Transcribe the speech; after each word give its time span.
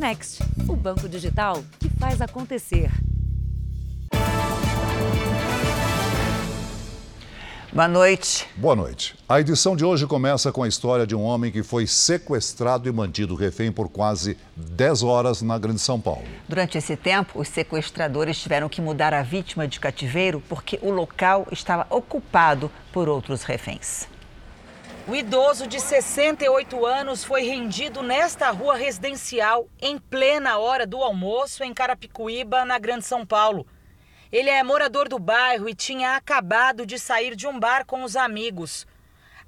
Next, 0.00 0.42
o 0.66 0.74
banco 0.74 1.06
digital 1.06 1.62
que 1.78 1.90
faz 1.90 2.22
acontecer. 2.22 2.90
Boa 7.70 7.86
noite. 7.86 8.46
Boa 8.56 8.74
noite. 8.74 9.14
A 9.28 9.38
edição 9.38 9.76
de 9.76 9.84
hoje 9.84 10.06
começa 10.06 10.50
com 10.50 10.62
a 10.62 10.68
história 10.68 11.06
de 11.06 11.14
um 11.14 11.20
homem 11.20 11.52
que 11.52 11.62
foi 11.62 11.86
sequestrado 11.86 12.88
e 12.88 12.92
mantido 12.92 13.34
refém 13.34 13.70
por 13.70 13.90
quase 13.90 14.38
10 14.56 15.02
horas 15.02 15.42
na 15.42 15.58
Grande 15.58 15.80
São 15.80 16.00
Paulo. 16.00 16.24
Durante 16.48 16.78
esse 16.78 16.96
tempo, 16.96 17.38
os 17.38 17.48
sequestradores 17.48 18.40
tiveram 18.40 18.70
que 18.70 18.80
mudar 18.80 19.12
a 19.12 19.20
vítima 19.20 19.68
de 19.68 19.78
cativeiro 19.78 20.42
porque 20.48 20.78
o 20.80 20.90
local 20.90 21.46
estava 21.52 21.86
ocupado 21.90 22.70
por 22.90 23.06
outros 23.06 23.42
reféns. 23.42 24.08
O 25.10 25.16
idoso 25.16 25.66
de 25.66 25.80
68 25.80 26.86
anos 26.86 27.24
foi 27.24 27.42
rendido 27.42 28.00
nesta 28.00 28.48
rua 28.52 28.76
residencial 28.76 29.68
em 29.82 29.98
plena 29.98 30.56
hora 30.58 30.86
do 30.86 30.98
almoço 30.98 31.64
em 31.64 31.74
Carapicuíba, 31.74 32.64
na 32.64 32.78
Grande 32.78 33.04
São 33.04 33.26
Paulo. 33.26 33.66
Ele 34.30 34.48
é 34.48 34.62
morador 34.62 35.08
do 35.08 35.18
bairro 35.18 35.68
e 35.68 35.74
tinha 35.74 36.14
acabado 36.14 36.86
de 36.86 36.96
sair 36.96 37.34
de 37.34 37.48
um 37.48 37.58
bar 37.58 37.84
com 37.84 38.04
os 38.04 38.14
amigos. 38.14 38.86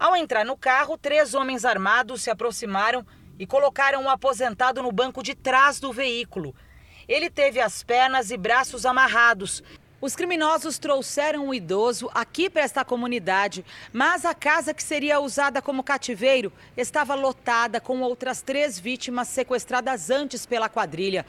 Ao 0.00 0.16
entrar 0.16 0.44
no 0.44 0.56
carro, 0.56 0.98
três 0.98 1.32
homens 1.32 1.64
armados 1.64 2.22
se 2.22 2.30
aproximaram 2.30 3.06
e 3.38 3.46
colocaram 3.46 4.00
o 4.00 4.06
um 4.06 4.10
aposentado 4.10 4.82
no 4.82 4.90
banco 4.90 5.22
de 5.22 5.32
trás 5.32 5.78
do 5.78 5.92
veículo. 5.92 6.56
Ele 7.06 7.30
teve 7.30 7.60
as 7.60 7.84
pernas 7.84 8.32
e 8.32 8.36
braços 8.36 8.84
amarrados. 8.84 9.62
Os 10.02 10.16
criminosos 10.16 10.80
trouxeram 10.80 11.46
o 11.46 11.54
idoso 11.54 12.10
aqui 12.12 12.50
para 12.50 12.62
esta 12.62 12.84
comunidade, 12.84 13.64
mas 13.92 14.24
a 14.24 14.34
casa 14.34 14.74
que 14.74 14.82
seria 14.82 15.20
usada 15.20 15.62
como 15.62 15.84
cativeiro 15.84 16.52
estava 16.76 17.14
lotada 17.14 17.80
com 17.80 18.00
outras 18.00 18.42
três 18.42 18.80
vítimas 18.80 19.28
sequestradas 19.28 20.10
antes 20.10 20.44
pela 20.44 20.68
quadrilha. 20.68 21.24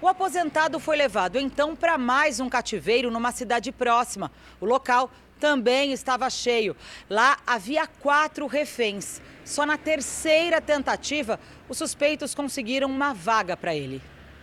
O 0.00 0.08
aposentado 0.08 0.80
foi 0.80 0.96
levado 0.96 1.38
então 1.38 1.76
para 1.76 1.98
mais 1.98 2.40
um 2.40 2.48
cativeiro 2.48 3.10
numa 3.10 3.30
cidade 3.30 3.70
próxima. 3.70 4.32
O 4.58 4.64
local 4.64 5.10
também 5.38 5.92
estava 5.92 6.30
cheio. 6.30 6.74
Lá 7.10 7.36
havia 7.46 7.86
quatro 7.86 8.46
reféns. 8.46 9.20
Só 9.44 9.66
na 9.66 9.76
terceira 9.76 10.62
tentativa, 10.62 11.38
os 11.68 11.76
suspeitos 11.76 12.34
conseguiram 12.34 12.88
uma 12.88 13.12
vaga 13.12 13.54
para 13.54 13.74
ele. 13.74 14.00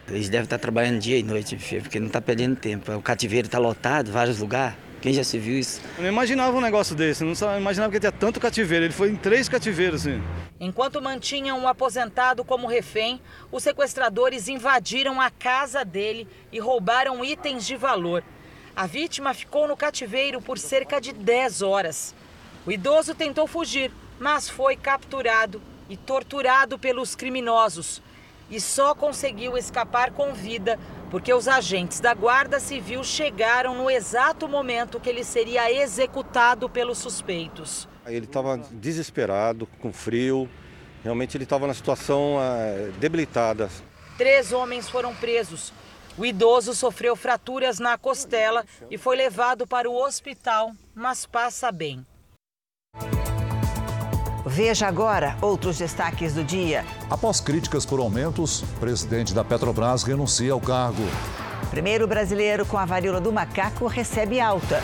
Eles 0.10 0.30
devem 0.30 0.44
estar 0.44 0.58
trabalhando 0.58 1.00
dia 1.00 1.18
e 1.18 1.24
noite, 1.24 1.58
porque 1.82 2.00
não 2.00 2.08
está 2.08 2.22
perdendo 2.22 2.56
tempo. 2.56 2.92
O 2.94 3.02
cativeiro 3.02 3.48
está 3.48 3.58
lotado, 3.58 4.12
vários 4.12 4.40
lugares. 4.40 4.76
Quem 5.02 5.14
já 5.14 5.24
se 5.24 5.40
viu 5.40 5.58
isso? 5.58 5.82
Eu 5.98 6.04
não 6.04 6.10
imaginava 6.10 6.56
um 6.56 6.62
negócio 6.62 6.96
desse, 6.96 7.24
não 7.24 7.34
imaginava 7.58 7.92
que 7.92 8.00
tinha 8.00 8.12
tanto 8.12 8.40
cativeiro. 8.40 8.86
Ele 8.86 8.94
foi 8.94 9.10
em 9.10 9.16
três 9.16 9.50
cativeiros, 9.50 10.02
assim. 10.02 10.22
Enquanto 10.60 11.02
mantinham 11.02 11.58
um 11.58 11.68
aposentado 11.68 12.44
como 12.44 12.68
refém, 12.68 13.20
os 13.52 13.64
sequestradores 13.64 14.48
invadiram 14.48 15.20
a 15.20 15.32
casa 15.32 15.84
dele 15.84 16.28
e 16.52 16.60
roubaram 16.60 17.26
itens 17.26 17.66
de 17.66 17.76
valor. 17.76 18.24
A 18.76 18.86
vítima 18.86 19.34
ficou 19.34 19.68
no 19.68 19.76
cativeiro 19.76 20.40
por 20.40 20.60
cerca 20.60 21.02
de 21.02 21.14
10 21.14 21.64
horas. 21.64 22.14
O 22.64 22.72
idoso 22.72 23.16
tentou 23.16 23.48
fugir, 23.48 23.92
mas 24.20 24.48
foi 24.48 24.76
capturado 24.76 25.60
e 25.90 25.98
torturado 25.98 26.78
pelos 26.78 27.16
criminosos. 27.16 28.04
E 28.52 28.60
só 28.60 28.94
conseguiu 28.94 29.58
escapar 29.58 30.12
com 30.12 30.34
vida 30.34 30.78
porque 31.10 31.34
os 31.34 31.48
agentes 31.48 32.02
da 32.02 32.14
Guarda 32.14 32.60
Civil 32.60 33.04
chegaram 33.04 33.76
no 33.76 33.90
exato 33.90 34.48
momento 34.48 35.00
que 35.00 35.10
ele 35.10 35.24
seria 35.24 35.72
executado 35.72 36.70
pelos 36.70 36.98
suspeitos. 36.98 37.88
Ele 38.06 38.26
estava 38.26 38.58
desesperado, 38.58 39.66
com 39.80 39.94
frio, 39.94 40.50
realmente 41.02 41.38
ele 41.38 41.46
estava 41.46 41.66
na 41.66 41.74
situação 41.74 42.36
uh, 42.36 42.92
debilitada. 43.00 43.70
Três 44.18 44.52
homens 44.52 44.90
foram 44.90 45.16
presos. 45.16 45.74
O 46.18 46.26
idoso 46.26 46.74
sofreu 46.74 47.16
fraturas 47.16 47.80
na 47.80 47.98
costela 47.98 48.66
e 48.90 48.98
foi 48.98 49.16
levado 49.16 49.66
para 49.66 49.90
o 49.90 49.96
hospital, 49.96 50.74
mas 50.94 51.26
passa 51.26 51.72
bem. 51.72 52.06
Veja 54.46 54.88
agora 54.88 55.38
outros 55.42 55.78
destaques 55.78 56.34
do 56.34 56.44
dia. 56.44 56.84
Após 57.10 57.40
críticas 57.40 57.86
por 57.86 58.00
aumentos, 58.00 58.64
presidente 58.80 59.34
da 59.34 59.44
Petrobras 59.44 60.04
renuncia 60.04 60.52
ao 60.54 60.60
cargo. 60.60 61.04
Primeiro 61.70 62.08
brasileiro 62.08 62.66
com 62.66 62.78
a 62.78 62.86
varíola 62.86 63.22
do 63.22 63.32
macaco 63.32 63.86
recebe 63.88 64.40
alta. 64.40 64.82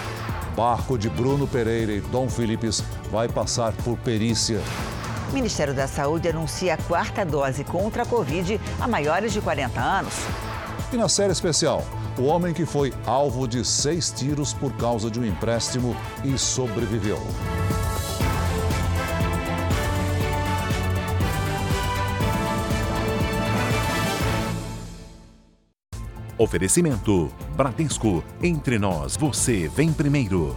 Barco 0.55 0.97
de 0.97 1.09
Bruno 1.09 1.47
Pereira 1.47 1.91
e 1.91 2.01
Dom 2.01 2.29
Philips 2.29 2.83
vai 3.11 3.27
passar 3.27 3.73
por 3.83 3.97
perícia. 3.97 4.61
O 5.29 5.33
Ministério 5.33 5.73
da 5.73 5.87
Saúde 5.87 6.29
anuncia 6.29 6.75
a 6.75 6.77
quarta 6.77 7.25
dose 7.25 7.63
contra 7.63 8.03
a 8.03 8.05
Covid 8.05 8.61
a 8.79 8.87
maiores 8.87 9.33
de 9.33 9.41
40 9.41 9.79
anos. 9.79 10.13
E 10.93 10.95
na 10.95 11.09
série 11.09 11.33
especial, 11.33 11.83
o 12.17 12.23
homem 12.23 12.53
que 12.53 12.65
foi 12.65 12.93
alvo 13.05 13.47
de 13.47 13.65
seis 13.65 14.09
tiros 14.09 14.53
por 14.53 14.71
causa 14.77 15.11
de 15.11 15.19
um 15.19 15.25
empréstimo 15.25 15.95
e 16.23 16.37
sobreviveu. 16.37 17.19
Oferecimento: 26.37 27.31
Bradesco. 27.55 28.23
Entre 28.41 28.77
nós, 28.77 29.17
você 29.17 29.67
vem 29.67 29.91
primeiro. 29.91 30.55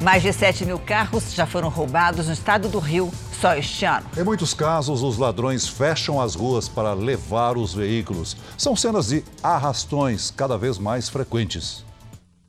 Mais 0.00 0.22
de 0.22 0.32
7 0.32 0.64
mil 0.64 0.78
carros 0.78 1.34
já 1.34 1.44
foram 1.44 1.68
roubados 1.68 2.26
no 2.26 2.32
estado 2.32 2.68
do 2.68 2.78
Rio 2.78 3.10
só 3.38 3.54
este 3.54 3.84
ano. 3.84 4.06
Em 4.16 4.22
muitos 4.22 4.54
casos, 4.54 5.02
os 5.02 5.18
ladrões 5.18 5.68
fecham 5.68 6.20
as 6.20 6.34
ruas 6.34 6.68
para 6.68 6.94
levar 6.94 7.58
os 7.58 7.74
veículos. 7.74 8.36
São 8.56 8.74
cenas 8.74 9.08
de 9.08 9.22
arrastões 9.42 10.30
cada 10.30 10.56
vez 10.56 10.78
mais 10.78 11.08
frequentes. 11.08 11.84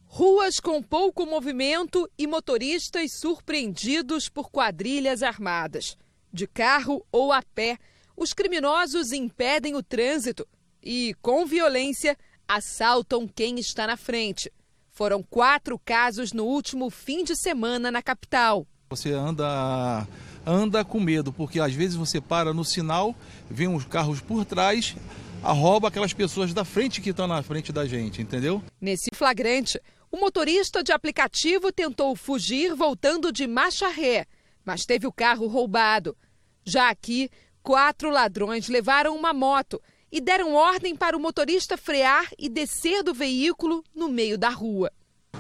Ruas 0.08 0.60
com 0.60 0.82
pouco 0.82 1.26
movimento 1.26 2.10
e 2.18 2.28
motoristas 2.28 3.14
surpreendidos 3.14 4.30
por 4.30 4.50
quadrilhas 4.50 5.24
armadas. 5.24 5.98
De 6.34 6.48
carro 6.48 7.06
ou 7.12 7.34
a 7.34 7.42
pé, 7.42 7.78
os 8.16 8.34
criminosos 8.34 9.12
impedem 9.12 9.76
o 9.76 9.84
trânsito 9.84 10.48
e, 10.82 11.14
com 11.22 11.46
violência, 11.46 12.18
assaltam 12.48 13.28
quem 13.28 13.60
está 13.60 13.86
na 13.86 13.98
frente. 13.98 14.52
Foram 14.92 15.22
quatro 15.22 15.78
casos 15.78 16.32
no 16.32 16.46
último 16.46 16.90
fim 16.90 17.24
de 17.24 17.36
semana 17.36 17.92
na 17.92 18.02
capital. 18.02 18.66
Você 18.90 19.12
anda, 19.12 20.08
anda 20.46 20.86
com 20.86 21.00
medo, 21.00 21.34
porque 21.34 21.60
às 21.60 21.74
vezes 21.74 21.96
você 21.96 22.22
para 22.22 22.54
no 22.54 22.64
sinal, 22.64 23.16
vem 23.50 23.68
uns 23.68 23.86
carros 23.86 24.22
por 24.22 24.46
trás, 24.46 24.96
rouba 25.42 25.90
aquelas 25.90 26.14
pessoas 26.14 26.54
da 26.54 26.64
frente 26.64 27.02
que 27.02 27.10
estão 27.10 27.28
na 27.28 27.44
frente 27.44 27.74
da 27.74 27.86
gente, 27.86 28.22
entendeu? 28.22 28.64
Nesse 28.80 29.10
flagrante, 29.14 29.80
o 30.10 30.18
motorista 30.18 30.84
de 30.84 30.92
aplicativo 30.92 31.72
tentou 31.72 32.16
fugir 32.16 32.74
voltando 32.74 33.32
de 33.32 33.48
marcha 33.48 33.90
ré 33.90 34.26
mas 34.66 34.86
teve 34.86 35.08
o 35.08 35.12
carro 35.12 35.48
roubado. 35.48 36.16
Já 36.64 36.90
aqui, 36.90 37.30
quatro 37.64 38.10
ladrões 38.10 38.68
levaram 38.68 39.16
uma 39.16 39.34
moto 39.34 39.82
e 40.12 40.20
deram 40.20 40.54
ordem 40.54 40.96
para 40.96 41.16
o 41.16 41.20
motorista 41.20 41.78
frear 41.78 42.28
e 42.38 42.50
descer 42.50 43.04
do 43.04 43.14
veículo 43.14 43.84
no 43.96 44.10
meio 44.10 44.38
da 44.38 44.50
rua. 44.50 44.92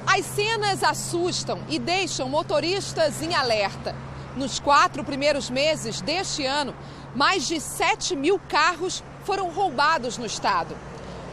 As 0.08 0.26
cenas 0.26 0.84
assustam 0.84 1.64
e 1.70 1.78
deixam 1.78 2.30
motoristas 2.30 3.22
em 3.22 3.36
alerta. 3.36 3.96
Nos 4.36 4.59
quatro 4.59 5.04
primeiros 5.04 5.50
meses 5.50 6.00
deste 6.02 6.46
ano, 6.46 6.74
mais 7.16 7.46
de 7.48 7.59
7 7.59 8.16
mil 8.16 8.40
carros 8.40 9.03
foram 9.26 9.50
roubados 9.50 10.18
no 10.18 10.26
estado. 10.26 10.76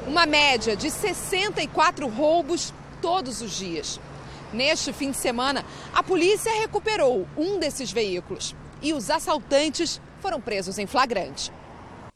Uma 0.07 0.27
média 0.27 0.77
de 0.77 0.91
64 0.91 2.09
roubos 2.09 2.75
todos 3.01 3.41
os 3.41 3.53
dias. 3.53 4.01
Neste 4.53 4.93
fim 4.93 5.11
de 5.11 5.17
semana, 5.17 5.65
a 5.93 6.03
polícia 6.03 6.53
recuperou 6.53 7.29
um 7.37 7.59
desses 7.59 7.93
veículos 7.93 8.55
e 8.81 8.95
os 8.95 9.11
assaltantes 9.11 10.01
foram 10.21 10.41
presos 10.41 10.79
em 10.79 10.87
flagrante. 10.87 11.53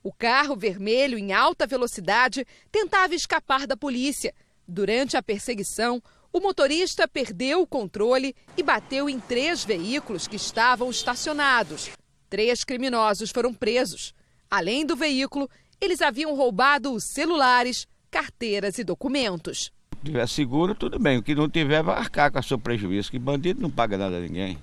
O 0.02 0.12
carro 0.12 0.56
vermelho 0.56 1.18
em 1.18 1.32
alta 1.32 1.66
velocidade 1.66 2.46
tentava 2.70 3.14
escapar 3.14 3.66
da 3.66 3.76
polícia. 3.76 4.34
Durante 4.66 5.16
a 5.16 5.22
perseguição, 5.22 6.02
o 6.32 6.40
motorista 6.40 7.06
perdeu 7.06 7.60
o 7.60 7.66
controle 7.66 8.34
e 8.56 8.62
bateu 8.62 9.10
em 9.10 9.20
três 9.20 9.62
veículos 9.62 10.26
que 10.26 10.36
estavam 10.36 10.90
estacionados. 10.90 11.90
Três 12.30 12.64
criminosos 12.64 13.30
foram 13.30 13.52
presos. 13.52 14.14
Além 14.50 14.86
do 14.86 14.96
veículo, 14.96 15.48
eles 15.78 16.00
haviam 16.00 16.34
roubado 16.34 16.92
os 16.92 17.04
celulares, 17.04 17.86
carteiras 18.10 18.78
e 18.78 18.84
documentos 18.84 19.70
tiver 20.02 20.26
seguro, 20.28 20.74
tudo 20.74 20.98
bem. 20.98 21.18
O 21.18 21.22
que 21.22 21.34
não 21.34 21.48
tiver, 21.48 21.82
vai 21.82 21.96
arcar 21.96 22.30
com 22.30 22.38
o 22.38 22.42
seu 22.42 22.58
prejuízo. 22.58 23.10
Que 23.10 23.18
bandido 23.18 23.62
não 23.62 23.70
paga 23.70 23.96
nada 23.96 24.16
a 24.16 24.20
ninguém. 24.20 24.58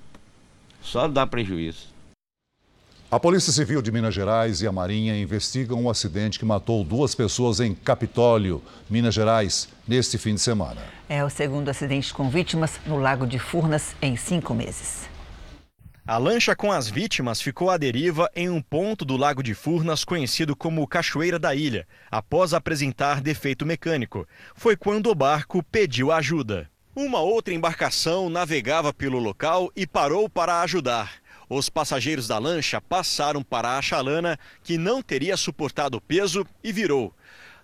Só 0.82 1.08
dá 1.08 1.26
prejuízo. 1.26 1.88
A 3.12 3.20
Polícia 3.20 3.52
Civil 3.52 3.82
de 3.82 3.92
Minas 3.92 4.14
Gerais 4.14 4.62
e 4.62 4.68
a 4.68 4.72
Marinha 4.72 5.20
investigam 5.20 5.82
um 5.82 5.90
acidente 5.90 6.38
que 6.38 6.46
matou 6.46 6.84
duas 6.84 7.16
pessoas 7.16 7.60
em 7.60 7.74
Capitólio, 7.74 8.62
Minas 8.88 9.16
Gerais, 9.16 9.68
neste 9.88 10.16
fim 10.20 10.36
de 10.36 10.42
semana. 10.42 10.80
É 11.10 11.26
o 11.26 11.30
segundo 11.30 11.70
acidente 11.70 12.14
com 12.14 12.30
vítimas 12.30 12.80
no 12.86 13.00
Lago 13.00 13.26
de 13.26 13.40
Furnas 13.40 13.96
em 14.00 14.16
cinco 14.16 14.54
meses. 14.54 15.09
A 16.10 16.18
lancha 16.18 16.56
com 16.56 16.72
as 16.72 16.90
vítimas 16.90 17.40
ficou 17.40 17.70
à 17.70 17.78
deriva 17.78 18.28
em 18.36 18.50
um 18.50 18.64
ponto 18.64 19.06
do 19.06 19.16
Lago 19.16 19.44
de 19.44 19.54
Furnas 19.54 20.04
conhecido 20.04 20.56
como 20.56 20.88
Cachoeira 20.88 21.38
da 21.38 21.54
Ilha, 21.54 21.88
após 22.10 22.52
apresentar 22.52 23.22
defeito 23.22 23.64
mecânico. 23.64 24.28
Foi 24.56 24.76
quando 24.76 25.12
o 25.12 25.14
barco 25.14 25.62
pediu 25.62 26.12
ajuda. 26.12 26.68
Uma 26.96 27.20
outra 27.20 27.54
embarcação 27.54 28.28
navegava 28.28 28.92
pelo 28.92 29.20
local 29.20 29.72
e 29.76 29.86
parou 29.86 30.28
para 30.28 30.62
ajudar. 30.62 31.18
Os 31.48 31.70
passageiros 31.70 32.28
da 32.28 32.40
lancha 32.40 32.82
passaram 32.82 33.44
para 33.44 33.78
a 33.78 33.82
chalana, 33.84 34.36
que 34.64 34.80
não 34.80 35.04
teria 35.04 35.38
suportado 35.38 35.98
o 35.98 36.02
peso 36.02 36.44
e 36.64 36.72
virou. 36.74 37.14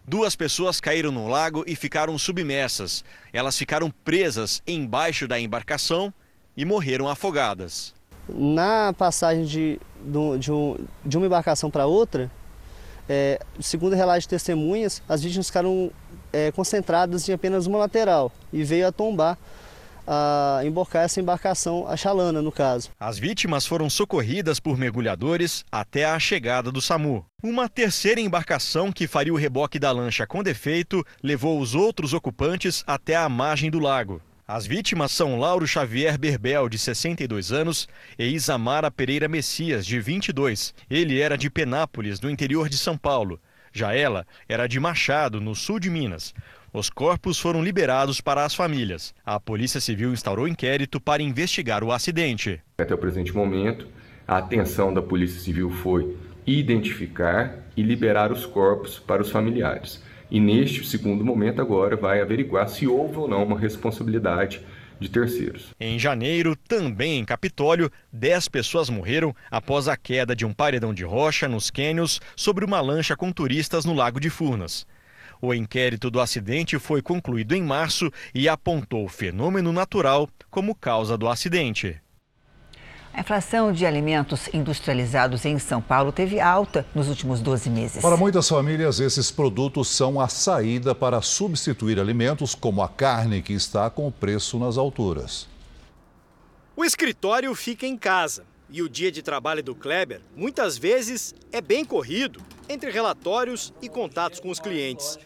Duas 0.07 0.35
pessoas 0.35 0.79
caíram 0.79 1.11
no 1.11 1.27
lago 1.27 1.63
e 1.65 1.75
ficaram 1.75 2.15
submersas. 2.15 3.03
Elas 3.33 3.57
ficaram 3.57 3.89
presas 3.89 4.61
embaixo 4.67 5.27
da 5.27 5.39
embarcação 5.39 6.13
e 6.55 6.63
morreram 6.63 7.09
afogadas. 7.09 7.94
Na 8.27 8.93
passagem 8.93 9.45
de, 9.45 9.79
de, 10.39 10.51
um, 10.51 10.77
de 11.05 11.17
uma 11.17 11.25
embarcação 11.25 11.69
para 11.69 11.85
outra, 11.85 12.31
é, 13.07 13.39
segundo 13.59 13.95
relatos 13.95 14.23
de 14.23 14.29
testemunhas, 14.29 15.01
as 15.07 15.21
vítimas 15.21 15.47
ficaram 15.47 15.91
é, 16.33 16.51
concentradas 16.51 17.27
em 17.29 17.33
apenas 17.33 17.67
uma 17.67 17.77
lateral 17.77 18.31
e 18.51 18.63
veio 18.63 18.87
a 18.87 18.91
tombar, 18.91 19.37
a 20.07 20.61
embarcar 20.63 21.03
essa 21.03 21.19
embarcação, 21.19 21.87
a 21.87 21.97
chalana 21.97 22.41
no 22.41 22.51
caso. 22.51 22.89
As 22.99 23.17
vítimas 23.17 23.65
foram 23.65 23.89
socorridas 23.89 24.59
por 24.59 24.77
mergulhadores 24.77 25.63
até 25.71 26.05
a 26.05 26.19
chegada 26.19 26.71
do 26.71 26.81
SAMU. 26.81 27.25
Uma 27.43 27.67
terceira 27.69 28.21
embarcação 28.21 28.91
que 28.91 29.07
faria 29.07 29.33
o 29.33 29.37
reboque 29.37 29.79
da 29.79 29.91
lancha 29.91 30.27
com 30.27 30.43
defeito 30.43 31.05
levou 31.23 31.59
os 31.59 31.73
outros 31.73 32.13
ocupantes 32.13 32.83
até 32.85 33.15
a 33.15 33.29
margem 33.29 33.69
do 33.71 33.79
lago. 33.79 34.21
As 34.47 34.67
vítimas 34.67 35.11
são 35.11 35.39
Lauro 35.39 35.65
Xavier 35.65 36.19
Berbel, 36.19 36.69
de 36.69 36.77
62 36.77 37.51
anos, 37.51 37.87
e 38.17 38.27
Isamara 38.27 38.91
Pereira 38.91 39.27
Messias, 39.27 39.83
de 39.83 39.99
22. 39.99 40.71
Ele 40.87 41.19
era 41.19 41.35
de 41.35 41.49
Penápolis, 41.49 42.21
no 42.21 42.29
interior 42.29 42.69
de 42.69 42.77
São 42.77 42.95
Paulo. 42.95 43.39
Já 43.73 43.95
ela 43.95 44.23
era 44.47 44.67
de 44.67 44.79
Machado, 44.79 45.41
no 45.41 45.55
sul 45.55 45.79
de 45.79 45.89
Minas. 45.89 46.31
Os 46.71 46.91
corpos 46.91 47.39
foram 47.39 47.63
liberados 47.63 48.21
para 48.21 48.45
as 48.45 48.53
famílias. 48.53 49.15
A 49.25 49.39
Polícia 49.39 49.81
Civil 49.81 50.13
instaurou 50.13 50.47
inquérito 50.47 51.01
para 51.01 51.23
investigar 51.23 51.83
o 51.83 51.91
acidente. 51.91 52.61
Até 52.77 52.93
o 52.93 52.99
presente 52.99 53.35
momento, 53.35 53.87
a 54.27 54.37
atenção 54.37 54.93
da 54.93 55.01
Polícia 55.01 55.39
Civil 55.39 55.71
foi 55.71 56.15
identificar 56.45 57.63
e 57.75 57.81
liberar 57.81 58.31
os 58.31 58.45
corpos 58.45 58.99
para 58.99 59.23
os 59.23 59.31
familiares 59.31 60.03
e 60.29 60.39
neste 60.39 60.85
segundo 60.85 61.23
momento 61.23 61.61
agora 61.61 61.95
vai 61.95 62.21
averiguar 62.21 62.67
se 62.67 62.87
houve 62.87 63.17
ou 63.17 63.27
não 63.27 63.43
uma 63.43 63.59
responsabilidade 63.59 64.61
de 64.99 65.09
terceiros. 65.09 65.73
Em 65.79 65.99
janeiro, 65.99 66.55
também 66.55 67.19
em 67.19 67.25
Capitólio, 67.25 67.91
10 68.11 68.47
pessoas 68.47 68.89
morreram 68.89 69.35
após 69.51 69.87
a 69.87 69.97
queda 69.97 70.35
de 70.35 70.45
um 70.45 70.53
paredão 70.53 70.93
de 70.93 71.03
rocha 71.03 71.47
nos 71.47 71.69
cânions 71.69 72.21
sobre 72.35 72.63
uma 72.63 72.81
lancha 72.81 73.15
com 73.15 73.31
turistas 73.31 73.85
no 73.85 73.93
Lago 73.93 74.19
de 74.19 74.29
Furnas. 74.29 74.87
O 75.41 75.53
inquérito 75.53 76.09
do 76.09 76.21
acidente 76.21 76.79
foi 76.79 77.01
concluído 77.01 77.53
em 77.53 77.61
março 77.61 78.09
e 78.33 78.47
apontou 78.47 79.03
o 79.05 79.09
fenômeno 79.09 79.71
natural 79.73 80.29
como 80.49 80.73
causa 80.73 81.17
do 81.17 81.27
acidente. 81.27 82.01
A 83.15 83.21
inflação 83.21 83.71
de 83.71 83.85
alimentos 83.85 84.49
industrializados 84.53 85.45
em 85.45 85.57
São 85.57 85.81
Paulo 85.81 86.11
teve 86.11 86.37
alta 86.37 86.85
nos 86.93 87.07
últimos 87.07 87.39
12 87.39 87.69
meses. 87.69 88.01
Para 88.01 88.17
muitas 88.17 88.49
famílias, 88.49 88.99
esses 88.99 89.31
produtos 89.31 89.87
são 89.87 90.19
a 90.19 90.27
saída 90.27 90.93
para 90.93 91.21
substituir 91.21 91.97
alimentos 91.97 92.53
como 92.53 92.83
a 92.83 92.89
carne, 92.89 93.41
que 93.41 93.53
está 93.53 93.89
com 93.89 94.05
o 94.05 94.11
preço 94.11 94.59
nas 94.59 94.77
alturas. 94.77 95.47
O 96.75 96.83
escritório 96.83 97.55
fica 97.55 97.87
em 97.87 97.95
casa 97.97 98.43
e 98.69 98.81
o 98.81 98.89
dia 98.89 99.09
de 99.09 99.21
trabalho 99.21 99.63
do 99.63 99.73
Kleber 99.73 100.19
muitas 100.35 100.77
vezes 100.77 101.33
é 101.53 101.61
bem 101.61 101.85
corrido 101.85 102.41
entre 102.67 102.91
relatórios 102.91 103.73
e 103.81 103.87
contatos 103.87 104.41
com 104.41 104.49
os 104.49 104.59
clientes. 104.59 105.17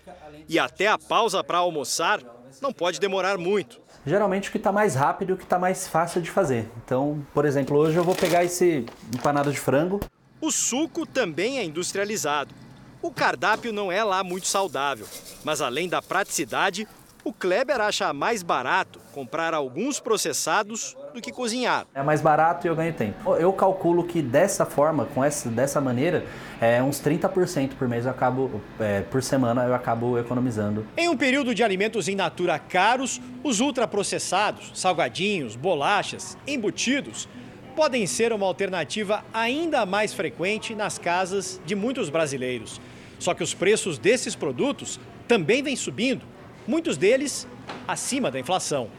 E 0.48 0.60
até 0.60 0.86
a 0.86 1.00
pausa 1.00 1.44
para 1.44 1.58
almoçar 1.58 2.22
não 2.62 2.72
pode 2.72 3.00
demorar 3.00 3.36
muito 3.40 3.82
geralmente 4.06 4.50
o 4.50 4.52
que 4.52 4.58
está 4.58 4.72
mais 4.72 4.96
rápido 4.96 5.30
e 5.30 5.34
o 5.34 5.38
que 5.38 5.44
está 5.44 5.60
mais 5.60 5.88
fácil 5.88 6.22
de 6.22 6.30
fazer. 6.32 6.70
Então, 6.84 7.26
por 7.34 7.46
exemplo, 7.46 7.78
hoje 7.78 7.98
eu 7.98 8.04
vou 8.04 8.16
pegar 8.16 8.44
esse 8.44 8.86
empanado 9.14 9.52
de 9.52 9.60
frango. 9.60 10.00
O 10.42 10.52
suco 10.52 11.06
também 11.06 11.60
é 11.60 11.64
industrializado. 11.64 12.54
O 13.02 13.12
cardápio 13.12 13.72
não 13.72 13.92
é 13.92 14.04
lá 14.04 14.24
muito 14.24 14.48
saudável, 14.48 15.08
mas 15.44 15.62
além 15.62 15.88
da 15.88 16.02
praticidade, 16.02 16.88
o 17.24 17.34
Kleber 17.34 17.82
acha 17.82 18.14
mais 18.14 18.42
barato 18.42 19.00
comprar 19.14 19.54
alguns 19.54 20.00
processados 20.00 20.96
do 21.14 21.22
que 21.22 21.32
cozinhar. 21.32 21.86
É 21.94 22.02
mais 22.02 22.22
barato 22.22 22.66
e 22.66 22.70
eu 22.70 22.76
ganho 22.76 22.94
tempo. 22.94 23.36
Eu 23.36 23.52
calculo 23.52 24.04
que 24.04 24.22
dessa 24.22 24.66
forma, 24.66 25.06
com 25.06 25.24
essa, 25.24 25.50
dessa 25.50 25.82
maneira, 25.82 26.26
é, 26.62 26.82
uns 26.82 27.02
30% 27.02 27.72
por 27.78 27.88
mês 27.88 28.06
eu 28.06 28.12
acabo, 28.12 28.62
é, 28.80 29.02
por 29.02 29.22
semana 29.22 29.66
eu 29.66 29.74
acabo 29.74 30.18
economizando. 30.18 30.86
Em 30.96 31.10
um 31.10 31.18
período 31.18 31.54
de 31.54 31.64
alimentos 31.64 32.08
em 32.08 32.16
natura 32.16 32.58
caros, 32.58 33.20
os 33.44 33.60
ultraprocessados, 33.60 34.72
salgadinhos, 34.74 35.56
bolachas, 35.56 36.38
embutidos, 36.48 37.28
podem 37.76 38.06
ser 38.08 38.34
uma 38.34 38.46
alternativa 38.46 39.24
ainda 39.34 39.86
mais 39.86 40.14
frequente 40.14 40.76
nas 40.76 40.98
casas 40.98 41.62
de 41.66 41.76
muitos 41.76 42.10
brasileiros. 42.10 42.80
Só 43.18 43.34
que 43.34 43.44
os 43.44 43.54
preços 43.54 43.98
desses 43.98 44.36
produtos 44.36 45.00
também 45.28 45.62
vêm 45.62 45.76
subindo 45.76 46.29
muitos 46.70 46.98
deles 46.98 47.48
acima 47.88 48.30
da 48.30 48.40
inflação. 48.40 48.92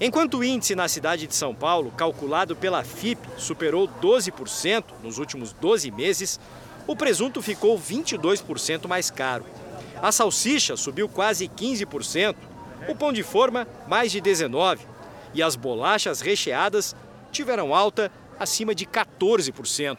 Enquanto 0.00 0.38
o 0.38 0.44
índice 0.44 0.74
na 0.74 0.88
cidade 0.88 1.28
de 1.28 1.34
São 1.36 1.54
Paulo, 1.54 1.92
calculado 1.92 2.56
pela 2.56 2.82
FIP, 2.82 3.20
superou 3.38 3.86
12% 3.86 4.84
nos 5.00 5.18
últimos 5.18 5.52
12 5.52 5.92
meses, 5.92 6.40
o 6.88 6.96
presunto 6.96 7.40
ficou 7.40 7.78
22% 7.78 8.88
mais 8.88 9.12
caro. 9.12 9.46
A 10.02 10.10
salsicha 10.10 10.76
subiu 10.76 11.08
quase 11.08 11.46
15%, 11.46 12.34
o 12.88 12.96
pão 12.96 13.12
de 13.12 13.22
forma 13.22 13.66
mais 13.86 14.10
de 14.10 14.20
19% 14.20 14.80
e 15.32 15.42
as 15.42 15.54
bolachas 15.54 16.20
recheadas 16.20 16.96
tiveram 17.30 17.72
alta 17.72 18.10
acima 18.38 18.74
de 18.74 18.86
14%. 18.86 19.98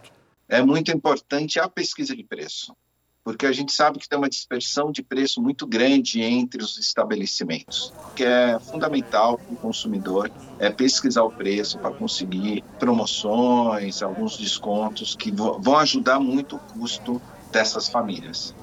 É 0.50 0.62
muito 0.62 0.92
importante 0.92 1.60
a 1.60 1.70
pesquisa 1.70 2.14
de 2.14 2.24
preço 2.24 2.76
porque 3.26 3.48
a 3.48 3.52
gente 3.52 3.74
sabe 3.74 3.98
que 3.98 4.08
tem 4.08 4.20
uma 4.20 4.30
dispersão 4.30 4.92
de 4.92 5.02
preço 5.02 5.42
muito 5.42 5.66
grande 5.66 6.22
entre 6.22 6.62
os 6.64 6.78
estabelecimentos, 6.78 7.92
que 8.16 8.24
é 8.24 8.60
fundamental 8.60 9.40
para 9.40 9.52
o 9.52 9.58
consumidor 9.58 10.30
é 10.60 10.70
pesquisar 10.70 11.24
o 11.24 11.32
preço 11.32 11.80
para 11.80 11.90
conseguir 11.90 12.64
promoções, 12.78 14.04
alguns 14.04 14.38
descontos 14.38 15.16
que 15.16 15.32
vão 15.32 15.76
ajudar 15.80 16.20
muito 16.20 16.58
o 16.58 16.60
custo 16.60 17.20
dessas 17.52 17.90
famílias. 17.90 18.54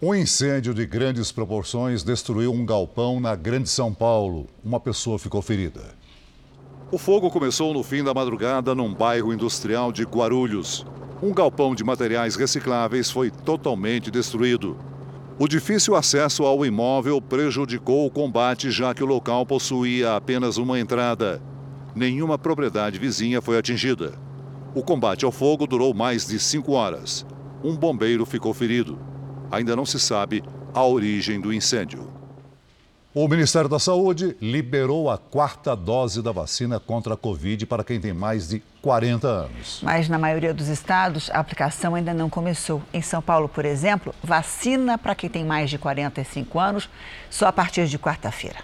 Um 0.00 0.14
incêndio 0.14 0.72
de 0.72 0.86
grandes 0.86 1.30
proporções 1.30 2.02
destruiu 2.02 2.52
um 2.52 2.64
galpão 2.64 3.20
na 3.20 3.36
Grande 3.36 3.68
São 3.68 3.92
Paulo. 3.92 4.46
Uma 4.64 4.80
pessoa 4.80 5.18
ficou 5.18 5.42
ferida. 5.42 5.94
O 6.90 6.96
fogo 6.96 7.30
começou 7.30 7.74
no 7.74 7.82
fim 7.82 8.02
da 8.02 8.14
madrugada 8.14 8.74
num 8.74 8.94
bairro 8.94 9.30
industrial 9.30 9.92
de 9.92 10.04
Guarulhos. 10.04 10.86
Um 11.22 11.34
galpão 11.34 11.74
de 11.74 11.84
materiais 11.84 12.34
recicláveis 12.34 13.10
foi 13.10 13.30
totalmente 13.30 14.10
destruído. 14.10 14.74
O 15.38 15.46
difícil 15.46 15.94
acesso 15.94 16.44
ao 16.44 16.64
imóvel 16.64 17.20
prejudicou 17.20 18.06
o 18.06 18.10
combate, 18.10 18.70
já 18.70 18.94
que 18.94 19.04
o 19.04 19.06
local 19.06 19.44
possuía 19.44 20.16
apenas 20.16 20.56
uma 20.56 20.80
entrada. 20.80 21.42
Nenhuma 21.94 22.38
propriedade 22.38 22.98
vizinha 22.98 23.42
foi 23.42 23.58
atingida. 23.58 24.14
O 24.74 24.82
combate 24.82 25.26
ao 25.26 25.32
fogo 25.32 25.66
durou 25.66 25.92
mais 25.92 26.26
de 26.26 26.38
cinco 26.38 26.72
horas. 26.72 27.26
Um 27.62 27.76
bombeiro 27.76 28.24
ficou 28.24 28.54
ferido. 28.54 28.98
Ainda 29.50 29.76
não 29.76 29.84
se 29.84 30.00
sabe 30.00 30.42
a 30.72 30.82
origem 30.86 31.38
do 31.38 31.52
incêndio. 31.52 32.17
O 33.20 33.26
Ministério 33.26 33.68
da 33.68 33.80
Saúde 33.80 34.36
liberou 34.40 35.10
a 35.10 35.18
quarta 35.18 35.74
dose 35.74 36.22
da 36.22 36.30
vacina 36.30 36.78
contra 36.78 37.14
a 37.14 37.16
Covid 37.16 37.66
para 37.66 37.82
quem 37.82 38.00
tem 38.00 38.12
mais 38.12 38.48
de 38.48 38.62
40 38.80 39.26
anos. 39.26 39.80
Mas 39.82 40.08
na 40.08 40.16
maioria 40.16 40.54
dos 40.54 40.68
estados, 40.68 41.28
a 41.32 41.40
aplicação 41.40 41.96
ainda 41.96 42.14
não 42.14 42.30
começou. 42.30 42.80
Em 42.94 43.02
São 43.02 43.20
Paulo, 43.20 43.48
por 43.48 43.64
exemplo, 43.64 44.14
vacina 44.22 44.96
para 44.96 45.16
quem 45.16 45.28
tem 45.28 45.44
mais 45.44 45.68
de 45.68 45.78
45 45.78 46.60
anos 46.60 46.88
só 47.28 47.48
a 47.48 47.52
partir 47.52 47.88
de 47.88 47.98
quarta-feira. 47.98 48.60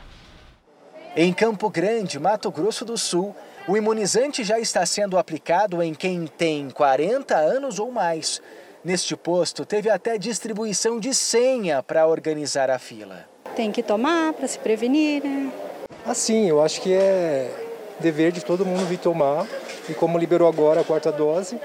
Em 1.16 1.32
Campo 1.32 1.68
Grande, 1.68 2.20
Mato 2.20 2.48
Grosso 2.52 2.84
do 2.84 2.96
Sul, 2.96 3.34
o 3.66 3.76
imunizante 3.76 4.44
já 4.44 4.60
está 4.60 4.86
sendo 4.86 5.18
aplicado 5.18 5.82
em 5.82 5.92
quem 5.92 6.28
tem 6.28 6.70
40 6.70 7.34
anos 7.34 7.80
ou 7.80 7.90
mais. 7.90 8.40
Neste 8.84 9.16
posto, 9.16 9.66
teve 9.66 9.90
até 9.90 10.16
distribuição 10.16 11.00
de 11.00 11.12
senha 11.12 11.82
para 11.82 12.06
organizar 12.06 12.70
a 12.70 12.78
fila 12.78 13.33
tem 13.54 13.72
que 13.72 13.82
tomar 13.82 14.32
para 14.32 14.46
se 14.46 14.58
prevenir, 14.58 15.24
né? 15.24 15.52
Assim, 16.04 16.48
eu 16.48 16.62
acho 16.62 16.80
que 16.80 16.92
é 16.92 17.50
dever 18.00 18.32
de 18.32 18.44
todo 18.44 18.66
mundo 18.66 18.84
vir 18.86 18.98
tomar. 18.98 19.46
E 19.88 19.94
como 19.94 20.18
liberou 20.18 20.48
agora 20.48 20.80
a 20.80 20.84
quarta 20.84 21.12
dose, 21.12 21.58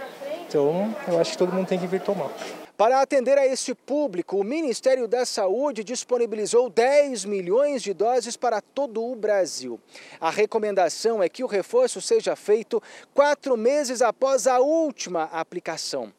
então 0.47 0.95
eu 1.07 1.19
acho 1.19 1.31
que 1.31 1.37
todo 1.37 1.53
mundo 1.53 1.67
tem 1.67 1.79
que 1.79 1.87
vir 1.87 2.01
tomar. 2.01 2.29
Para 2.77 3.01
atender 3.01 3.37
a 3.37 3.45
este 3.45 3.75
público, 3.75 4.37
o 4.37 4.43
Ministério 4.43 5.05
da 5.05 5.25
Saúde 5.25 5.83
disponibilizou 5.83 6.69
10 6.69 7.25
milhões 7.25 7.81
de 7.81 7.93
doses 7.93 8.37
para 8.37 8.61
todo 8.61 9.03
o 9.03 9.17
Brasil. 9.17 9.77
A 10.19 10.29
recomendação 10.29 11.21
é 11.21 11.27
que 11.27 11.43
o 11.43 11.47
reforço 11.47 11.99
seja 11.99 12.37
feito 12.37 12.81
quatro 13.13 13.57
meses 13.57 14.01
após 14.01 14.47
a 14.47 14.59
última 14.59 15.23
aplicação. 15.23 16.13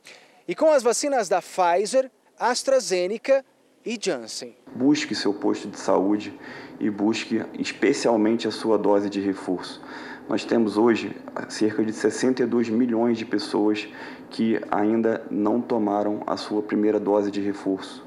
E 0.46 0.54
com 0.54 0.70
as 0.70 0.82
vacinas 0.82 1.30
da 1.30 1.40
Pfizer, 1.40 2.10
AstraZeneca 2.38 3.42
e 3.84 3.98
Janssen. 4.00 4.54
Busque 4.74 5.14
seu 5.14 5.32
posto 5.32 5.68
de 5.68 5.78
saúde 5.78 6.38
e 6.78 6.90
busque 6.90 7.42
especialmente 7.58 8.46
a 8.46 8.50
sua 8.50 8.76
dose 8.76 9.08
de 9.08 9.20
reforço. 9.20 9.82
Nós 10.28 10.44
temos 10.44 10.76
hoje 10.76 11.16
cerca 11.48 11.84
de 11.84 11.92
62 11.92 12.68
milhões 12.68 13.18
de 13.18 13.24
pessoas 13.24 13.88
que 14.28 14.60
ainda 14.70 15.26
não 15.30 15.60
tomaram 15.60 16.22
a 16.26 16.36
sua 16.36 16.62
primeira 16.62 17.00
dose 17.00 17.30
de 17.30 17.40
reforço. 17.40 18.04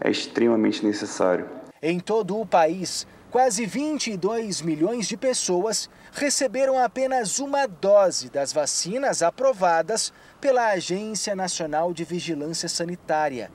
É 0.00 0.10
extremamente 0.10 0.84
necessário. 0.84 1.48
Em 1.80 2.00
todo 2.00 2.40
o 2.40 2.46
país, 2.46 3.06
quase 3.30 3.64
22 3.64 4.60
milhões 4.62 5.06
de 5.06 5.16
pessoas 5.16 5.88
receberam 6.12 6.78
apenas 6.78 7.38
uma 7.38 7.66
dose 7.66 8.28
das 8.28 8.52
vacinas 8.52 9.22
aprovadas 9.22 10.12
pela 10.40 10.70
Agência 10.70 11.36
Nacional 11.36 11.92
de 11.92 12.02
Vigilância 12.02 12.68
Sanitária. 12.68 13.50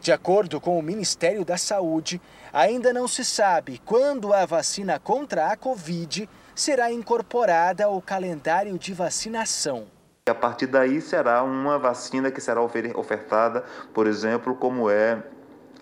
De 0.00 0.12
acordo 0.12 0.58
com 0.58 0.78
o 0.78 0.82
Ministério 0.82 1.44
da 1.44 1.58
Saúde, 1.58 2.22
ainda 2.50 2.90
não 2.90 3.06
se 3.06 3.22
sabe 3.22 3.78
quando 3.84 4.32
a 4.32 4.46
vacina 4.46 4.98
contra 4.98 5.48
a 5.48 5.56
Covid 5.56 6.26
será 6.54 6.90
incorporada 6.90 7.84
ao 7.84 8.00
calendário 8.00 8.78
de 8.78 8.94
vacinação. 8.94 9.86
A 10.26 10.34
partir 10.34 10.66
daí 10.66 11.02
será 11.02 11.42
uma 11.42 11.78
vacina 11.78 12.30
que 12.30 12.40
será 12.40 12.62
ofertada, 12.62 13.62
por 13.92 14.06
exemplo, 14.06 14.54
como 14.54 14.88
é 14.88 15.22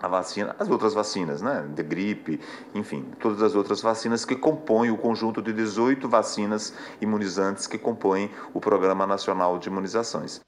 a 0.00 0.08
vacina, 0.08 0.56
as 0.58 0.68
outras 0.68 0.94
vacinas, 0.94 1.40
né, 1.40 1.64
de 1.72 1.82
gripe, 1.84 2.40
enfim, 2.74 3.04
todas 3.20 3.40
as 3.40 3.54
outras 3.54 3.80
vacinas 3.80 4.24
que 4.24 4.34
compõem 4.34 4.90
o 4.90 4.96
conjunto 4.96 5.40
de 5.40 5.52
18 5.52 6.08
vacinas 6.08 6.74
imunizantes 7.00 7.68
que 7.68 7.78
compõem 7.78 8.30
o 8.52 8.60
Programa 8.60 9.06
Nacional 9.06 9.58
de 9.58 9.68
Imunizações. 9.68 10.40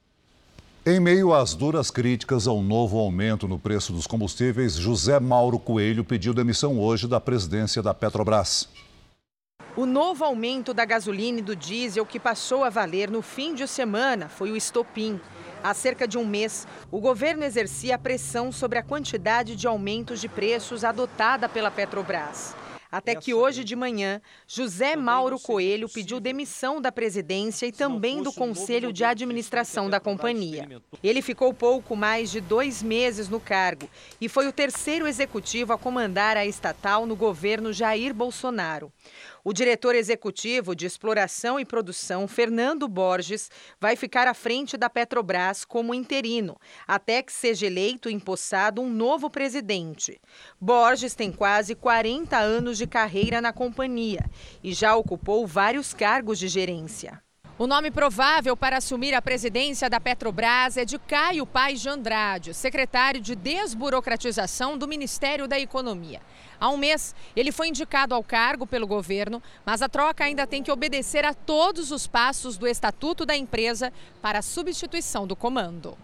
Em 0.86 0.98
meio 0.98 1.34
às 1.34 1.52
duras 1.52 1.90
críticas 1.90 2.46
ao 2.46 2.62
novo 2.62 2.98
aumento 2.98 3.46
no 3.46 3.58
preço 3.58 3.92
dos 3.92 4.06
combustíveis, 4.06 4.76
José 4.76 5.20
Mauro 5.20 5.58
Coelho 5.58 6.02
pediu 6.02 6.32
demissão 6.32 6.80
hoje 6.80 7.06
da 7.06 7.20
presidência 7.20 7.82
da 7.82 7.92
Petrobras. 7.92 8.66
O 9.76 9.84
novo 9.84 10.24
aumento 10.24 10.72
da 10.72 10.86
gasolina 10.86 11.40
e 11.40 11.42
do 11.42 11.54
diesel 11.54 12.06
que 12.06 12.18
passou 12.18 12.64
a 12.64 12.70
valer 12.70 13.10
no 13.10 13.20
fim 13.20 13.54
de 13.54 13.68
semana 13.68 14.30
foi 14.30 14.50
o 14.50 14.56
estopim. 14.56 15.20
Há 15.62 15.74
cerca 15.74 16.08
de 16.08 16.16
um 16.16 16.24
mês, 16.24 16.66
o 16.90 16.98
governo 16.98 17.44
exercia 17.44 17.98
pressão 17.98 18.50
sobre 18.50 18.78
a 18.78 18.82
quantidade 18.82 19.56
de 19.56 19.66
aumentos 19.66 20.18
de 20.18 20.30
preços 20.30 20.82
adotada 20.82 21.46
pela 21.46 21.70
Petrobras. 21.70 22.56
Até 22.90 23.14
que 23.14 23.32
hoje 23.32 23.62
de 23.62 23.76
manhã, 23.76 24.20
José 24.46 24.96
Mauro 24.96 25.38
Coelho 25.38 25.88
pediu 25.88 26.18
demissão 26.18 26.80
da 26.80 26.90
presidência 26.90 27.66
e 27.66 27.72
também 27.72 28.22
do 28.22 28.32
conselho 28.32 28.92
de 28.92 29.04
administração 29.04 29.88
da 29.88 30.00
companhia. 30.00 30.68
Ele 31.02 31.22
ficou 31.22 31.54
pouco 31.54 31.94
mais 31.94 32.30
de 32.30 32.40
dois 32.40 32.82
meses 32.82 33.28
no 33.28 33.38
cargo 33.38 33.88
e 34.20 34.28
foi 34.28 34.48
o 34.48 34.52
terceiro 34.52 35.06
executivo 35.06 35.72
a 35.72 35.78
comandar 35.78 36.36
a 36.36 36.44
estatal 36.44 37.06
no 37.06 37.14
governo 37.14 37.72
Jair 37.72 38.12
Bolsonaro. 38.12 38.92
O 39.42 39.52
diretor 39.52 39.94
executivo 39.94 40.74
de 40.74 40.84
exploração 40.84 41.58
e 41.58 41.64
produção, 41.64 42.28
Fernando 42.28 42.86
Borges, 42.86 43.50
vai 43.80 43.96
ficar 43.96 44.26
à 44.26 44.34
frente 44.34 44.76
da 44.76 44.90
Petrobras 44.90 45.64
como 45.64 45.94
interino, 45.94 46.58
até 46.86 47.22
que 47.22 47.32
seja 47.32 47.66
eleito 47.66 48.10
e 48.10 48.12
empossado 48.12 48.82
um 48.82 48.90
novo 48.90 49.30
presidente. 49.30 50.20
Borges 50.60 51.14
tem 51.14 51.32
quase 51.32 51.74
40 51.74 52.36
anos 52.36 52.76
de 52.76 52.86
carreira 52.86 53.40
na 53.40 53.52
companhia 53.52 54.24
e 54.62 54.74
já 54.74 54.94
ocupou 54.94 55.46
vários 55.46 55.94
cargos 55.94 56.38
de 56.38 56.48
gerência. 56.48 57.22
O 57.60 57.66
nome 57.66 57.90
provável 57.90 58.56
para 58.56 58.78
assumir 58.78 59.12
a 59.12 59.20
presidência 59.20 59.90
da 59.90 60.00
Petrobras 60.00 60.78
é 60.78 60.84
de 60.86 60.98
Caio 60.98 61.44
Paes 61.44 61.82
de 61.82 61.90
Andrade, 61.90 62.54
secretário 62.54 63.20
de 63.20 63.34
Desburocratização 63.34 64.78
do 64.78 64.88
Ministério 64.88 65.46
da 65.46 65.60
Economia. 65.60 66.22
Há 66.60 66.68
um 66.68 66.76
mês, 66.76 67.14
ele 67.34 67.50
foi 67.50 67.68
indicado 67.68 68.14
ao 68.14 68.22
cargo 68.22 68.66
pelo 68.66 68.86
governo, 68.86 69.42
mas 69.64 69.80
a 69.80 69.88
troca 69.88 70.24
ainda 70.24 70.46
tem 70.46 70.62
que 70.62 70.70
obedecer 70.70 71.24
a 71.24 71.32
todos 71.32 71.90
os 71.90 72.06
passos 72.06 72.58
do 72.58 72.66
estatuto 72.68 73.24
da 73.24 73.34
empresa 73.34 73.90
para 74.20 74.40
a 74.40 74.42
substituição 74.42 75.26
do 75.26 75.34
comando. 75.34 75.96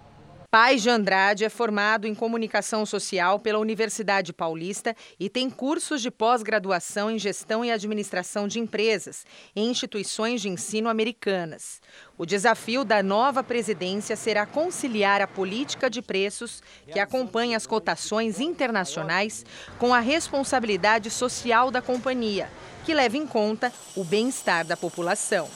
Paz 0.50 0.80
de 0.82 0.88
Andrade 0.88 1.44
é 1.44 1.48
formado 1.48 2.06
em 2.06 2.14
comunicação 2.14 2.86
social 2.86 3.40
pela 3.40 3.58
Universidade 3.58 4.32
Paulista 4.32 4.94
e 5.18 5.28
tem 5.28 5.50
cursos 5.50 6.00
de 6.00 6.10
pós-graduação 6.10 7.10
em 7.10 7.18
gestão 7.18 7.64
e 7.64 7.70
administração 7.70 8.46
de 8.46 8.60
empresas 8.60 9.26
em 9.54 9.68
instituições 9.68 10.40
de 10.40 10.48
ensino 10.48 10.88
americanas. 10.88 11.80
O 12.16 12.24
desafio 12.24 12.84
da 12.84 13.02
nova 13.02 13.42
presidência 13.42 14.14
será 14.14 14.46
conciliar 14.46 15.20
a 15.20 15.26
política 15.26 15.90
de 15.90 16.00
preços, 16.00 16.62
que 16.92 17.00
acompanha 17.00 17.56
as 17.56 17.66
cotações 17.66 18.40
internacionais, 18.40 19.44
com 19.78 19.92
a 19.92 20.00
responsabilidade 20.00 21.10
social 21.10 21.70
da 21.70 21.82
companhia, 21.82 22.48
que 22.84 22.94
leva 22.94 23.16
em 23.16 23.26
conta 23.26 23.72
o 23.96 24.04
bem-estar 24.04 24.64
da 24.64 24.76
população. 24.76 25.48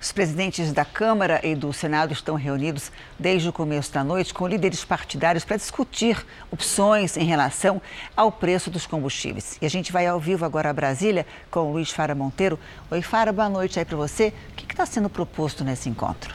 Os 0.00 0.10
presidentes 0.12 0.72
da 0.72 0.82
Câmara 0.82 1.46
e 1.46 1.54
do 1.54 1.74
Senado 1.74 2.14
estão 2.14 2.34
reunidos 2.34 2.90
desde 3.18 3.50
o 3.50 3.52
começo 3.52 3.92
da 3.92 4.02
noite 4.02 4.32
com 4.32 4.48
líderes 4.48 4.82
partidários 4.82 5.44
para 5.44 5.58
discutir 5.58 6.24
opções 6.50 7.18
em 7.18 7.24
relação 7.24 7.82
ao 8.16 8.32
preço 8.32 8.70
dos 8.70 8.86
combustíveis. 8.86 9.58
E 9.60 9.66
a 9.66 9.68
gente 9.68 9.92
vai 9.92 10.06
ao 10.06 10.18
vivo 10.18 10.46
agora 10.46 10.70
a 10.70 10.72
Brasília 10.72 11.26
com 11.50 11.68
o 11.68 11.72
Luiz 11.72 11.90
Fara 11.90 12.14
Monteiro. 12.14 12.58
Oi, 12.90 13.02
Fara, 13.02 13.30
boa 13.30 13.50
noite 13.50 13.78
aí 13.78 13.84
para 13.84 13.98
você. 13.98 14.32
O 14.52 14.54
que 14.54 14.72
está 14.72 14.86
sendo 14.86 15.10
proposto 15.10 15.62
nesse 15.62 15.90
encontro? 15.90 16.34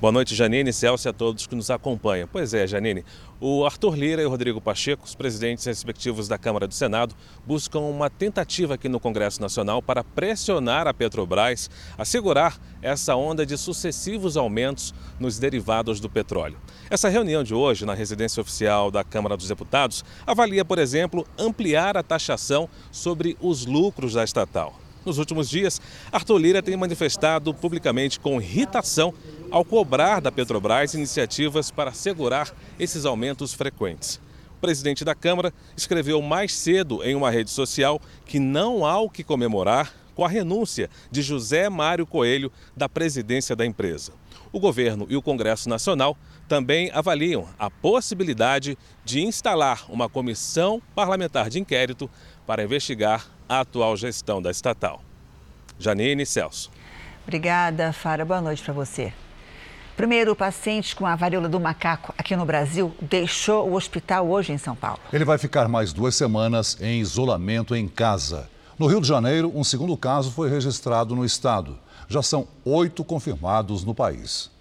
Boa 0.00 0.12
noite, 0.12 0.32
Janine, 0.32 0.72
Celso 0.72 1.08
e 1.08 1.10
a 1.10 1.12
todos 1.12 1.48
que 1.48 1.56
nos 1.56 1.70
acompanham. 1.70 2.28
Pois 2.30 2.54
é, 2.54 2.64
Janine, 2.68 3.04
o 3.40 3.66
Arthur 3.66 3.96
Lira 3.96 4.22
e 4.22 4.26
o 4.26 4.30
Rodrigo 4.30 4.60
Pacheco, 4.60 5.04
os 5.04 5.16
presidentes 5.16 5.64
respectivos 5.64 6.28
da 6.28 6.38
Câmara 6.38 6.68
do 6.68 6.74
Senado, 6.74 7.16
buscam 7.44 7.80
uma 7.80 8.08
tentativa 8.08 8.74
aqui 8.74 8.88
no 8.88 9.00
Congresso 9.00 9.40
Nacional 9.40 9.82
para 9.82 10.04
pressionar 10.04 10.86
a 10.86 10.94
Petrobras 10.94 11.68
a 11.98 12.04
segurar 12.04 12.60
essa 12.80 13.16
onda 13.16 13.44
de 13.44 13.58
sucessivos 13.58 14.36
aumentos 14.36 14.94
nos 15.18 15.36
derivados 15.36 15.98
do 15.98 16.08
petróleo. 16.08 16.58
Essa 16.88 17.08
reunião 17.08 17.42
de 17.42 17.52
hoje, 17.52 17.84
na 17.84 17.94
residência 17.94 18.40
oficial 18.40 18.92
da 18.92 19.02
Câmara 19.02 19.36
dos 19.36 19.48
Deputados, 19.48 20.04
avalia, 20.24 20.64
por 20.64 20.78
exemplo, 20.78 21.26
ampliar 21.36 21.96
a 21.96 22.04
taxação 22.04 22.68
sobre 22.92 23.36
os 23.40 23.66
lucros 23.66 24.14
da 24.14 24.22
estatal. 24.22 24.78
Nos 25.04 25.18
últimos 25.18 25.48
dias, 25.48 25.80
Arthur 26.12 26.38
Lira 26.38 26.62
tem 26.62 26.76
manifestado 26.76 27.54
publicamente 27.54 28.18
com 28.20 28.40
irritação 28.40 29.14
ao 29.50 29.64
cobrar 29.64 30.20
da 30.20 30.30
Petrobras 30.30 30.94
iniciativas 30.94 31.70
para 31.70 31.92
segurar 31.92 32.52
esses 32.78 33.04
aumentos 33.04 33.54
frequentes. 33.54 34.20
O 34.56 34.60
presidente 34.60 35.04
da 35.04 35.14
Câmara 35.14 35.52
escreveu 35.76 36.20
mais 36.20 36.52
cedo 36.52 37.02
em 37.04 37.14
uma 37.14 37.30
rede 37.30 37.50
social 37.50 38.00
que 38.26 38.38
não 38.38 38.84
há 38.84 39.00
o 39.00 39.08
que 39.08 39.22
comemorar 39.22 39.94
com 40.14 40.24
a 40.24 40.28
renúncia 40.28 40.90
de 41.12 41.22
José 41.22 41.68
Mário 41.68 42.04
Coelho 42.04 42.50
da 42.76 42.88
presidência 42.88 43.54
da 43.54 43.64
empresa. 43.64 44.12
O 44.50 44.58
governo 44.58 45.06
e 45.08 45.16
o 45.16 45.22
Congresso 45.22 45.68
Nacional 45.68 46.16
também 46.48 46.90
avaliam 46.92 47.46
a 47.56 47.70
possibilidade 47.70 48.76
de 49.04 49.20
instalar 49.20 49.84
uma 49.88 50.08
comissão 50.08 50.82
parlamentar 50.94 51.48
de 51.48 51.60
inquérito 51.60 52.10
para 52.44 52.64
investigar 52.64 53.28
a 53.48 53.60
atual 53.60 53.96
gestão 53.96 54.42
da 54.42 54.50
estatal. 54.50 55.00
Janine 55.78 56.26
Celso. 56.26 56.70
Obrigada, 57.22 57.92
Fara. 57.92 58.24
Boa 58.24 58.40
noite 58.40 58.62
para 58.62 58.74
você. 58.74 59.12
Primeiro 59.96 60.36
paciente 60.36 60.94
com 60.94 61.04
a 61.04 61.16
varíola 61.16 61.48
do 61.48 61.58
macaco 61.58 62.14
aqui 62.16 62.36
no 62.36 62.44
Brasil 62.44 62.94
deixou 63.02 63.68
o 63.68 63.74
hospital 63.74 64.28
hoje 64.28 64.52
em 64.52 64.58
São 64.58 64.76
Paulo. 64.76 65.00
Ele 65.12 65.24
vai 65.24 65.38
ficar 65.38 65.66
mais 65.68 65.92
duas 65.92 66.14
semanas 66.14 66.78
em 66.80 67.00
isolamento 67.00 67.74
em 67.74 67.88
casa. 67.88 68.48
No 68.78 68.86
Rio 68.86 69.00
de 69.00 69.08
Janeiro, 69.08 69.50
um 69.54 69.64
segundo 69.64 69.96
caso 69.96 70.30
foi 70.30 70.48
registrado 70.48 71.16
no 71.16 71.24
estado. 71.24 71.76
Já 72.08 72.22
são 72.22 72.46
oito 72.64 73.02
confirmados 73.02 73.82
no 73.82 73.92
país. 73.92 74.52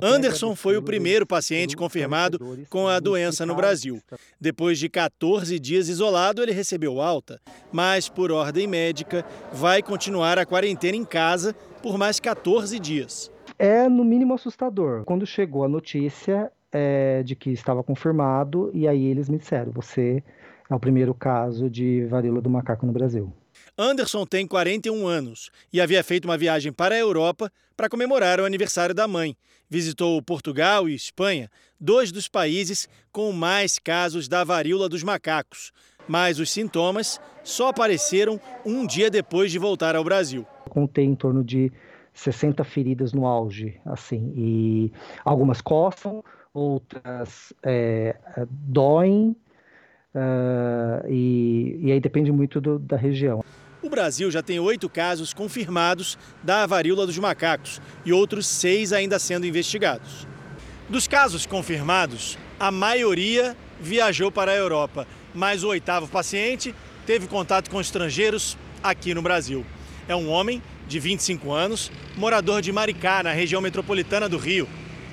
Anderson 0.00 0.54
foi 0.54 0.76
o 0.76 0.82
primeiro 0.82 1.26
paciente 1.26 1.76
confirmado 1.76 2.38
com 2.70 2.86
a 2.86 3.00
doença 3.00 3.44
no 3.44 3.56
Brasil. 3.56 4.00
Depois 4.40 4.78
de 4.78 4.88
14 4.88 5.58
dias 5.58 5.88
isolado, 5.88 6.40
ele 6.40 6.52
recebeu 6.52 7.00
alta, 7.00 7.40
mas, 7.72 8.08
por 8.08 8.30
ordem 8.30 8.68
médica, 8.68 9.24
vai 9.52 9.82
continuar 9.82 10.38
a 10.38 10.46
quarentena 10.46 10.96
em 10.96 11.04
casa 11.04 11.52
por 11.82 11.98
mais 11.98 12.20
14 12.20 12.78
dias. 12.78 13.28
É, 13.58 13.88
no 13.88 14.04
mínimo, 14.04 14.34
assustador. 14.34 15.02
Quando 15.04 15.26
chegou 15.26 15.64
a 15.64 15.68
notícia 15.68 16.52
é, 16.70 17.24
de 17.24 17.34
que 17.34 17.50
estava 17.50 17.82
confirmado, 17.82 18.70
e 18.72 18.86
aí 18.86 19.04
eles 19.04 19.28
me 19.28 19.38
disseram: 19.38 19.72
você 19.72 20.22
é 20.70 20.74
o 20.76 20.78
primeiro 20.78 21.12
caso 21.12 21.68
de 21.68 22.04
varíola 22.04 22.40
do 22.40 22.48
macaco 22.48 22.86
no 22.86 22.92
Brasil. 22.92 23.32
Anderson 23.76 24.24
tem 24.24 24.46
41 24.46 25.04
anos 25.04 25.50
e 25.72 25.80
havia 25.80 26.04
feito 26.04 26.26
uma 26.26 26.38
viagem 26.38 26.72
para 26.72 26.94
a 26.94 26.98
Europa 26.98 27.50
para 27.76 27.88
comemorar 27.88 28.38
o 28.38 28.44
aniversário 28.44 28.94
da 28.94 29.08
mãe. 29.08 29.36
Visitou 29.68 30.22
Portugal 30.22 30.88
e 30.88 30.94
Espanha, 30.94 31.50
dois 31.80 32.12
dos 32.12 32.28
países 32.28 32.88
com 33.10 33.32
mais 33.32 33.80
casos 33.80 34.28
da 34.28 34.44
varíola 34.44 34.88
dos 34.88 35.02
macacos. 35.02 35.72
Mas 36.06 36.38
os 36.38 36.52
sintomas 36.52 37.20
só 37.42 37.68
apareceram 37.68 38.40
um 38.64 38.86
dia 38.86 39.10
depois 39.10 39.50
de 39.50 39.58
voltar 39.58 39.96
ao 39.96 40.04
Brasil. 40.04 40.46
Contei 40.70 41.04
em 41.04 41.16
torno 41.16 41.42
de 41.42 41.72
60 42.12 42.62
feridas 42.62 43.12
no 43.12 43.26
auge, 43.26 43.80
assim, 43.84 44.32
e 44.36 44.92
algumas 45.24 45.60
coçam, 45.60 46.22
outras 46.52 47.52
é, 47.64 48.16
doem, 48.48 49.34
uh, 50.14 51.08
e, 51.08 51.80
e, 51.80 51.92
aí 51.92 52.00
depende 52.00 52.30
muito 52.30 52.60
do, 52.60 52.78
da 52.78 52.96
região. 52.96 53.42
O 53.84 53.90
Brasil 53.90 54.30
já 54.30 54.42
tem 54.42 54.58
oito 54.58 54.88
casos 54.88 55.34
confirmados 55.34 56.16
da 56.42 56.64
varíola 56.64 57.06
dos 57.06 57.18
macacos 57.18 57.82
e 58.02 58.14
outros 58.14 58.46
seis 58.46 58.94
ainda 58.94 59.18
sendo 59.18 59.46
investigados. 59.46 60.26
Dos 60.88 61.06
casos 61.06 61.44
confirmados, 61.44 62.38
a 62.58 62.70
maioria 62.70 63.54
viajou 63.78 64.32
para 64.32 64.52
a 64.52 64.56
Europa, 64.56 65.06
mas 65.34 65.62
o 65.62 65.68
oitavo 65.68 66.08
paciente 66.08 66.74
teve 67.04 67.26
contato 67.26 67.68
com 67.68 67.78
estrangeiros 67.78 68.56
aqui 68.82 69.12
no 69.12 69.20
Brasil. 69.20 69.66
É 70.08 70.16
um 70.16 70.30
homem 70.30 70.62
de 70.88 70.98
25 70.98 71.52
anos, 71.52 71.92
morador 72.16 72.62
de 72.62 72.72
Maricá, 72.72 73.22
na 73.22 73.32
região 73.32 73.60
metropolitana 73.60 74.30
do 74.30 74.38
Rio. 74.38 74.66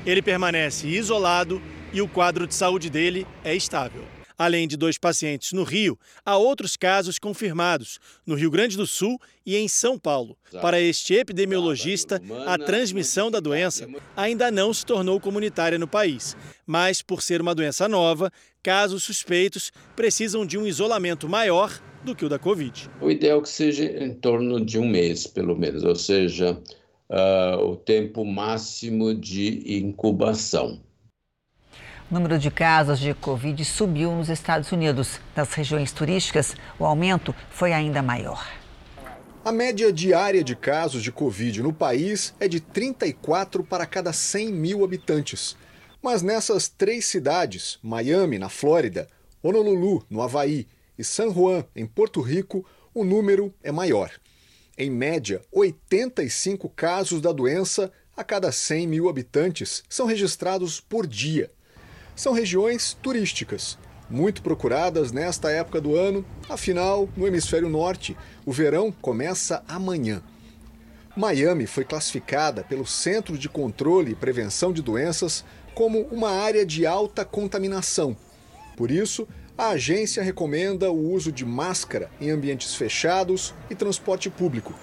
Ele 0.05 0.21
permanece 0.21 0.87
isolado 0.87 1.61
e 1.91 2.01
o 2.01 2.07
quadro 2.07 2.47
de 2.47 2.55
saúde 2.55 2.89
dele 2.89 3.27
é 3.43 3.53
estável. 3.53 4.20
Além 4.41 4.67
de 4.67 4.75
dois 4.75 4.97
pacientes 4.97 5.53
no 5.53 5.61
Rio, 5.61 5.99
há 6.25 6.35
outros 6.35 6.75
casos 6.75 7.19
confirmados 7.19 7.99
no 8.25 8.33
Rio 8.33 8.49
Grande 8.49 8.75
do 8.75 8.87
Sul 8.87 9.21
e 9.45 9.55
em 9.55 9.67
São 9.67 9.99
Paulo. 9.99 10.35
Para 10.59 10.81
este 10.81 11.13
epidemiologista, 11.13 12.19
a 12.47 12.57
transmissão 12.57 13.29
da 13.29 13.39
doença 13.39 13.87
ainda 14.17 14.49
não 14.49 14.73
se 14.73 14.83
tornou 14.83 15.19
comunitária 15.19 15.77
no 15.77 15.87
país, 15.87 16.35
mas 16.65 17.03
por 17.03 17.21
ser 17.21 17.39
uma 17.39 17.53
doença 17.53 17.87
nova, 17.87 18.31
casos 18.63 19.03
suspeitos 19.03 19.71
precisam 19.95 20.43
de 20.43 20.57
um 20.57 20.65
isolamento 20.65 21.29
maior 21.29 21.79
do 22.03 22.15
que 22.15 22.25
o 22.25 22.29
da 22.29 22.39
Covid. 22.39 22.89
O 22.99 23.11
ideal 23.11 23.41
é 23.41 23.41
que 23.43 23.49
seja 23.49 23.85
em 24.03 24.11
torno 24.15 24.65
de 24.65 24.79
um 24.79 24.87
mês, 24.87 25.27
pelo 25.27 25.55
menos, 25.55 25.83
ou 25.83 25.95
seja, 25.95 26.59
uh, 27.11 27.63
o 27.63 27.75
tempo 27.75 28.25
máximo 28.25 29.13
de 29.13 29.77
incubação. 29.77 30.81
O 32.11 32.13
número 32.13 32.37
de 32.37 32.51
casos 32.51 32.99
de 32.99 33.13
Covid 33.13 33.63
subiu 33.63 34.11
nos 34.11 34.27
Estados 34.27 34.69
Unidos. 34.73 35.21
Nas 35.33 35.53
regiões 35.53 35.93
turísticas, 35.93 36.57
o 36.77 36.85
aumento 36.85 37.33
foi 37.49 37.71
ainda 37.71 38.01
maior. 38.01 38.45
A 39.45 39.51
média 39.53 39.93
diária 39.93 40.43
de 40.43 40.53
casos 40.53 41.03
de 41.03 41.09
Covid 41.09 41.63
no 41.63 41.71
país 41.71 42.33
é 42.37 42.49
de 42.49 42.59
34 42.59 43.63
para 43.63 43.85
cada 43.85 44.11
100 44.11 44.51
mil 44.51 44.83
habitantes. 44.83 45.55
Mas 46.01 46.21
nessas 46.21 46.67
três 46.67 47.05
cidades, 47.05 47.79
Miami, 47.81 48.37
na 48.37 48.49
Flórida, 48.49 49.07
Honolulu, 49.41 50.05
no 50.09 50.21
Havaí, 50.21 50.67
e 50.99 51.05
San 51.05 51.31
Juan, 51.31 51.63
em 51.73 51.85
Porto 51.85 52.19
Rico, 52.19 52.65
o 52.93 53.05
número 53.05 53.53
é 53.63 53.71
maior. 53.71 54.11
Em 54.77 54.91
média, 54.91 55.41
85 55.49 56.67
casos 56.67 57.21
da 57.21 57.31
doença 57.31 57.89
a 58.17 58.21
cada 58.21 58.51
100 58.51 58.85
mil 58.85 59.07
habitantes 59.07 59.81
são 59.87 60.05
registrados 60.05 60.81
por 60.81 61.07
dia. 61.07 61.49
São 62.21 62.33
regiões 62.33 62.95
turísticas, 63.01 63.79
muito 64.07 64.43
procuradas 64.43 65.11
nesta 65.11 65.49
época 65.49 65.81
do 65.81 65.95
ano, 65.95 66.23
afinal, 66.47 67.09
no 67.17 67.25
hemisfério 67.25 67.67
norte, 67.67 68.15
o 68.45 68.51
verão 68.51 68.91
começa 68.91 69.63
amanhã. 69.67 70.21
Miami 71.17 71.65
foi 71.65 71.83
classificada 71.83 72.63
pelo 72.63 72.85
Centro 72.85 73.35
de 73.39 73.49
Controle 73.49 74.11
e 74.11 74.15
Prevenção 74.15 74.71
de 74.71 74.83
Doenças 74.83 75.43
como 75.73 76.01
uma 76.11 76.29
área 76.29 76.63
de 76.63 76.85
alta 76.85 77.25
contaminação. 77.25 78.15
Por 78.77 78.91
isso, 78.91 79.27
a 79.57 79.69
agência 79.69 80.21
recomenda 80.21 80.91
o 80.91 81.11
uso 81.11 81.31
de 81.31 81.43
máscara 81.43 82.11
em 82.21 82.29
ambientes 82.29 82.75
fechados 82.75 83.51
e 83.67 83.73
transporte 83.73 84.29
público, 84.29 84.75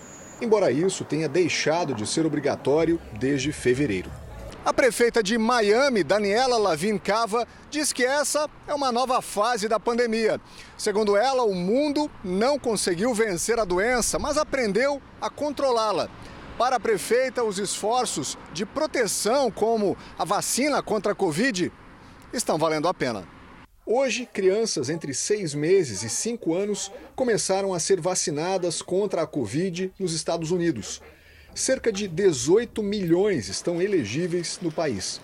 embora 0.43 0.73
isso 0.73 1.05
tenha 1.05 1.29
deixado 1.29 1.95
de 1.95 2.05
ser 2.05 2.27
obrigatório 2.27 3.01
desde 3.17 3.53
fevereiro. 3.53 4.11
A 4.69 4.73
prefeita 4.75 5.23
de 5.23 5.39
Miami, 5.39 6.05
Daniela 6.05 6.59
Lavin 6.59 6.99
Cava, 6.99 7.49
diz 7.71 7.91
que 7.91 8.05
essa 8.05 8.51
é 8.67 8.75
uma 8.75 8.93
nova 8.93 9.23
fase 9.23 9.67
da 9.67 9.81
pandemia. 9.81 10.39
Segundo 10.77 11.17
ela, 11.17 11.43
o 11.43 11.55
mundo 11.55 12.11
não 12.23 12.59
conseguiu 12.59 13.15
vencer 13.15 13.59
a 13.59 13.65
doença, 13.65 14.19
mas 14.19 14.37
aprendeu 14.37 15.01
a 15.23 15.31
controlá-la. 15.31 16.11
Para 16.59 16.77
a 16.77 16.81
prefeita, 16.81 17.43
os 17.43 17.59
esforços 17.59 18.37
de 18.53 18.67
proteção, 18.67 19.51
como 19.51 19.97
a 20.19 20.25
vacina 20.27 20.83
contra 20.83 21.13
a 21.13 21.15
Covid, 21.15 21.73
estão 22.31 22.59
valendo 22.59 22.89
a 22.89 22.93
pena. 22.93 23.27
Hoje, 23.87 24.29
crianças 24.31 24.91
entre 24.91 25.15
seis 25.15 25.55
meses 25.55 26.03
e 26.03 26.11
cinco 26.11 26.55
anos 26.55 26.93
começaram 27.17 27.73
a 27.73 27.81
ser 27.81 28.03
vacinadas 28.03 28.83
contra 28.83 29.23
a 29.23 29.27
Covid 29.27 29.95
nos 29.99 30.13
Estados 30.13 30.51
Unidos 30.51 31.01
cerca 31.59 31.93
de 31.93 32.07
18 32.07 32.83
milhões 32.83 33.49
estão 33.49 33.83
elegíveis 33.83 34.59
no 34.63 34.71
país. 34.71 35.21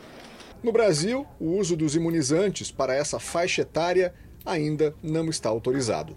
No 0.62 0.73
Brasil, 0.73 1.27
o 1.38 1.59
uso 1.59 1.77
dos 1.77 1.94
imunizantes 1.94 2.70
para 2.70 2.94
essa 2.94 3.18
faixa 3.18 3.62
etária 3.62 4.14
ainda 4.44 4.94
não 5.03 5.29
está 5.29 5.49
autorizado. 5.49 6.16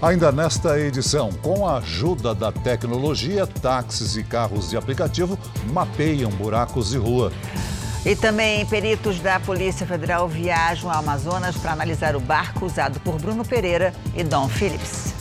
Ainda 0.00 0.30
nesta 0.30 0.78
edição, 0.78 1.32
com 1.42 1.66
a 1.66 1.78
ajuda 1.78 2.32
da 2.34 2.52
tecnologia, 2.52 3.46
táxis 3.46 4.16
e 4.16 4.22
carros 4.22 4.70
de 4.70 4.76
aplicativo 4.76 5.36
mapeiam 5.72 6.30
buracos 6.30 6.90
de 6.90 6.98
rua. 6.98 7.32
E 8.06 8.14
também 8.14 8.64
peritos 8.66 9.18
da 9.18 9.40
Polícia 9.40 9.84
Federal 9.86 10.28
viajam 10.28 10.88
ao 10.90 11.00
Amazonas 11.00 11.56
para 11.56 11.72
analisar 11.72 12.14
o 12.14 12.20
barco 12.20 12.64
usado 12.64 13.00
por 13.00 13.20
Bruno 13.20 13.44
Pereira 13.44 13.92
e 14.14 14.22
Dom 14.22 14.48
Phillips. 14.48 15.17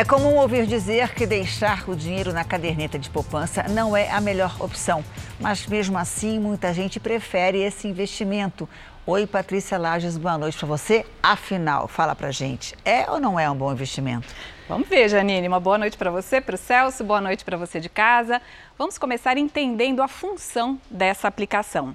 É 0.00 0.04
comum 0.04 0.36
ouvir 0.36 0.66
dizer 0.66 1.12
que 1.12 1.26
deixar 1.26 1.86
o 1.86 1.94
dinheiro 1.94 2.32
na 2.32 2.42
caderneta 2.42 2.98
de 2.98 3.10
poupança 3.10 3.64
não 3.64 3.94
é 3.94 4.10
a 4.10 4.18
melhor 4.18 4.56
opção, 4.58 5.04
mas 5.38 5.66
mesmo 5.66 5.98
assim 5.98 6.40
muita 6.40 6.72
gente 6.72 6.98
prefere 6.98 7.58
esse 7.58 7.86
investimento. 7.86 8.66
Oi, 9.06 9.26
Patrícia 9.26 9.76
Lages, 9.76 10.16
boa 10.16 10.38
noite 10.38 10.56
para 10.56 10.66
você. 10.66 11.04
Afinal, 11.22 11.86
fala 11.86 12.16
pra 12.16 12.30
gente, 12.30 12.74
é 12.82 13.10
ou 13.10 13.20
não 13.20 13.38
é 13.38 13.50
um 13.50 13.54
bom 13.54 13.70
investimento? 13.70 14.34
Vamos 14.66 14.88
ver, 14.88 15.10
Janine. 15.10 15.46
Uma 15.46 15.60
boa 15.60 15.76
noite 15.76 15.98
para 15.98 16.10
você, 16.10 16.40
para 16.40 16.54
o 16.54 16.58
Celso, 16.58 17.04
boa 17.04 17.20
noite 17.20 17.44
para 17.44 17.58
você 17.58 17.78
de 17.78 17.90
casa. 17.90 18.40
Vamos 18.78 18.96
começar 18.96 19.36
entendendo 19.36 20.02
a 20.02 20.08
função 20.08 20.80
dessa 20.90 21.28
aplicação. 21.28 21.94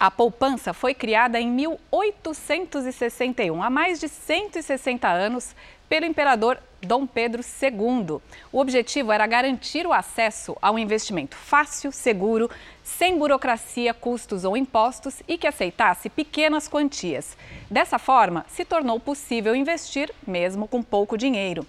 A 0.00 0.10
poupança 0.10 0.74
foi 0.74 0.92
criada 0.92 1.40
em 1.40 1.48
1861, 1.48 3.62
há 3.62 3.70
mais 3.70 4.00
de 4.00 4.08
160 4.08 5.06
anos, 5.06 5.54
pelo 5.88 6.06
imperador 6.06 6.58
Dom 6.84 7.06
Pedro 7.06 7.42
II. 7.42 8.20
O 8.52 8.60
objetivo 8.60 9.12
era 9.12 9.26
garantir 9.26 9.86
o 9.86 9.92
acesso 9.92 10.56
a 10.60 10.70
um 10.70 10.78
investimento 10.78 11.36
fácil, 11.36 11.90
seguro, 11.90 12.50
sem 12.82 13.18
burocracia, 13.18 13.94
custos 13.94 14.44
ou 14.44 14.56
impostos 14.56 15.22
e 15.26 15.38
que 15.38 15.46
aceitasse 15.46 16.08
pequenas 16.08 16.68
quantias. 16.68 17.36
Dessa 17.70 17.98
forma, 17.98 18.44
se 18.48 18.64
tornou 18.64 19.00
possível 19.00 19.54
investir 19.54 20.12
mesmo 20.26 20.68
com 20.68 20.82
pouco 20.82 21.16
dinheiro. 21.16 21.66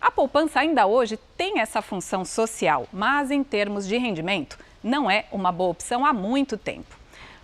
A 0.00 0.10
poupança 0.10 0.60
ainda 0.60 0.86
hoje 0.86 1.18
tem 1.36 1.60
essa 1.60 1.80
função 1.80 2.24
social, 2.24 2.86
mas 2.92 3.30
em 3.30 3.42
termos 3.42 3.86
de 3.86 3.96
rendimento, 3.96 4.58
não 4.82 5.10
é 5.10 5.24
uma 5.32 5.50
boa 5.50 5.70
opção 5.70 6.04
há 6.04 6.12
muito 6.12 6.56
tempo. 6.56 6.97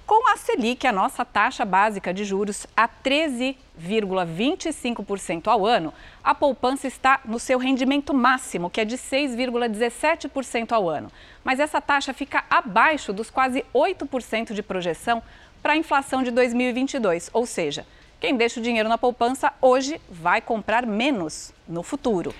Com 0.07 0.31
a 0.31 0.37
Selic, 0.37 0.87
a 0.87 0.93
nossa 0.93 1.25
taxa 1.25 1.65
básica 1.65 2.13
de 2.13 2.27
juros 2.27 2.67
a 2.77 2.87
13,25% 2.87 5.49
ao 5.49 5.65
ano, 5.65 5.95
a 6.23 6.35
poupança 6.35 6.87
está 6.87 7.21
no 7.25 7.39
seu 7.39 7.59
rendimento 7.59 8.13
máximo, 8.13 8.69
que 8.69 8.83
é 8.83 8.85
de 8.85 8.99
6,17% 8.99 10.73
ao 10.73 10.91
ano. 10.91 11.11
Mas 11.43 11.59
essa 11.59 11.81
taxa 11.81 12.13
fica 12.13 12.45
abaixo 12.51 13.15
dos 13.15 13.31
quase 13.31 13.65
8% 13.75 14.53
de 14.53 14.63
projeção 14.63 15.23
para 15.63 15.73
a 15.73 15.77
inflação 15.77 16.23
de 16.23 16.31
2022, 16.31 17.31
ou 17.33 17.47
seja, 17.47 17.87
quem 18.21 18.37
deixa 18.37 18.61
o 18.61 18.63
dinheiro 18.63 18.91
na 18.91 18.99
poupança 18.99 19.55
hoje 19.59 19.99
vai 20.11 20.43
comprar 20.43 20.85
menos 20.85 21.51
no 21.67 21.83
futuro. 21.83 22.35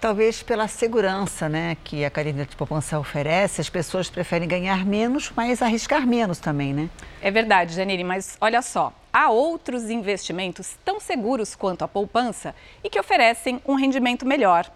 Talvez 0.00 0.44
pela 0.44 0.68
segurança 0.68 1.48
né, 1.48 1.76
que 1.82 2.04
a 2.04 2.10
caderneta 2.10 2.50
de 2.50 2.56
poupança 2.56 2.96
oferece, 3.00 3.60
as 3.60 3.68
pessoas 3.68 4.08
preferem 4.08 4.46
ganhar 4.46 4.86
menos, 4.86 5.32
mas 5.34 5.60
arriscar 5.60 6.06
menos 6.06 6.38
também, 6.38 6.72
né? 6.72 6.88
É 7.20 7.32
verdade, 7.32 7.74
Janine, 7.74 8.04
mas 8.04 8.36
olha 8.40 8.62
só, 8.62 8.92
há 9.12 9.28
outros 9.28 9.90
investimentos 9.90 10.78
tão 10.84 11.00
seguros 11.00 11.56
quanto 11.56 11.82
a 11.82 11.88
poupança 11.88 12.54
e 12.84 12.88
que 12.88 13.00
oferecem 13.00 13.60
um 13.66 13.74
rendimento 13.74 14.24
melhor. 14.24 14.70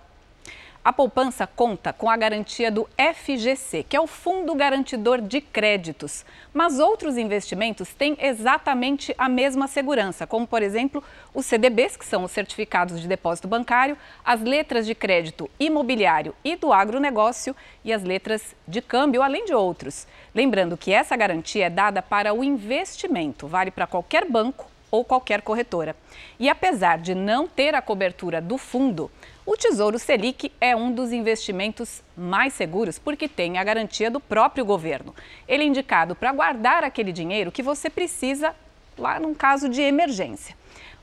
A 0.85 0.92
poupança 0.92 1.47
conta 1.47 1.92
com 1.92 2.11
a 2.11 2.16
garantia 2.16 2.68
do 2.68 2.88
FGC, 2.99 3.85
que 3.88 3.97
é 3.97 4.01
o 4.01 4.09
Fundo 4.09 4.53
Garantidor 4.53 5.21
de 5.21 5.40
Créditos. 5.40 6.25
Mas 6.53 6.81
outros 6.81 7.16
investimentos 7.16 7.95
têm 7.95 8.16
exatamente 8.21 9.14
a 9.16 9.29
mesma 9.29 9.68
segurança, 9.68 10.27
como, 10.27 10.45
por 10.45 10.61
exemplo, 10.61 11.01
os 11.33 11.47
CDBs, 11.47 11.97
que 11.97 12.05
são 12.05 12.25
os 12.25 12.33
certificados 12.33 13.01
de 13.01 13.07
depósito 13.07 13.47
bancário, 13.47 13.97
as 14.25 14.40
letras 14.40 14.85
de 14.85 14.92
crédito 14.92 15.49
imobiliário 15.61 16.35
e 16.42 16.57
do 16.57 16.73
agronegócio 16.73 17.55
e 17.85 17.92
as 17.92 18.03
letras 18.03 18.53
de 18.66 18.83
câmbio, 18.83 19.23
além 19.23 19.45
de 19.45 19.55
outros. 19.55 20.05
Lembrando 20.35 20.77
que 20.77 20.92
essa 20.92 21.14
garantia 21.14 21.66
é 21.66 21.71
dada 21.71 22.03
para 22.03 22.35
o 22.35 22.42
investimento, 22.42 23.47
vale 23.47 23.71
para 23.71 23.87
qualquer 23.87 24.29
banco 24.29 24.66
ou 24.90 25.05
qualquer 25.05 25.42
corretora. 25.42 25.97
E 26.38 26.51
apesar 26.51 26.99
de 26.99 27.14
não 27.14 27.49
ter 27.49 27.75
a 27.75 27.81
cobertura 27.81 28.40
do 28.40 28.59
fundo, 28.59 29.11
o 29.44 29.57
Tesouro 29.57 29.98
Selic 29.98 30.52
é 30.61 30.76
um 30.76 30.92
dos 30.92 31.12
investimentos 31.12 32.00
mais 32.16 32.52
seguros 32.52 32.98
porque 32.98 33.26
tem 33.26 33.59
a 33.59 33.64
garantia 33.64 34.11
do 34.11 34.20
próprio 34.20 34.64
governo. 34.64 35.14
Ele 35.48 35.64
é 35.64 35.66
indicado 35.66 36.14
para 36.14 36.33
guardar 36.33 36.85
aquele 36.85 37.12
dinheiro 37.12 37.50
que 37.50 37.62
você 37.62 37.90
precisa 37.90 38.55
lá 38.96 39.18
num 39.18 39.35
caso 39.35 39.68
de 39.68 39.81
emergência. 39.81 40.55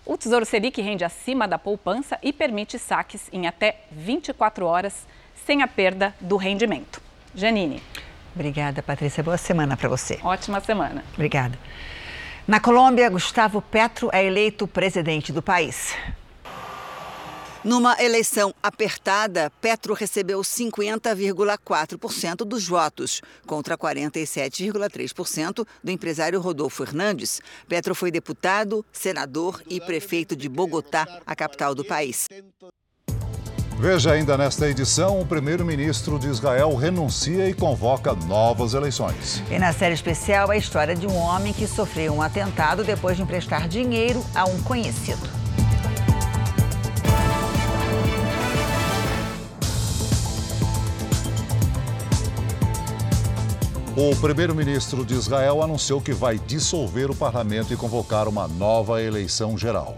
O 0.06 0.18
Tesouro 0.18 0.46
Selic 0.46 0.82
rende 0.82 1.04
acima 1.04 1.48
da 1.48 1.60
poupança 1.60 2.18
e 2.24 2.32
permite 2.32 2.80
saques 2.80 3.28
em 3.34 3.46
até 3.46 3.82
24 3.92 4.66
horas 4.66 5.06
sem 5.46 5.62
a 5.62 5.68
perda 5.68 6.16
do 6.22 6.38
rendimento. 6.38 7.02
Janine. 7.36 7.84
Obrigada, 8.34 8.82
Patrícia. 8.82 9.22
Boa 9.22 9.38
semana 9.38 9.76
para 9.76 9.90
você. 9.90 10.18
Ótima 10.24 10.62
semana. 10.62 11.04
Obrigada. 11.14 11.60
Na 12.48 12.60
Colômbia, 12.60 13.10
Gustavo 13.10 13.62
Petro 13.62 14.10
é 14.14 14.24
eleito 14.24 14.66
presidente 14.66 15.34
do 15.34 15.42
país. 15.42 15.94
Numa 17.64 17.96
eleição 18.02 18.54
apertada, 18.64 19.52
Petro 19.60 19.94
recebeu 19.94 20.40
50,4% 20.40 22.46
dos 22.46 22.66
votos, 22.66 23.20
contra 23.46 23.78
47,3% 23.78 25.68
do 25.84 25.92
empresário 25.92 26.40
Rodolfo 26.40 26.84
Hernandes. 26.84 27.42
Petro 27.68 27.94
foi 27.94 28.12
deputado, 28.12 28.86
senador 28.94 29.62
e 29.70 29.82
prefeito 29.82 30.38
de 30.38 30.48
Bogotá, 30.48 31.06
a 31.26 31.36
capital 31.36 31.76
do 31.76 31.84
país. 31.84 32.28
Veja 33.78 34.14
ainda 34.14 34.38
nesta 34.38 34.70
edição: 34.70 35.20
o 35.20 35.26
primeiro-ministro 35.26 36.18
de 36.18 36.28
Israel 36.28 36.74
renuncia 36.76 37.50
e 37.50 37.54
convoca 37.54 38.14
novas 38.14 38.74
eleições. 38.74 39.44
E 39.52 39.60
na 39.60 39.74
série 39.74 39.96
especial, 39.96 40.50
a 40.50 40.56
história 40.56 40.96
de 40.96 41.08
um 41.08 41.16
homem 41.16 41.52
que 41.52 41.68
sofreu 41.68 42.14
um 42.14 42.22
atentado 42.22 42.86
depois 42.86 43.18
de 43.18 43.24
emprestar 43.24 43.68
dinheiro 43.68 44.26
a 44.34 44.46
um 44.46 44.64
conhecido. 44.64 45.39
O 54.02 54.16
primeiro-ministro 54.16 55.04
de 55.04 55.14
Israel 55.14 55.62
anunciou 55.62 56.00
que 56.00 56.14
vai 56.14 56.40
dissolver 56.40 57.12
o 57.12 57.16
parlamento 57.16 57.74
e 57.74 57.76
convocar 57.76 58.30
uma 58.30 58.48
nova 58.48 59.04
eleição 59.04 59.58
geral. 59.58 59.98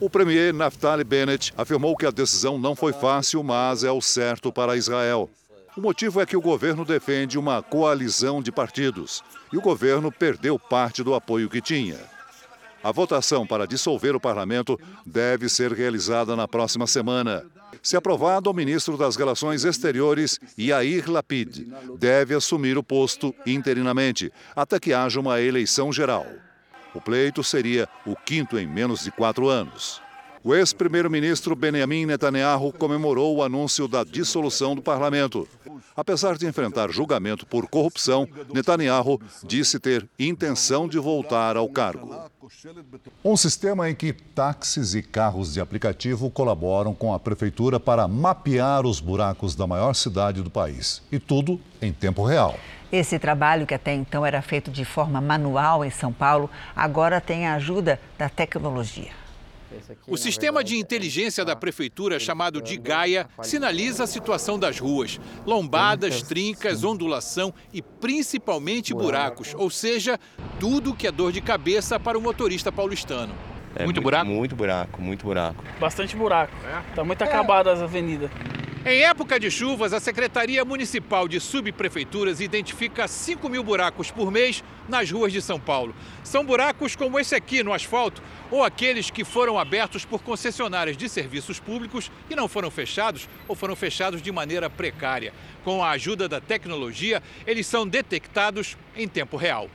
O 0.00 0.08
premier 0.08 0.54
Naftali 0.54 1.04
Bennett 1.04 1.52
afirmou 1.54 1.94
que 1.98 2.06
a 2.06 2.10
decisão 2.10 2.56
não 2.56 2.74
foi 2.74 2.94
fácil, 2.94 3.42
mas 3.42 3.84
é 3.84 3.92
o 3.92 4.00
certo 4.00 4.50
para 4.50 4.74
Israel. 4.74 5.28
O 5.76 5.82
motivo 5.82 6.18
é 6.18 6.24
que 6.24 6.34
o 6.34 6.40
governo 6.40 6.82
defende 6.82 7.38
uma 7.38 7.62
coalizão 7.62 8.40
de 8.40 8.50
partidos 8.50 9.22
e 9.52 9.58
o 9.58 9.60
governo 9.60 10.10
perdeu 10.10 10.58
parte 10.58 11.02
do 11.02 11.14
apoio 11.14 11.50
que 11.50 11.60
tinha. 11.60 11.98
A 12.82 12.90
votação 12.90 13.46
para 13.46 13.66
dissolver 13.66 14.16
o 14.16 14.20
parlamento 14.20 14.80
deve 15.04 15.50
ser 15.50 15.72
realizada 15.72 16.34
na 16.34 16.48
próxima 16.48 16.86
semana. 16.86 17.44
Se 17.82 17.96
aprovado, 17.96 18.50
o 18.50 18.54
ministro 18.54 18.96
das 18.96 19.16
Relações 19.16 19.64
Exteriores, 19.64 20.38
Yair 20.58 21.10
Lapid, 21.10 21.66
deve 21.98 22.34
assumir 22.34 22.76
o 22.78 22.82
posto 22.82 23.34
interinamente, 23.46 24.32
até 24.54 24.78
que 24.78 24.92
haja 24.92 25.20
uma 25.20 25.40
eleição 25.40 25.92
geral. 25.92 26.26
O 26.94 27.00
pleito 27.00 27.42
seria 27.42 27.88
o 28.06 28.14
quinto 28.14 28.58
em 28.58 28.66
menos 28.66 29.02
de 29.02 29.10
quatro 29.10 29.48
anos. 29.48 30.03
O 30.46 30.54
ex-primeiro-ministro 30.54 31.56
Benjamin 31.56 32.04
Netanyahu 32.04 32.70
comemorou 32.70 33.34
o 33.34 33.42
anúncio 33.42 33.88
da 33.88 34.04
dissolução 34.04 34.74
do 34.74 34.82
parlamento. 34.82 35.48
Apesar 35.96 36.36
de 36.36 36.46
enfrentar 36.46 36.90
julgamento 36.90 37.46
por 37.46 37.66
corrupção, 37.66 38.28
Netanyahu 38.52 39.18
disse 39.42 39.80
ter 39.80 40.06
intenção 40.18 40.86
de 40.86 40.98
voltar 40.98 41.56
ao 41.56 41.66
cargo. 41.66 42.14
Um 43.24 43.38
sistema 43.38 43.88
em 43.88 43.94
que 43.94 44.12
táxis 44.12 44.94
e 44.94 45.00
carros 45.00 45.54
de 45.54 45.62
aplicativo 45.62 46.30
colaboram 46.30 46.94
com 46.94 47.14
a 47.14 47.18
prefeitura 47.18 47.80
para 47.80 48.06
mapear 48.06 48.84
os 48.84 49.00
buracos 49.00 49.54
da 49.54 49.66
maior 49.66 49.94
cidade 49.94 50.42
do 50.42 50.50
país. 50.50 51.02
E 51.10 51.18
tudo 51.18 51.58
em 51.80 51.90
tempo 51.90 52.22
real. 52.22 52.58
Esse 52.92 53.18
trabalho, 53.18 53.66
que 53.66 53.72
até 53.72 53.94
então 53.94 54.26
era 54.26 54.42
feito 54.42 54.70
de 54.70 54.84
forma 54.84 55.22
manual 55.22 55.82
em 55.82 55.90
São 55.90 56.12
Paulo, 56.12 56.50
agora 56.76 57.18
tem 57.18 57.46
a 57.46 57.54
ajuda 57.54 57.98
da 58.18 58.28
tecnologia. 58.28 59.23
O 60.06 60.16
sistema 60.16 60.62
de 60.62 60.76
inteligência 60.76 61.44
da 61.44 61.56
prefeitura, 61.56 62.18
chamado 62.18 62.60
de 62.60 62.76
Gaia, 62.76 63.28
sinaliza 63.42 64.04
a 64.04 64.06
situação 64.06 64.58
das 64.58 64.78
ruas: 64.78 65.20
lombadas, 65.46 66.22
trincas, 66.22 66.84
ondulação 66.84 67.52
e 67.72 67.82
principalmente 67.82 68.94
buracos, 68.94 69.54
ou 69.56 69.70
seja, 69.70 70.18
tudo 70.60 70.94
que 70.94 71.06
é 71.06 71.12
dor 71.12 71.32
de 71.32 71.40
cabeça 71.40 71.98
para 71.98 72.18
o 72.18 72.20
motorista 72.20 72.70
paulistano. 72.70 73.34
É 73.76 73.84
muito, 73.84 73.96
muito 73.96 74.02
buraco? 74.02 74.26
Muito 74.26 74.56
buraco, 74.56 75.02
muito 75.02 75.24
buraco. 75.24 75.64
Bastante 75.80 76.14
buraco. 76.14 76.54
Está 76.90 77.02
muito 77.02 77.22
acabada 77.22 77.72
as 77.72 77.82
avenidas. 77.82 78.30
Em 78.86 79.00
época 79.00 79.40
de 79.40 79.50
chuvas, 79.50 79.94
a 79.94 79.98
Secretaria 79.98 80.62
Municipal 80.62 81.26
de 81.26 81.40
Subprefeituras 81.40 82.38
identifica 82.38 83.08
5 83.08 83.48
mil 83.48 83.64
buracos 83.64 84.10
por 84.10 84.30
mês 84.30 84.62
nas 84.86 85.10
ruas 85.10 85.32
de 85.32 85.40
São 85.40 85.58
Paulo. 85.58 85.94
São 86.22 86.44
buracos 86.44 86.94
como 86.94 87.18
esse 87.18 87.34
aqui 87.34 87.62
no 87.62 87.72
asfalto 87.72 88.22
ou 88.50 88.62
aqueles 88.62 89.08
que 89.08 89.24
foram 89.24 89.58
abertos 89.58 90.04
por 90.04 90.22
concessionárias 90.22 90.98
de 90.98 91.08
serviços 91.08 91.58
públicos 91.58 92.12
e 92.28 92.36
não 92.36 92.46
foram 92.46 92.70
fechados 92.70 93.26
ou 93.48 93.56
foram 93.56 93.74
fechados 93.74 94.20
de 94.20 94.30
maneira 94.30 94.68
precária. 94.68 95.32
Com 95.64 95.82
a 95.82 95.92
ajuda 95.92 96.28
da 96.28 96.38
tecnologia, 96.38 97.22
eles 97.46 97.66
são 97.66 97.88
detectados 97.88 98.76
em 98.94 99.08
tempo 99.08 99.38
real. 99.38 99.70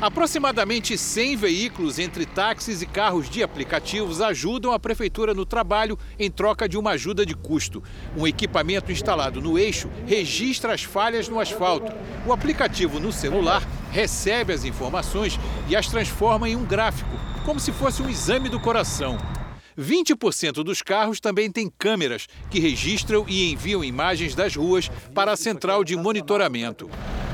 Aproximadamente 0.00 0.98
100 0.98 1.36
veículos 1.36 1.98
entre 1.98 2.26
táxis 2.26 2.82
e 2.82 2.86
carros 2.86 3.30
de 3.30 3.42
aplicativos 3.42 4.20
ajudam 4.20 4.72
a 4.72 4.78
prefeitura 4.78 5.32
no 5.32 5.46
trabalho 5.46 5.98
em 6.18 6.30
troca 6.30 6.68
de 6.68 6.76
uma 6.76 6.90
ajuda 6.90 7.24
de 7.24 7.34
custo. 7.34 7.82
Um 8.14 8.26
equipamento 8.26 8.92
instalado 8.92 9.40
no 9.40 9.58
eixo 9.58 9.88
registra 10.06 10.74
as 10.74 10.82
falhas 10.82 11.28
no 11.28 11.40
asfalto. 11.40 11.92
O 12.26 12.32
aplicativo 12.32 13.00
no 13.00 13.10
celular 13.10 13.66
recebe 13.90 14.52
as 14.52 14.64
informações 14.64 15.40
e 15.66 15.74
as 15.74 15.86
transforma 15.86 16.46
em 16.46 16.56
um 16.56 16.64
gráfico, 16.64 17.18
como 17.44 17.58
se 17.58 17.72
fosse 17.72 18.02
um 18.02 18.10
exame 18.10 18.50
do 18.50 18.60
coração. 18.60 19.16
20% 19.78 20.62
dos 20.62 20.82
carros 20.82 21.20
também 21.20 21.50
têm 21.50 21.70
câmeras 21.70 22.26
que 22.50 22.58
registram 22.58 23.24
e 23.28 23.50
enviam 23.50 23.82
imagens 23.82 24.34
das 24.34 24.56
ruas 24.56 24.90
para 25.14 25.32
a 25.32 25.36
central 25.36 25.84
de 25.84 25.96
monitoramento. 25.96 26.90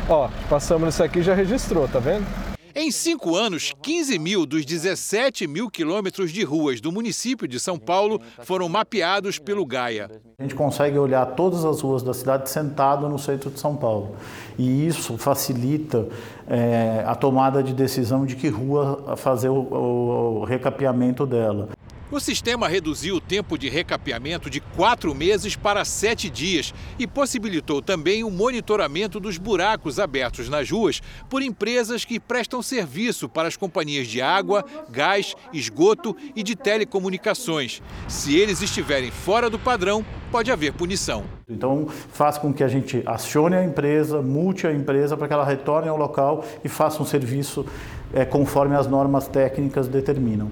Ó, 0.09 0.29
passamos 0.49 0.87
nisso 0.87 1.03
aqui 1.03 1.23
já 1.23 1.35
registrou, 1.35 1.87
tá 1.87 1.99
vendo? 1.99 2.27
Em 2.75 2.91
cinco 2.91 3.37
anos, 3.37 3.73
15 3.83 4.19
mil 4.19 4.47
dos 4.47 4.65
17 4.65 5.47
mil 5.47 5.71
quilômetros 5.71 6.33
de 6.33 6.43
ruas 6.43 6.81
do 6.81 6.91
município 6.91 7.47
de 7.47 7.61
São 7.61 7.79
Paulo 7.79 8.19
foram 8.45 8.67
mapeados 8.67 9.39
pelo 9.39 9.67
Gaia. 9.67 10.11
A 10.39 10.43
gente 10.43 10.55
consegue 10.55 10.99
olhar 10.99 11.27
todas 11.27 11.67
as 11.67 11.83
ruas 11.83 12.03
da 12.03 12.15
cidade 12.15 12.49
sentado 12.49 13.09
no 13.11 13.19
centro 13.19 13.51
de 13.51 13.61
São 13.61 13.77
Paulo. 13.77 14.17
E 14.59 14.87
isso 14.87 15.19
facilita 15.19 16.09
é, 16.49 17.05
a 17.07 17.15
tomada 17.15 17.63
de 17.63 17.75
decisão 17.75 18.25
de 18.25 18.37
que 18.37 18.49
rua 18.49 19.17
fazer 19.19 19.51
o, 19.51 19.61
o, 19.61 20.41
o 20.41 20.45
recapeamento 20.45 21.27
dela. 21.27 21.69
O 22.13 22.21
sistema 22.21 22.69
reduziu 22.69 23.17
o 23.17 23.21
tempo 23.23 23.57
de 23.57 23.71
recapeamento 23.71 24.51
de 24.51 24.61
quatro 24.61 25.15
meses 25.15 25.57
para 25.57 25.83
sete 25.83 26.29
dias 26.29 26.75
e 26.99 27.07
possibilitou 27.07 27.81
também 27.81 28.23
o 28.23 28.31
monitoramento 28.31 29.19
dos 29.19 29.39
buracos 29.39 29.99
abertos 29.99 30.47
nas 30.47 30.71
ruas 30.71 31.01
por 31.31 31.41
empresas 31.41 32.05
que 32.05 32.21
prestam 32.21 32.61
serviço 32.61 33.31
para 33.31 33.49
as 33.49 33.57
companhias 33.57 34.07
de 34.07 34.21
água, 34.21 34.63
gás, 34.91 35.35
esgoto 35.55 36.15
e 36.37 36.43
de 36.43 36.55
telecomunicações. 36.55 37.81
Se 38.07 38.37
eles 38.39 38.61
estiverem 38.61 39.11
fora 39.11 39.49
do 39.49 39.59
padrão, 39.59 40.05
pode 40.31 40.53
haver 40.53 40.75
punição. 40.75 41.25
Então, 41.49 41.89
faz 41.89 42.37
com 42.37 42.53
que 42.53 42.63
a 42.63 42.69
gente 42.69 43.03
acione 43.07 43.57
a 43.57 43.65
empresa, 43.65 44.21
multe 44.21 44.67
a 44.67 44.73
empresa 44.75 45.17
para 45.17 45.29
que 45.29 45.33
ela 45.33 45.47
retorne 45.47 45.89
ao 45.89 45.97
local 45.97 46.45
e 46.63 46.69
faça 46.69 47.03
um 47.03 47.07
serviço 47.07 47.65
é, 48.13 48.27
conforme 48.27 48.77
as 48.77 48.87
normas 48.87 49.27
técnicas 49.27 49.89
determinam. 49.89 50.51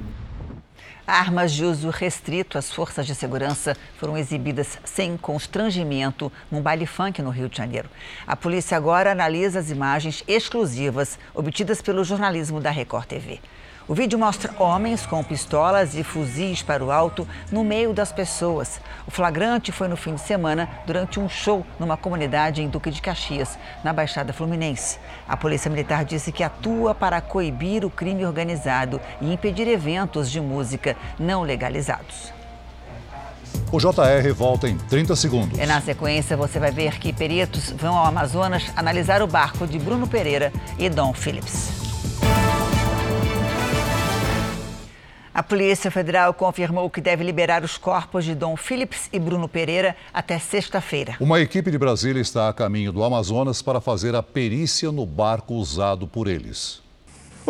Armas 1.11 1.51
de 1.51 1.65
uso 1.65 1.91
restrito 1.91 2.57
às 2.57 2.71
forças 2.71 3.05
de 3.05 3.17
segurança 3.17 3.77
foram 3.99 4.17
exibidas 4.17 4.79
sem 4.85 5.17
constrangimento 5.17 6.31
num 6.49 6.63
baile 6.63 6.87
funk 6.87 7.21
no 7.21 7.31
Rio 7.31 7.49
de 7.49 7.57
Janeiro. 7.57 7.91
A 8.25 8.37
polícia 8.37 8.77
agora 8.77 9.11
analisa 9.11 9.59
as 9.59 9.73
imagens 9.73 10.23
exclusivas 10.29 11.19
obtidas 11.35 11.83
pelo 11.83 12.05
jornalismo 12.05 12.61
da 12.61 12.71
Record 12.71 13.07
TV. 13.07 13.41
O 13.91 13.95
vídeo 13.95 14.17
mostra 14.17 14.55
homens 14.57 15.05
com 15.05 15.21
pistolas 15.25 15.97
e 15.97 16.05
fuzis 16.05 16.63
para 16.63 16.85
o 16.85 16.93
alto 16.93 17.27
no 17.51 17.65
meio 17.65 17.93
das 17.93 18.13
pessoas. 18.13 18.81
O 19.05 19.11
flagrante 19.11 19.73
foi 19.73 19.89
no 19.89 19.97
fim 19.97 20.15
de 20.15 20.21
semana, 20.21 20.71
durante 20.87 21.19
um 21.19 21.29
show 21.29 21.67
numa 21.77 21.97
comunidade 21.97 22.63
em 22.63 22.69
Duque 22.69 22.89
de 22.89 23.03
Caxias, 23.03 23.59
na 23.83 23.93
Baixada 23.93 24.33
Fluminense. 24.33 25.01
A 25.27 25.37
Polícia 25.37 25.69
Militar 25.69 26.05
disse 26.05 26.31
que 26.31 26.45
atua 26.45 26.95
para 26.95 27.21
coibir 27.21 27.85
o 27.85 27.91
crime 27.91 28.25
organizado 28.25 29.01
e 29.21 29.33
impedir 29.33 29.67
eventos 29.67 30.31
de 30.31 30.41
música 30.41 30.97
não 31.19 31.43
legalizados. 31.43 32.33
O 33.73 33.81
JR 33.81 34.33
volta 34.33 34.69
em 34.69 34.79
30 34.79 35.17
segundos. 35.17 35.59
E 35.59 35.67
na 35.67 35.81
sequência 35.81 36.37
você 36.37 36.61
vai 36.61 36.71
ver 36.71 36.97
que 37.01 37.13
peritos 37.13 37.73
vão 37.73 37.99
ao 37.99 38.07
Amazonas 38.07 38.71
analisar 38.77 39.21
o 39.21 39.27
barco 39.27 39.67
de 39.67 39.81
Bruno 39.81 40.07
Pereira 40.07 40.53
e 40.79 40.89
Dom 40.89 41.13
Phillips. 41.13 41.91
A 45.33 45.45
Polícia 45.45 45.93
Federal 45.93 46.35
confirmou 46.35 46.91
que 46.91 47.01
deve 47.01 47.23
liberar 47.23 47.63
os 47.63 47.79
corpos 47.79 48.25
de 48.25 48.35
Dom 48.35 48.57
Phillips 48.57 49.09
e 49.13 49.19
Bruno 49.19 49.49
Pereira 49.49 49.95
até 50.13 50.41
sexta-feira. 50.41 51.15
Uma 51.21 51.41
equipe 51.41 51.71
de 51.71 51.79
Brasília 51.79 52.21
está 52.21 52.49
a 52.49 52.53
caminho 52.53 52.91
do 52.91 53.05
Amazonas 53.05 53.63
para 53.63 53.81
fazer 53.81 54.13
a 54.17 54.25
perícia 54.25 54.91
no 54.91 55.07
barco 55.07 55.55
usado 55.55 56.09
por 56.09 56.27
eles. 56.27 56.83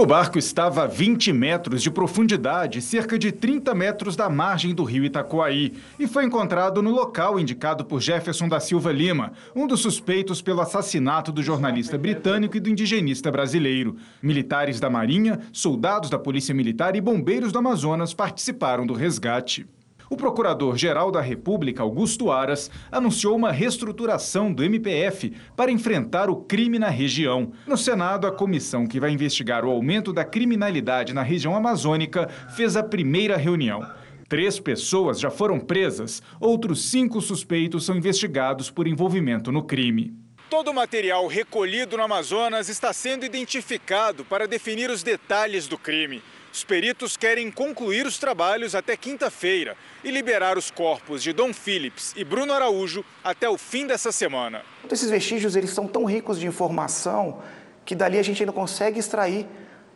O 0.00 0.06
barco 0.06 0.38
estava 0.38 0.84
a 0.84 0.86
20 0.86 1.30
metros 1.30 1.82
de 1.82 1.90
profundidade, 1.90 2.80
cerca 2.80 3.18
de 3.18 3.30
30 3.30 3.74
metros 3.74 4.16
da 4.16 4.30
margem 4.30 4.74
do 4.74 4.82
rio 4.82 5.04
Itacoaí, 5.04 5.74
e 5.98 6.06
foi 6.06 6.24
encontrado 6.24 6.80
no 6.80 6.90
local 6.90 7.38
indicado 7.38 7.84
por 7.84 8.00
Jefferson 8.00 8.48
da 8.48 8.58
Silva 8.58 8.92
Lima, 8.92 9.34
um 9.54 9.66
dos 9.66 9.80
suspeitos 9.80 10.40
pelo 10.40 10.62
assassinato 10.62 11.30
do 11.30 11.42
jornalista 11.42 11.98
britânico 11.98 12.56
e 12.56 12.60
do 12.60 12.70
indigenista 12.70 13.30
brasileiro. 13.30 13.94
Militares 14.22 14.80
da 14.80 14.88
Marinha, 14.88 15.40
soldados 15.52 16.08
da 16.08 16.18
Polícia 16.18 16.54
Militar 16.54 16.96
e 16.96 17.00
bombeiros 17.02 17.52
do 17.52 17.58
Amazonas 17.58 18.14
participaram 18.14 18.86
do 18.86 18.94
resgate. 18.94 19.66
O 20.11 20.16
Procurador-Geral 20.16 21.12
da 21.12 21.20
República, 21.20 21.85
Augusto 21.85 22.33
Aras, 22.33 22.68
anunciou 22.90 23.37
uma 23.37 23.53
reestruturação 23.53 24.53
do 24.53 24.64
MPF 24.64 25.33
para 25.55 25.70
enfrentar 25.70 26.29
o 26.29 26.35
crime 26.35 26.81
na 26.81 26.88
região. 26.88 27.53
No 27.64 27.77
Senado, 27.77 28.27
a 28.27 28.33
comissão 28.33 28.88
que 28.88 28.99
vai 28.99 29.12
investigar 29.12 29.64
o 29.64 29.70
aumento 29.70 30.12
da 30.12 30.25
criminalidade 30.25 31.14
na 31.14 31.23
região 31.23 31.55
amazônica 31.55 32.29
fez 32.57 32.77
a 32.77 32.83
primeira 32.83 33.37
reunião. 33.37 33.88
Três 34.29 34.59
pessoas 34.59 35.20
já 35.20 35.31
foram 35.31 35.61
presas, 35.61 36.20
outros 36.40 36.90
cinco 36.90 37.20
suspeitos 37.20 37.87
são 37.87 37.96
investigados 37.96 38.68
por 38.68 38.88
envolvimento 38.88 39.53
no 39.53 39.62
crime. 39.62 40.12
Todo 40.51 40.73
o 40.73 40.75
material 40.75 41.29
recolhido 41.29 41.96
no 41.96 42.03
Amazonas 42.03 42.68
está 42.68 42.92
sendo 42.92 43.25
identificado 43.25 44.25
para 44.25 44.49
definir 44.49 44.90
os 44.90 45.05
detalhes 45.05 45.68
do 45.68 45.79
crime. 45.79 46.20
Os 46.52 46.64
peritos 46.64 47.16
querem 47.16 47.48
concluir 47.50 48.06
os 48.06 48.18
trabalhos 48.18 48.74
até 48.74 48.96
quinta-feira 48.96 49.76
e 50.02 50.10
liberar 50.10 50.58
os 50.58 50.68
corpos 50.68 51.22
de 51.22 51.32
Dom 51.32 51.52
Phillips 51.52 52.12
e 52.16 52.24
Bruno 52.24 52.52
Araújo 52.52 53.04
até 53.22 53.48
o 53.48 53.56
fim 53.56 53.86
dessa 53.86 54.10
semana. 54.10 54.62
Esses 54.90 55.08
vestígios 55.08 55.54
eles 55.54 55.70
são 55.70 55.86
tão 55.86 56.04
ricos 56.04 56.40
de 56.40 56.46
informação 56.46 57.40
que 57.84 57.94
dali 57.94 58.18
a 58.18 58.22
gente 58.22 58.42
ainda 58.42 58.52
consegue 58.52 58.98
extrair 58.98 59.46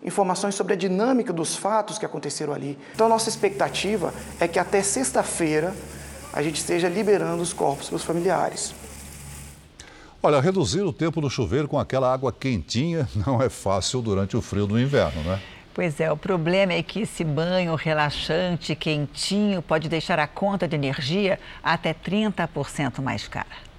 informações 0.02 0.54
sobre 0.54 0.74
a 0.74 0.76
dinâmica 0.76 1.32
dos 1.32 1.56
fatos 1.56 1.98
que 1.98 2.06
aconteceram 2.06 2.52
ali. 2.52 2.78
Então, 2.94 3.06
a 3.06 3.10
nossa 3.10 3.28
expectativa 3.28 4.14
é 4.38 4.46
que 4.46 4.58
até 4.58 4.82
sexta-feira 4.82 5.74
a 6.32 6.42
gente 6.42 6.56
esteja 6.56 6.88
liberando 6.88 7.42
os 7.42 7.52
corpos 7.52 7.88
para 7.88 7.96
os 7.96 8.04
familiares. 8.04 8.74
Olha, 10.22 10.40
reduzir 10.40 10.82
o 10.82 10.92
tempo 10.92 11.20
no 11.20 11.28
chuveiro 11.28 11.68
com 11.68 11.78
aquela 11.78 12.12
água 12.12 12.32
quentinha 12.32 13.08
não 13.26 13.42
é 13.42 13.48
fácil 13.48 14.00
durante 14.00 14.36
o 14.36 14.42
frio 14.42 14.66
do 14.66 14.78
inverno, 14.78 15.22
né? 15.22 15.40
Pois 15.74 15.98
é, 15.98 16.10
o 16.10 16.16
problema 16.16 16.72
é 16.72 16.84
que 16.84 17.00
esse 17.00 17.24
banho 17.24 17.74
relaxante, 17.74 18.76
quentinho, 18.76 19.60
pode 19.60 19.88
deixar 19.88 20.20
a 20.20 20.26
conta 20.28 20.68
de 20.68 20.76
energia 20.76 21.40
até 21.60 21.92
30% 21.92 23.02
mais 23.02 23.26
cara. 23.26 23.74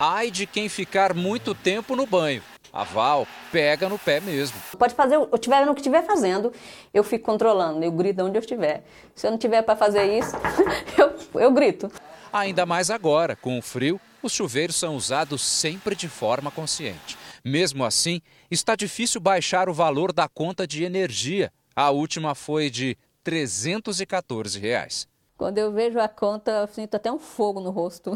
Ai 0.00 0.30
de 0.30 0.46
quem 0.46 0.70
ficar 0.70 1.12
muito 1.12 1.54
tempo 1.54 1.94
no 1.94 2.06
banho. 2.06 2.42
A 2.72 2.82
Val 2.82 3.28
pega 3.52 3.90
no 3.90 3.98
pé 3.98 4.20
mesmo. 4.20 4.56
Pode 4.78 4.94
fazer, 4.94 5.16
eu 5.16 5.38
tiver 5.38 5.66
no 5.66 5.74
que 5.74 5.80
estiver 5.80 6.02
fazendo, 6.02 6.50
eu 6.94 7.04
fico 7.04 7.26
controlando, 7.26 7.84
eu 7.84 7.92
grito 7.92 8.24
onde 8.24 8.38
eu 8.38 8.40
estiver. 8.40 8.82
Se 9.14 9.26
eu 9.26 9.30
não 9.30 9.38
tiver 9.38 9.60
para 9.60 9.76
fazer 9.76 10.18
isso, 10.18 10.34
eu, 10.98 11.40
eu 11.42 11.52
grito. 11.52 11.92
Ainda 12.32 12.64
mais 12.64 12.90
agora, 12.90 13.36
com 13.36 13.58
o 13.58 13.62
frio, 13.62 14.00
os 14.22 14.32
chuveiros 14.32 14.76
são 14.76 14.96
usados 14.96 15.42
sempre 15.42 15.94
de 15.94 16.08
forma 16.08 16.50
consciente. 16.50 17.18
Mesmo 17.44 17.84
assim, 17.84 18.22
está 18.50 18.74
difícil 18.74 19.20
baixar 19.20 19.68
o 19.68 19.74
valor 19.74 20.12
da 20.12 20.26
conta 20.26 20.66
de 20.66 20.82
energia. 20.82 21.52
A 21.76 21.90
última 21.90 22.34
foi 22.34 22.70
de 22.70 22.96
314 23.22 24.58
reais. 24.58 25.06
Quando 25.36 25.58
eu 25.58 25.70
vejo 25.70 25.98
a 25.98 26.08
conta, 26.08 26.50
eu 26.50 26.66
sinto 26.68 26.94
até 26.94 27.12
um 27.12 27.18
fogo 27.18 27.60
no 27.60 27.70
rosto. 27.70 28.12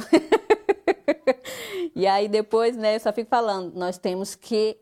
e 1.94 2.06
aí 2.06 2.26
depois, 2.26 2.74
né, 2.74 2.96
eu 2.96 3.00
só 3.00 3.12
fico 3.12 3.28
falando, 3.28 3.74
nós 3.74 3.98
temos 3.98 4.34
que 4.34 4.78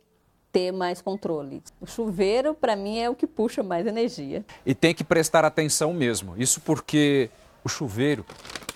ter 0.52 0.70
mais 0.70 1.02
controle. 1.02 1.60
O 1.80 1.86
chuveiro, 1.86 2.54
para 2.54 2.76
mim, 2.76 2.98
é 2.98 3.10
o 3.10 3.16
que 3.16 3.26
puxa 3.26 3.64
mais 3.64 3.84
energia. 3.84 4.44
E 4.64 4.74
tem 4.74 4.94
que 4.94 5.02
prestar 5.02 5.44
atenção 5.44 5.92
mesmo. 5.92 6.34
Isso 6.36 6.60
porque 6.60 7.30
o 7.64 7.68
chuveiro 7.68 8.24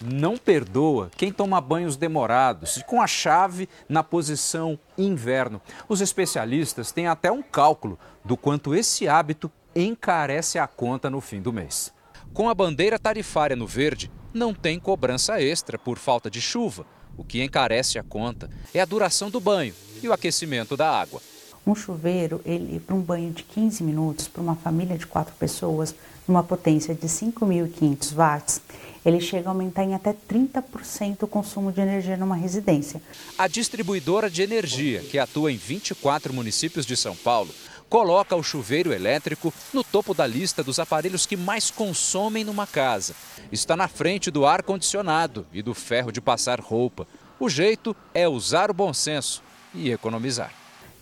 não 0.02 0.36
perdoa 0.36 1.10
quem 1.16 1.32
toma 1.32 1.60
banhos 1.60 1.96
demorados 1.96 2.82
com 2.86 3.00
a 3.00 3.06
chave 3.06 3.68
na 3.88 4.02
posição 4.02 4.78
inverno. 4.96 5.60
Os 5.88 6.00
especialistas 6.00 6.92
têm 6.92 7.06
até 7.06 7.30
um 7.30 7.42
cálculo 7.42 7.98
do 8.24 8.36
quanto 8.36 8.74
esse 8.74 9.08
hábito 9.08 9.50
encarece 9.74 10.58
a 10.58 10.66
conta 10.66 11.08
no 11.08 11.20
fim 11.20 11.40
do 11.40 11.52
mês. 11.52 11.92
Com 12.32 12.48
a 12.48 12.54
bandeira 12.54 12.98
tarifária 12.98 13.56
no 13.56 13.66
verde, 13.66 14.10
não 14.32 14.54
tem 14.54 14.78
cobrança 14.78 15.40
extra 15.40 15.78
por 15.78 15.98
falta 15.98 16.30
de 16.30 16.40
chuva. 16.40 16.86
O 17.16 17.24
que 17.24 17.42
encarece 17.42 17.98
a 17.98 18.02
conta 18.02 18.48
é 18.72 18.80
a 18.80 18.84
duração 18.84 19.30
do 19.30 19.40
banho 19.40 19.74
e 20.02 20.08
o 20.08 20.12
aquecimento 20.12 20.76
da 20.76 20.90
água. 20.90 21.20
Um 21.66 21.74
chuveiro, 21.74 22.40
ele 22.44 22.80
para 22.80 22.94
um 22.94 23.00
banho 23.00 23.30
de 23.32 23.42
15 23.42 23.82
minutos, 23.82 24.26
para 24.28 24.40
uma 24.40 24.56
família 24.56 24.96
de 24.96 25.06
quatro 25.06 25.34
pessoas, 25.34 25.94
numa 26.26 26.42
potência 26.42 26.94
de 26.94 27.06
5.500 27.06 28.14
watts, 28.14 28.62
ele 29.04 29.20
chega 29.20 29.48
a 29.48 29.52
aumentar 29.52 29.84
em 29.84 29.94
até 29.94 30.12
30% 30.12 31.22
o 31.22 31.26
consumo 31.26 31.72
de 31.72 31.80
energia 31.80 32.16
numa 32.16 32.36
residência. 32.36 33.00
A 33.38 33.48
distribuidora 33.48 34.30
de 34.30 34.42
energia, 34.42 35.00
que 35.00 35.18
atua 35.18 35.52
em 35.52 35.56
24 35.56 36.32
municípios 36.32 36.84
de 36.84 36.96
São 36.96 37.16
Paulo, 37.16 37.50
coloca 37.88 38.36
o 38.36 38.42
chuveiro 38.42 38.92
elétrico 38.92 39.52
no 39.72 39.82
topo 39.82 40.14
da 40.14 40.26
lista 40.26 40.62
dos 40.62 40.78
aparelhos 40.78 41.26
que 41.26 41.36
mais 41.36 41.70
consomem 41.70 42.44
numa 42.44 42.66
casa. 42.66 43.14
Está 43.50 43.76
na 43.76 43.88
frente 43.88 44.30
do 44.30 44.46
ar-condicionado 44.46 45.46
e 45.52 45.60
do 45.60 45.74
ferro 45.74 46.12
de 46.12 46.20
passar 46.20 46.60
roupa. 46.60 47.06
O 47.38 47.48
jeito 47.48 47.96
é 48.14 48.28
usar 48.28 48.70
o 48.70 48.74
bom 48.74 48.92
senso 48.92 49.42
e 49.74 49.90
economizar 49.90 50.52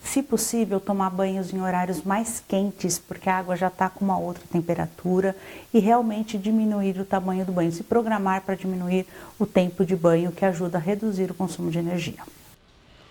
se 0.03 0.23
possível, 0.23 0.81
tomar 0.81 1.11
banhos 1.11 1.53
em 1.53 1.61
horários 1.61 2.03
mais 2.03 2.43
quentes, 2.47 2.99
porque 2.99 3.29
a 3.29 3.39
água 3.39 3.57
já 3.57 3.69
está 3.69 3.91
com 3.91 4.05
uma 4.05 4.19
outra 4.19 4.43
temperatura, 4.51 5.37
e 5.73 5.79
realmente 5.79 6.39
diminuir 6.39 6.99
o 6.99 7.05
tamanho 7.05 7.45
do 7.45 7.53
banho, 7.53 7.73
se 7.73 7.83
programar 7.83 8.43
para 8.43 8.55
diminuir 8.55 9.07
o 9.39 9.45
tempo 9.45 9.85
de 9.85 9.95
banho, 9.95 10.33
que 10.33 10.45
ajuda 10.45 10.79
a 10.79 10.81
reduzir 10.81 11.31
o 11.31 11.35
consumo 11.35 11.71
de 11.71 11.79
energia. 11.79 12.23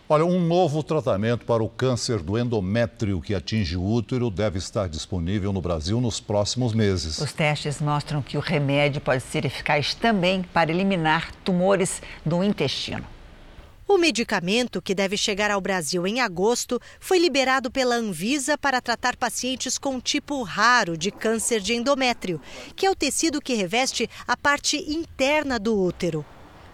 Olha, 0.10 0.24
um 0.24 0.40
novo 0.40 0.82
tratamento 0.82 1.46
para 1.46 1.62
o 1.62 1.68
câncer 1.68 2.20
do 2.20 2.38
endométrio 2.38 3.20
que 3.20 3.36
atinge 3.36 3.76
o 3.76 3.84
útero 3.84 4.30
deve 4.30 4.58
estar 4.58 4.88
disponível 4.88 5.52
no 5.52 5.62
Brasil 5.62 6.00
nos 6.00 6.22
próximos 6.22 6.74
meses. 6.74 7.18
Os 7.18 7.34
testes 7.34 7.82
mostram 7.82 8.22
que 8.22 8.38
o 8.38 8.40
remédio 8.40 9.02
pode 9.02 9.22
ser 9.22 9.44
eficaz 9.44 9.94
também 9.94 10.44
para 10.44 10.72
eliminar 10.72 11.34
tumores 11.44 12.02
do 12.26 12.42
intestino. 12.42 13.04
O 13.90 13.98
medicamento, 13.98 14.82
que 14.82 14.94
deve 14.94 15.16
chegar 15.16 15.50
ao 15.50 15.62
Brasil 15.62 16.06
em 16.06 16.20
agosto, 16.20 16.78
foi 17.00 17.18
liberado 17.18 17.72
pela 17.72 17.96
Anvisa 17.96 18.58
para 18.58 18.82
tratar 18.82 19.16
pacientes 19.16 19.78
com 19.78 19.98
tipo 19.98 20.44
raro 20.44 20.98
de 20.98 21.10
câncer 21.10 21.62
de 21.62 21.74
endométrio, 21.74 22.42
que 22.76 22.86
é 22.86 22.92
o 22.92 22.96
tecido 22.96 23.40
que 23.40 23.54
reveste 23.54 24.10
a 24.28 24.36
parte 24.36 24.76
interna 24.92 25.58
do 25.58 25.80
útero. 25.82 26.26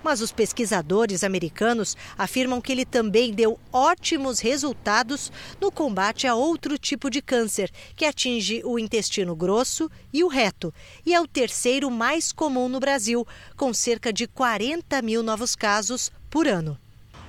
Mas 0.02 0.22
os 0.22 0.32
pesquisadores 0.32 1.24
americanos 1.24 1.96
afirmam 2.18 2.60
que 2.60 2.72
ele 2.72 2.84
também 2.84 3.32
deu 3.32 3.60
ótimos 3.72 4.40
resultados 4.40 5.32
no 5.62 5.72
combate 5.72 6.26
a 6.26 6.34
outro 6.34 6.80
tipo 6.80 7.12
de 7.12 7.22
câncer, 7.22 7.70
que 7.96 8.06
atinge 8.06 8.64
o 8.66 8.80
intestino 8.80 9.36
grosso 9.36 9.88
e 10.12 10.24
o 10.24 10.28
reto, 10.28 10.74
e 11.06 11.14
é 11.14 11.22
o 11.22 11.28
terceiro 11.28 11.92
mais 11.92 12.32
comum 12.32 12.68
no 12.68 12.80
Brasil, 12.80 13.26
com 13.56 13.72
cerca 13.72 14.12
de 14.12 14.26
40 14.26 15.00
mil 15.04 15.22
novos 15.22 15.56
casos 15.56 16.12
por 16.28 16.48
ano. 16.48 16.83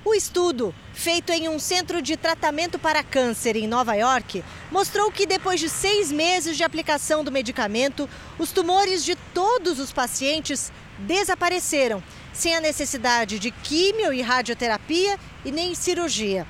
O 0.05 0.13
estudo, 0.13 0.71
feito 0.93 1.31
em 1.31 1.49
um 1.49 1.57
centro 1.57 1.99
de 1.99 2.15
tratamento 2.15 2.77
para 2.77 3.03
câncer 3.03 3.55
em 3.55 3.65
Nova 3.65 3.95
York, 3.95 4.43
mostrou 4.71 5.11
que 5.11 5.25
depois 5.25 5.59
de 5.59 5.67
seis 5.67 6.11
meses 6.11 6.55
de 6.55 6.63
aplicação 6.63 7.23
do 7.23 7.31
medicamento, 7.31 8.07
os 8.37 8.51
tumores 8.51 9.03
de 9.03 9.15
todos 9.33 9.79
os 9.79 9.91
pacientes 9.91 10.71
desapareceram, 10.99 12.03
sem 12.31 12.55
a 12.55 12.61
necessidade 12.61 13.39
de 13.39 13.49
químio 13.49 14.13
e 14.13 14.21
radioterapia 14.21 15.19
e 15.43 15.51
nem 15.51 15.73
cirurgia. 15.73 16.45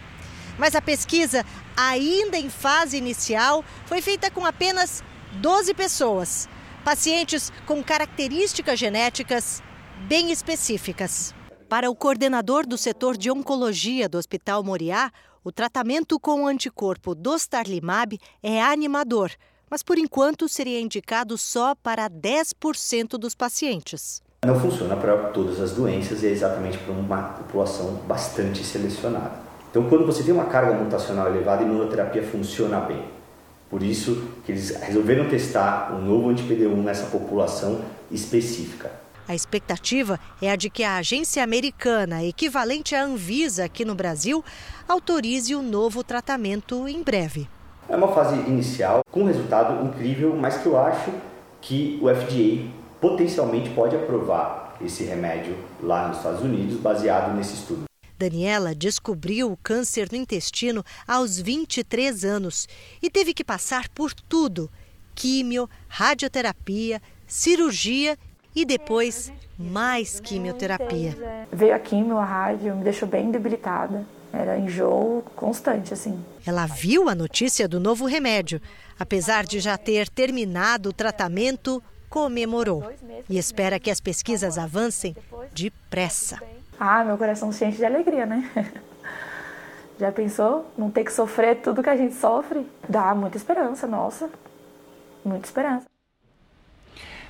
Mas 0.60 0.76
a 0.76 0.82
pesquisa 0.82 1.46
ainda 1.78 2.38
em 2.38 2.50
fase 2.50 2.98
inicial, 2.98 3.64
foi 3.86 4.02
feita 4.02 4.30
com 4.30 4.46
apenas 4.46 5.02
12 5.36 5.74
pessoas, 5.74 6.50
pacientes 6.84 7.54
com 7.66 7.82
características 7.82 8.78
genéticas 8.78 9.64
bem 10.10 10.30
específicas. 10.30 11.34
Para 11.76 11.92
o 11.92 11.96
coordenador 11.96 12.66
do 12.66 12.78
setor 12.78 13.18
de 13.18 13.30
oncologia 13.30 14.08
do 14.08 14.18
Hospital 14.18 14.64
Moriá, 14.64 15.12
o 15.44 15.52
tratamento 15.52 16.18
com 16.18 16.44
o 16.44 16.48
anticorpo 16.48 17.14
dostarlimab 17.14 18.18
é 18.42 18.64
animador, 18.64 19.30
mas 19.70 19.84
por 19.84 19.98
enquanto 19.98 20.48
seria 20.48 20.80
indicado 20.80 21.38
só 21.38 21.76
para 21.76 22.10
10% 22.10 23.18
dos 23.18 23.36
pacientes. 23.36 24.24
Não 24.46 24.58
funciona 24.58 24.96
para 24.96 25.32
todas 25.32 25.60
as 25.60 25.74
doenças 25.74 26.24
e 26.24 26.28
é 26.28 26.30
exatamente 26.30 26.78
para 26.78 26.94
uma 26.94 27.24
população 27.24 27.96
bastante 28.08 28.64
selecionada. 28.64 29.34
Então, 29.70 29.90
quando 29.90 30.06
você 30.06 30.24
tem 30.24 30.34
uma 30.34 30.46
carga 30.46 30.82
mutacional 30.82 31.28
elevada, 31.28 31.62
a 31.62 31.68
imunoterapia 31.68 32.24
funciona 32.24 32.80
bem. 32.80 33.04
Por 33.70 33.84
isso 33.84 34.30
que 34.46 34.54
eles 34.54 34.70
resolveram 34.78 35.28
testar 35.28 35.94
um 35.94 36.00
novo 36.00 36.30
anti-PD1 36.30 36.84
nessa 36.84 37.08
população 37.08 37.82
específica. 38.10 39.04
A 39.28 39.34
expectativa 39.34 40.20
é 40.40 40.52
a 40.52 40.56
de 40.56 40.70
que 40.70 40.84
a 40.84 40.98
agência 40.98 41.44
americana, 41.44 42.24
equivalente 42.24 42.94
à 42.94 43.04
Anvisa 43.04 43.66
aqui 43.66 43.84
no 43.84 43.96
Brasil, 43.96 44.46
autorize 44.88 45.56
o 45.56 45.64
novo 45.64 46.04
tratamento 46.04 46.88
em 46.88 47.02
breve. 47.02 47.50
É 47.90 47.96
uma 47.96 48.14
fase 48.14 48.36
inicial 48.36 49.02
com 49.12 49.22
um 49.22 49.26
resultado 49.26 49.84
incrível, 49.84 50.36
mas 50.36 50.58
que 50.58 50.68
eu 50.68 50.80
acho 50.80 51.12
que 51.60 52.00
o 52.02 52.08
FDA 52.08 52.70
potencialmente 53.02 53.72
pode 53.72 53.96
aprovar 53.96 54.78
esse 54.80 55.04
remédio 55.04 55.58
lá 55.82 56.08
nos 56.08 56.18
Estados 56.18 56.42
Unidos, 56.42 56.80
baseado 56.80 57.36
nesse 57.36 57.56
estudo. 57.56 57.86
Daniela 58.18 58.76
descobriu 58.76 59.52
o 59.52 59.58
câncer 59.58 60.08
no 60.12 60.18
intestino 60.18 60.84
aos 61.08 61.40
23 61.40 62.24
anos 62.24 62.68
e 63.02 63.10
teve 63.10 63.34
que 63.34 63.44
passar 63.44 63.90
por 63.90 64.14
tudo: 64.14 64.70
químio, 65.14 65.70
radioterapia, 65.88 67.02
cirurgia 67.28 68.18
e 68.56 68.66
depois 68.66 69.32
mais 69.58 70.20
quimioterapia. 70.20 71.16
Veio 71.52 71.76
a 71.76 71.80
quimio, 71.80 72.18
a 72.18 72.26
rádio, 72.26 72.76
me 72.76 72.84
deixou 72.84 73.08
bem 73.08 73.32
debilitada. 73.32 74.06
Era 74.32 74.58
enjoo 74.58 75.24
constante, 75.36 75.94
assim. 75.94 76.24
Ela 76.46 76.66
viu 76.66 77.08
a 77.08 77.16
notícia 77.16 77.68
do 77.68 77.80
novo 77.80 78.06
remédio. 78.06 78.62
Apesar 79.00 79.46
de 79.46 79.60
já 79.60 79.78
ter 79.78 80.10
terminado 80.10 80.90
o 80.90 80.94
tratamento, 80.94 81.82
comemorou 82.10 82.84
e 83.30 83.38
espera 83.38 83.80
que 83.80 83.90
as 83.90 84.02
pesquisas 84.02 84.58
avancem 84.58 85.16
depressa. 85.54 86.42
Ah, 86.80 87.04
meu 87.04 87.18
coração 87.18 87.52
se 87.52 87.66
enche 87.66 87.78
de 87.78 87.86
alegria, 87.86 88.26
né? 88.26 88.50
Já 89.98 90.12
pensou? 90.12 90.70
Não 90.78 90.92
ter 90.92 91.06
que 91.06 91.14
sofrer 91.14 91.62
tudo 91.62 91.82
que 91.82 91.90
a 91.90 91.96
gente 91.96 92.16
sofre? 92.16 92.68
Dá 92.88 93.16
muita 93.16 93.38
esperança, 93.38 93.88
nossa. 93.88 94.30
Muita 95.24 95.46
esperança. 95.46 95.86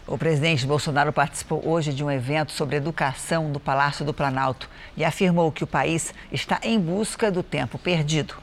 O 0.07 0.19
presidente 0.19 0.67
Bolsonaro 0.67 1.11
participou 1.11 1.67
hoje 1.67 1.91
de 1.91 2.03
um 2.03 2.11
evento 2.11 2.51
sobre 2.51 2.75
educação 2.75 3.49
no 3.49 3.59
Palácio 3.59 4.05
do 4.05 4.13
Planalto 4.13 4.69
e 4.95 5.03
afirmou 5.03 5.51
que 5.51 5.63
o 5.63 5.67
país 5.67 6.13
está 6.31 6.59
em 6.61 6.79
busca 6.79 7.31
do 7.31 7.41
tempo 7.41 7.79
perdido. 7.79 8.35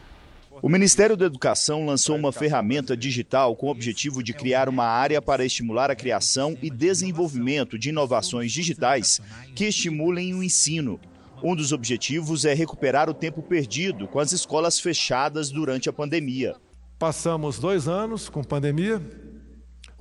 O 0.60 0.68
Ministério 0.68 1.16
da 1.16 1.24
Educação 1.24 1.86
lançou 1.86 2.16
uma 2.16 2.32
ferramenta 2.32 2.96
digital 2.96 3.54
com 3.54 3.68
o 3.68 3.70
objetivo 3.70 4.24
de 4.24 4.32
criar 4.32 4.68
uma 4.68 4.84
área 4.84 5.22
para 5.22 5.44
estimular 5.44 5.88
a 5.88 5.94
criação 5.94 6.58
e 6.60 6.68
desenvolvimento 6.68 7.78
de 7.78 7.90
inovações 7.90 8.50
digitais 8.50 9.20
que 9.54 9.66
estimulem 9.66 10.34
o 10.34 10.42
ensino. 10.42 10.98
Um 11.44 11.54
dos 11.54 11.72
objetivos 11.72 12.44
é 12.44 12.54
recuperar 12.54 13.08
o 13.08 13.14
tempo 13.14 13.40
perdido 13.40 14.08
com 14.08 14.18
as 14.18 14.32
escolas 14.32 14.80
fechadas 14.80 15.50
durante 15.50 15.88
a 15.88 15.92
pandemia. 15.92 16.56
Passamos 16.98 17.58
dois 17.58 17.88
anos 17.88 18.28
com 18.28 18.44
pandemia, 18.44 19.02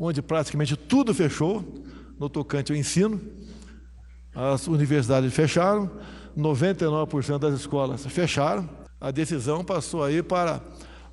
onde 0.02 0.20
praticamente 0.20 0.76
tudo 0.76 1.14
fechou 1.14 1.64
no 2.20 2.28
tocante 2.28 2.72
ao 2.72 2.78
ensino. 2.78 3.22
As 4.34 4.68
universidades 4.68 5.32
fecharam, 5.32 5.92
99% 6.36 7.38
das 7.38 7.60
escolas 7.60 8.04
fecharam. 8.08 8.68
A 9.00 9.12
decisão 9.12 9.64
passou 9.64 10.04
aí 10.04 10.24
para 10.24 10.60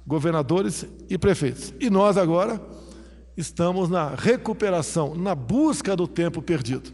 governadores 0.06 0.86
e 1.10 1.18
prefeitos. 1.18 1.74
E 1.78 1.90
nós 1.90 2.16
agora 2.16 2.58
estamos 3.36 3.90
na 3.90 4.14
recuperação, 4.14 5.14
na 5.14 5.34
busca 5.34 5.94
do 5.94 6.08
tempo 6.08 6.40
perdido. 6.40 6.90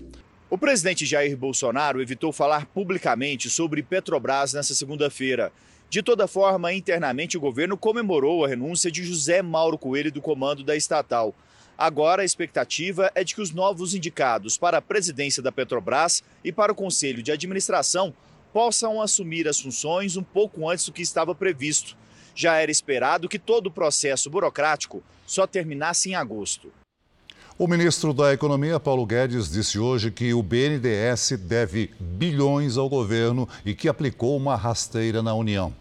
O 0.51 0.59
presidente 0.59 1.07
Jair 1.07 1.37
Bolsonaro 1.37 2.03
evitou 2.03 2.33
falar 2.33 2.67
publicamente 2.67 3.49
sobre 3.49 3.83
Petrobras 3.85 4.53
nessa 4.53 4.75
segunda-feira. 4.75 5.53
De 5.89 6.03
toda 6.03 6.27
forma, 6.27 6.73
internamente 6.73 7.37
o 7.37 7.41
governo 7.41 7.77
comemorou 7.77 8.45
a 8.45 8.49
renúncia 8.49 8.91
de 8.91 9.05
José 9.05 9.43
Mauro 9.43 9.79
Coelho 9.79 10.11
do 10.11 10.21
comando 10.21 10.65
da 10.65 10.75
estatal. 10.75 11.35
Agora, 11.77 12.23
a 12.23 12.25
expectativa 12.25 13.11
é 13.15 13.25
de 13.25 13.35
que 13.35 13.41
os 13.41 13.51
novos 13.51 13.95
indicados 13.95 14.57
para 14.57 14.79
a 14.79 14.83
presidência 14.83 15.43
da 15.43 15.51
Petrobras 15.51 16.23
e 16.45 16.53
para 16.53 16.73
o 16.73 16.75
Conselho 16.75 17.23
de 17.23 17.33
Administração 17.33 18.15
possam 18.53 19.03
assumir 19.03 19.49
as 19.49 19.61
funções 19.61 20.17
um 20.17 20.23
pouco 20.23 20.69
antes 20.69 20.87
do 20.87 20.93
que 20.93 21.03
estava 21.03 21.35
previsto. 21.35 21.97
Já 22.35 22.57
era 22.57 22.71
esperado 22.71 23.29
que 23.29 23.39
todo 23.39 23.67
o 23.67 23.71
processo 23.71 24.31
burocrático 24.31 25.03
só 25.27 25.47
terminasse 25.47 26.11
em 26.11 26.15
agosto. 26.15 26.73
O 27.57 27.69
ministro 27.69 28.13
da 28.13 28.33
Economia, 28.33 28.81
Paulo 28.81 29.07
Guedes, 29.07 29.51
disse 29.51 29.79
hoje 29.79 30.11
que 30.11 30.35
o 30.35 30.43
BNDES 30.43 31.39
deve 31.41 31.93
bilhões 32.01 32.77
ao 32.77 32.89
governo 32.89 33.49
e 33.65 33.75
que 33.75 33.89
aplicou 33.89 34.37
uma 34.37 34.57
rasteira 34.57 35.23
na 35.23 35.35
União. 35.35 35.73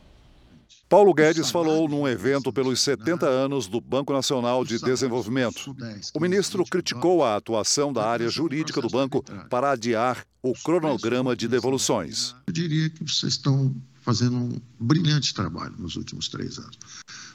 Paulo 0.93 1.12
Guedes 1.12 1.49
falou 1.49 1.89
num 1.89 2.08
evento 2.08 2.53
pelos 2.53 2.79
70 2.82 3.25
anos 3.25 3.65
do 3.65 3.82
Banco 3.82 4.13
Nacional 4.13 4.63
de 4.63 4.77
Desenvolvimento. 4.77 5.75
O 6.13 6.19
ministro 6.19 6.63
criticou 6.63 7.23
a 7.23 7.36
atuação 7.36 7.91
da 7.91 8.08
área 8.08 8.29
jurídica 8.29 8.79
do 8.79 8.88
banco 8.88 9.23
para 9.49 9.71
adiar 9.71 10.23
o 10.39 10.53
cronograma 10.53 11.36
de 11.36 11.47
devoluções. 11.47 12.36
Eu 12.45 12.53
diria 12.53 12.91
que 12.91 13.03
vocês 13.03 13.34
estão 13.34 13.75
fazendo 14.01 14.38
um 14.38 14.62
brilhante 14.79 15.34
trabalho 15.34 15.73
nos 15.79 15.95
últimos 15.95 16.27
três 16.27 16.60
anos, 16.60 16.77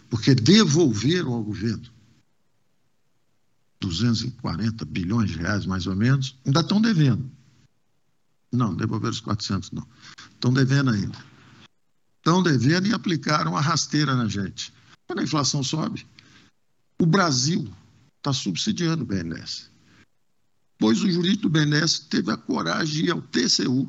porque 0.09 0.37
devolveram 0.37 1.33
ao 1.33 1.42
governo 1.42 1.83
240 3.81 4.85
bilhões 4.85 5.33
de 5.33 5.38
reais, 5.38 5.66
mais 5.66 5.88
ou 5.88 5.97
menos, 5.97 6.38
ainda 6.47 6.61
estão 6.61 6.81
devendo. 6.81 7.29
Não, 8.53 8.73
devolveram 8.73 9.11
os 9.11 9.21
400, 9.21 9.73
não. 9.73 9.85
Estão 10.37 10.53
devendo 10.53 10.90
ainda 10.90 11.18
estão 12.29 12.43
devendo 12.43 12.87
e 12.87 12.93
aplicaram 12.93 13.57
a 13.57 13.61
rasteira 13.61 14.14
na 14.14 14.29
gente. 14.29 14.71
Quando 15.07 15.21
a 15.21 15.23
inflação 15.23 15.62
sobe, 15.62 16.07
o 16.99 17.07
Brasil 17.07 17.67
está 18.19 18.35
subsidiando 18.35 19.03
o 19.03 19.07
BNDES. 19.07 19.71
Pois 20.79 21.03
o 21.03 21.11
jurídico 21.11 21.45
do 21.45 21.51
BNDES 21.51 22.01
teve 22.01 22.31
a 22.31 22.37
coragem 22.37 22.95
de 22.95 23.05
ir 23.07 23.11
ao 23.11 23.23
TCU 23.23 23.88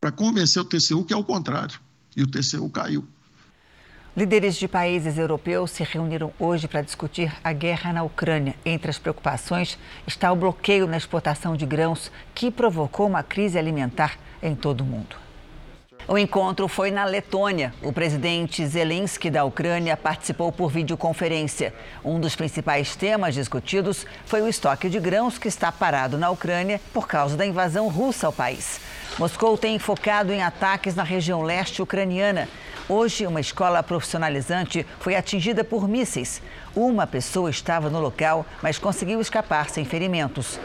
para 0.00 0.10
convencer 0.10 0.60
o 0.60 0.64
TCU 0.64 1.04
que 1.04 1.14
é 1.14 1.16
o 1.16 1.22
contrário. 1.22 1.78
E 2.16 2.22
o 2.24 2.26
TCU 2.26 2.68
caiu. 2.68 3.06
Líderes 4.16 4.56
de 4.56 4.66
países 4.66 5.16
europeus 5.16 5.70
se 5.70 5.84
reuniram 5.84 6.32
hoje 6.40 6.66
para 6.66 6.82
discutir 6.82 7.32
a 7.44 7.52
guerra 7.52 7.92
na 7.92 8.02
Ucrânia. 8.02 8.56
Entre 8.64 8.90
as 8.90 8.98
preocupações 8.98 9.78
está 10.08 10.32
o 10.32 10.36
bloqueio 10.36 10.88
na 10.88 10.96
exportação 10.96 11.56
de 11.56 11.64
grãos, 11.64 12.10
que 12.34 12.50
provocou 12.50 13.06
uma 13.06 13.22
crise 13.22 13.56
alimentar 13.56 14.18
em 14.42 14.56
todo 14.56 14.80
o 14.80 14.84
mundo. 14.84 15.29
O 16.08 16.18
encontro 16.18 16.66
foi 16.66 16.90
na 16.90 17.04
Letônia. 17.04 17.72
O 17.82 17.92
presidente 17.92 18.66
Zelensky 18.66 19.30
da 19.30 19.44
Ucrânia 19.44 19.96
participou 19.96 20.50
por 20.50 20.70
videoconferência. 20.70 21.72
Um 22.04 22.18
dos 22.18 22.34
principais 22.34 22.96
temas 22.96 23.34
discutidos 23.34 24.06
foi 24.26 24.42
o 24.42 24.48
estoque 24.48 24.88
de 24.88 24.98
grãos 24.98 25.38
que 25.38 25.46
está 25.46 25.70
parado 25.70 26.18
na 26.18 26.30
Ucrânia 26.30 26.80
por 26.92 27.06
causa 27.06 27.36
da 27.36 27.46
invasão 27.46 27.88
russa 27.88 28.26
ao 28.26 28.32
país. 28.32 28.80
Moscou 29.18 29.56
tem 29.56 29.78
focado 29.78 30.32
em 30.32 30.42
ataques 30.42 30.94
na 30.94 31.02
região 31.02 31.42
leste 31.42 31.82
ucraniana. 31.82 32.48
Hoje, 32.92 33.24
uma 33.24 33.40
escola 33.40 33.84
profissionalizante 33.84 34.84
foi 34.98 35.14
atingida 35.14 35.62
por 35.62 35.86
mísseis. 35.86 36.42
Uma 36.74 37.06
pessoa 37.06 37.48
estava 37.48 37.88
no 37.88 38.00
local, 38.00 38.44
mas 38.60 38.78
conseguiu 38.78 39.20
escapar 39.20 39.70
sem 39.70 39.84
ferimentos. 39.84 40.58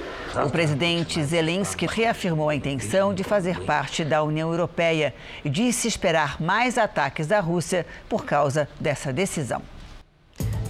O 0.43 0.49
presidente 0.49 1.23
Zelensky 1.23 1.85
reafirmou 1.85 2.49
a 2.49 2.55
intenção 2.55 3.13
de 3.13 3.23
fazer 3.23 3.63
parte 3.63 4.03
da 4.03 4.23
União 4.23 4.49
Europeia 4.49 5.13
e 5.43 5.49
disse 5.51 5.87
esperar 5.87 6.41
mais 6.41 6.79
ataques 6.79 7.27
da 7.27 7.39
Rússia 7.39 7.85
por 8.09 8.25
causa 8.25 8.67
dessa 8.79 9.13
decisão. 9.13 9.61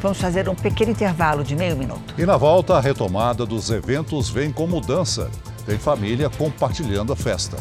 Vamos 0.02 0.20
fazer 0.20 0.50
um 0.50 0.56
pequeno 0.56 0.92
intervalo 0.92 1.42
de 1.42 1.56
meio 1.56 1.78
minuto. 1.78 2.16
E 2.18 2.26
na 2.26 2.36
volta, 2.36 2.76
a 2.76 2.82
retomada 2.82 3.46
dos 3.46 3.70
eventos 3.70 4.30
vem 4.30 4.52
com 4.52 4.68
mudança. 4.68 5.32
Tem 5.66 5.78
família 5.78 6.30
compartilhando 6.30 7.14
a 7.14 7.16
festa. 7.16 7.56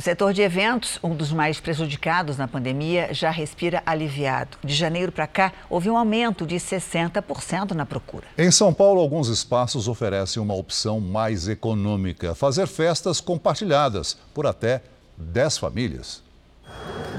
O 0.00 0.02
setor 0.02 0.32
de 0.32 0.40
eventos, 0.40 0.98
um 1.04 1.14
dos 1.14 1.30
mais 1.30 1.60
prejudicados 1.60 2.38
na 2.38 2.48
pandemia, 2.48 3.12
já 3.12 3.30
respira 3.30 3.82
aliviado. 3.84 4.56
De 4.64 4.74
janeiro 4.74 5.12
para 5.12 5.26
cá, 5.26 5.52
houve 5.68 5.90
um 5.90 5.96
aumento 5.98 6.46
de 6.46 6.56
60% 6.56 7.72
na 7.72 7.84
procura. 7.84 8.26
Em 8.38 8.50
São 8.50 8.72
Paulo, 8.72 8.98
alguns 8.98 9.28
espaços 9.28 9.88
oferecem 9.88 10.42
uma 10.42 10.54
opção 10.54 11.00
mais 11.00 11.48
econômica: 11.48 12.34
fazer 12.34 12.66
festas 12.66 13.20
compartilhadas 13.20 14.16
por 14.32 14.46
até 14.46 14.80
10 15.18 15.58
famílias. 15.58 16.22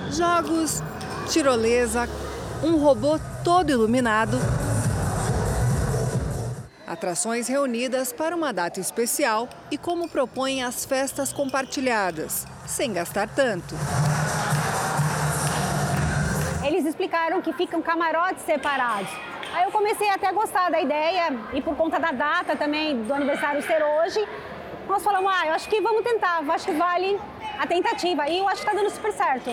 Jogos, 0.09 0.81
tirolesa, 1.29 2.09
um 2.63 2.79
robô 2.79 3.19
todo 3.43 3.69
iluminado. 3.69 4.39
Atrações 6.87 7.47
reunidas 7.47 8.11
para 8.11 8.35
uma 8.35 8.51
data 8.51 8.79
especial 8.79 9.47
e 9.69 9.77
como 9.77 10.09
propõem 10.09 10.61
as 10.61 10.83
festas 10.83 11.31
compartilhadas, 11.31 12.45
sem 12.71 12.93
gastar 12.93 13.27
tanto. 13.27 13.75
Eles 16.65 16.85
explicaram 16.85 17.41
que 17.41 17.51
ficam 17.53 17.81
camarotes 17.81 18.43
separados. 18.45 19.11
Aí 19.53 19.65
eu 19.65 19.71
comecei 19.71 20.09
até 20.09 20.27
a 20.27 20.31
gostar 20.31 20.71
da 20.71 20.79
ideia 20.79 21.37
e 21.53 21.61
por 21.61 21.75
conta 21.75 21.99
da 21.99 22.11
data 22.11 22.55
também 22.55 23.03
do 23.03 23.13
aniversário 23.13 23.61
ser 23.61 23.83
hoje, 23.83 24.25
nós 24.87 25.03
falamos, 25.03 25.29
ah, 25.33 25.47
eu 25.47 25.53
acho 25.53 25.67
que 25.69 25.81
vamos 25.81 26.03
tentar, 26.03 26.41
eu 26.41 26.51
acho 26.51 26.65
que 26.65 26.71
vale 26.71 27.19
a 27.59 27.67
tentativa. 27.67 28.27
E 28.29 28.37
eu 28.37 28.47
acho 28.47 28.61
que 28.61 28.67
está 28.69 28.73
dando 28.73 28.89
super 28.89 29.11
certo. 29.11 29.51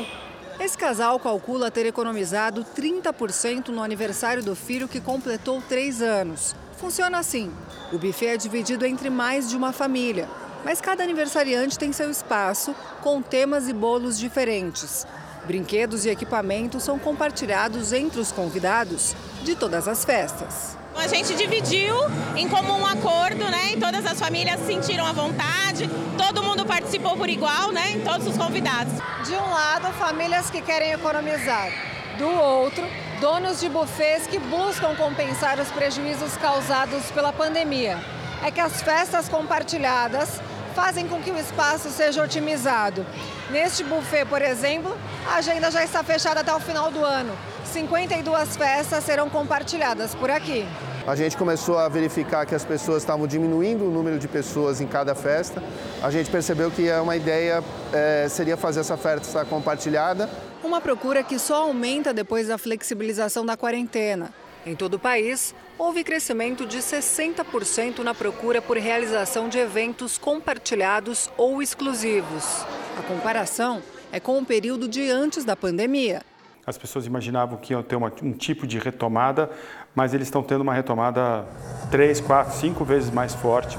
Esse 0.61 0.79
casal 0.79 1.19
calcula 1.19 1.71
ter 1.71 1.87
economizado 1.87 2.65
30% 2.65 3.69
no 3.69 3.83
aniversário 3.83 4.43
do 4.43 4.55
filho 4.55 4.89
que 4.89 5.01
completou 5.01 5.61
três 5.69 6.01
anos. 6.03 6.55
Funciona 6.77 7.19
assim: 7.19 7.53
o 7.93 7.99
buffet 7.99 8.29
é 8.29 8.37
dividido 8.37 8.87
entre 8.87 9.11
mais 9.11 9.49
de 9.49 9.57
uma 9.57 9.73
família, 9.73 10.29
mas 10.69 10.83
cada 10.83 11.03
aniversariante 11.03 11.79
tem 11.79 11.95
seu 11.95 12.11
espaço, 12.11 12.75
com 13.01 13.23
temas 13.23 13.69
e 13.69 13.73
bolos 13.73 14.19
diferentes. 14.19 15.07
Brinquedos 15.47 16.05
e 16.05 16.11
equipamentos 16.11 16.83
são 16.83 16.99
compartilhados 16.99 17.91
entre 17.95 18.21
os 18.21 18.31
convidados 18.31 19.17
de 19.45 19.57
todas 19.57 19.89
as 19.89 20.05
festas. 20.05 20.77
A 20.95 21.07
gente 21.07 21.35
dividiu 21.37 21.95
em 22.37 22.47
comum 22.51 22.85
acordo, 22.85 23.49
né? 23.49 23.73
E 23.73 23.81
todas 23.81 24.05
as 24.05 24.21
famílias 24.21 24.61
sentiram 24.67 25.07
à 25.07 25.13
vontade, 25.13 25.89
todo 26.19 26.43
mundo 26.43 26.67
participou 26.67 27.17
por 27.17 27.31
igual, 27.31 27.73
né? 27.73 27.93
Em 27.93 28.01
todos 28.01 28.27
os 28.27 28.37
convidados. 28.37 28.93
De 29.27 29.33
um 29.33 29.51
lado, 29.51 29.91
famílias 29.95 30.51
que 30.51 30.61
querem 30.61 30.93
economizar. 30.93 31.73
Do 32.19 32.29
outro, 32.29 32.87
donos 33.23 33.59
de 33.59 33.71
bufês 33.71 34.27
que 34.27 34.39
buscam 34.39 34.95
compensar 34.97 35.59
os 35.59 35.71
prejuízos 35.71 36.37
causados 36.37 37.11
pela 37.13 37.33
pandemia. 37.33 37.99
É 38.45 38.51
que 38.51 38.61
as 38.61 38.83
festas 38.83 39.31
compartilhadas 39.31 40.43
fazem 40.79 41.09
com 41.09 41.21
que 41.21 41.33
o 41.33 41.37
espaço 41.37 41.91
seja 41.91 42.23
otimizado. 42.23 43.05
Neste 43.51 43.83
buffet, 43.83 44.25
por 44.27 44.41
exemplo, 44.41 44.97
a 45.27 45.39
agenda 45.39 45.73
já 45.73 45.83
está 45.83 46.05
fechada 46.05 46.39
até 46.39 46.55
o 46.55 46.61
final 46.61 46.89
do 46.93 47.05
ano. 47.05 47.37
52 47.65 48.57
festas 48.57 49.03
serão 49.03 49.29
compartilhadas 49.29 50.15
por 50.15 50.31
aqui. 50.31 50.65
A 51.05 51.17
gente 51.17 51.37
começou 51.37 51.77
a 51.77 51.89
verificar 51.89 52.47
que 52.47 52.55
as 52.55 52.65
pessoas 52.65 53.03
estavam 53.03 53.27
diminuindo 53.27 53.87
o 53.87 53.91
número 53.91 54.21
de 54.21 54.29
pessoas 54.29 54.81
em 54.81 54.87
cada 54.87 55.17
festa. 55.17 55.61
A 56.01 56.13
gente 56.13 56.31
percebeu 56.31 56.71
que 56.71 56.89
uma 56.93 57.17
ideia 57.17 57.61
é, 57.93 58.29
seria 58.29 58.57
fazer 58.57 58.79
essa 58.79 58.97
festa 58.97 59.45
compartilhada. 59.45 60.31
Uma 60.63 60.81
procura 60.81 61.25
que 61.25 61.41
só 61.41 61.65
aumenta 61.65 62.15
depois 62.15 62.47
da 62.47 62.57
flexibilização 62.57 63.45
da 63.45 63.57
quarentena. 63.57 64.31
Em 64.67 64.75
todo 64.75 64.95
o 64.95 64.99
país, 64.99 65.55
houve 65.79 66.05
crescimento 66.05 66.67
de 66.67 66.79
60% 66.79 68.01
na 68.01 68.15
procura 68.15 68.61
por 68.61 68.77
realização 68.77 69.49
de 69.49 69.59
eventos 69.59 70.19
compartilhados 70.19 71.31
ou 71.37 71.63
exclusivos. 71.63 72.67
A 72.99 73.03
comparação 73.03 73.83
é 74.11 74.19
com 74.19 74.39
o 74.39 74.45
período 74.45 74.89
de 74.89 75.11
antes 75.11 75.45
da 75.45 75.55
pandemia. 75.55 76.23
As 76.67 76.77
pessoas 76.77 77.07
imaginavam 77.07 77.57
que 77.57 77.73
iam 77.73 77.83
ter 77.83 77.97
uma, 77.97 78.13
um 78.23 78.33
tipo 78.33 78.67
de 78.67 78.79
retomada, 78.79 79.51
mas 79.95 80.13
eles 80.13 80.27
estão 80.27 80.43
tendo 80.43 80.61
uma 80.61 80.75
retomada 80.75 81.47
três, 81.91 82.21
quatro, 82.21 82.55
cinco 82.55 82.85
vezes 82.85 83.11
mais 83.11 83.35
forte. 83.35 83.79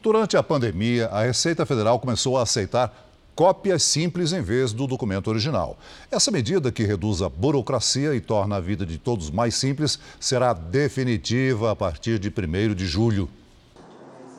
Durante 0.00 0.36
a 0.36 0.42
pandemia, 0.42 1.06
a 1.06 1.22
Receita 1.22 1.64
Federal 1.64 1.98
começou 1.98 2.38
a 2.38 2.42
aceitar 2.42 3.03
cópias 3.34 3.82
simples 3.82 4.32
em 4.32 4.42
vez 4.42 4.72
do 4.72 4.86
documento 4.86 5.28
original. 5.28 5.76
Essa 6.10 6.30
medida, 6.30 6.70
que 6.70 6.84
reduz 6.84 7.22
a 7.22 7.28
burocracia 7.28 8.14
e 8.14 8.20
torna 8.20 8.56
a 8.56 8.60
vida 8.60 8.86
de 8.86 8.98
todos 8.98 9.30
mais 9.30 9.54
simples, 9.54 9.98
será 10.20 10.52
definitiva 10.52 11.70
a 11.70 11.76
partir 11.76 12.18
de 12.18 12.28
1 12.28 12.74
de 12.74 12.86
julho. 12.86 13.28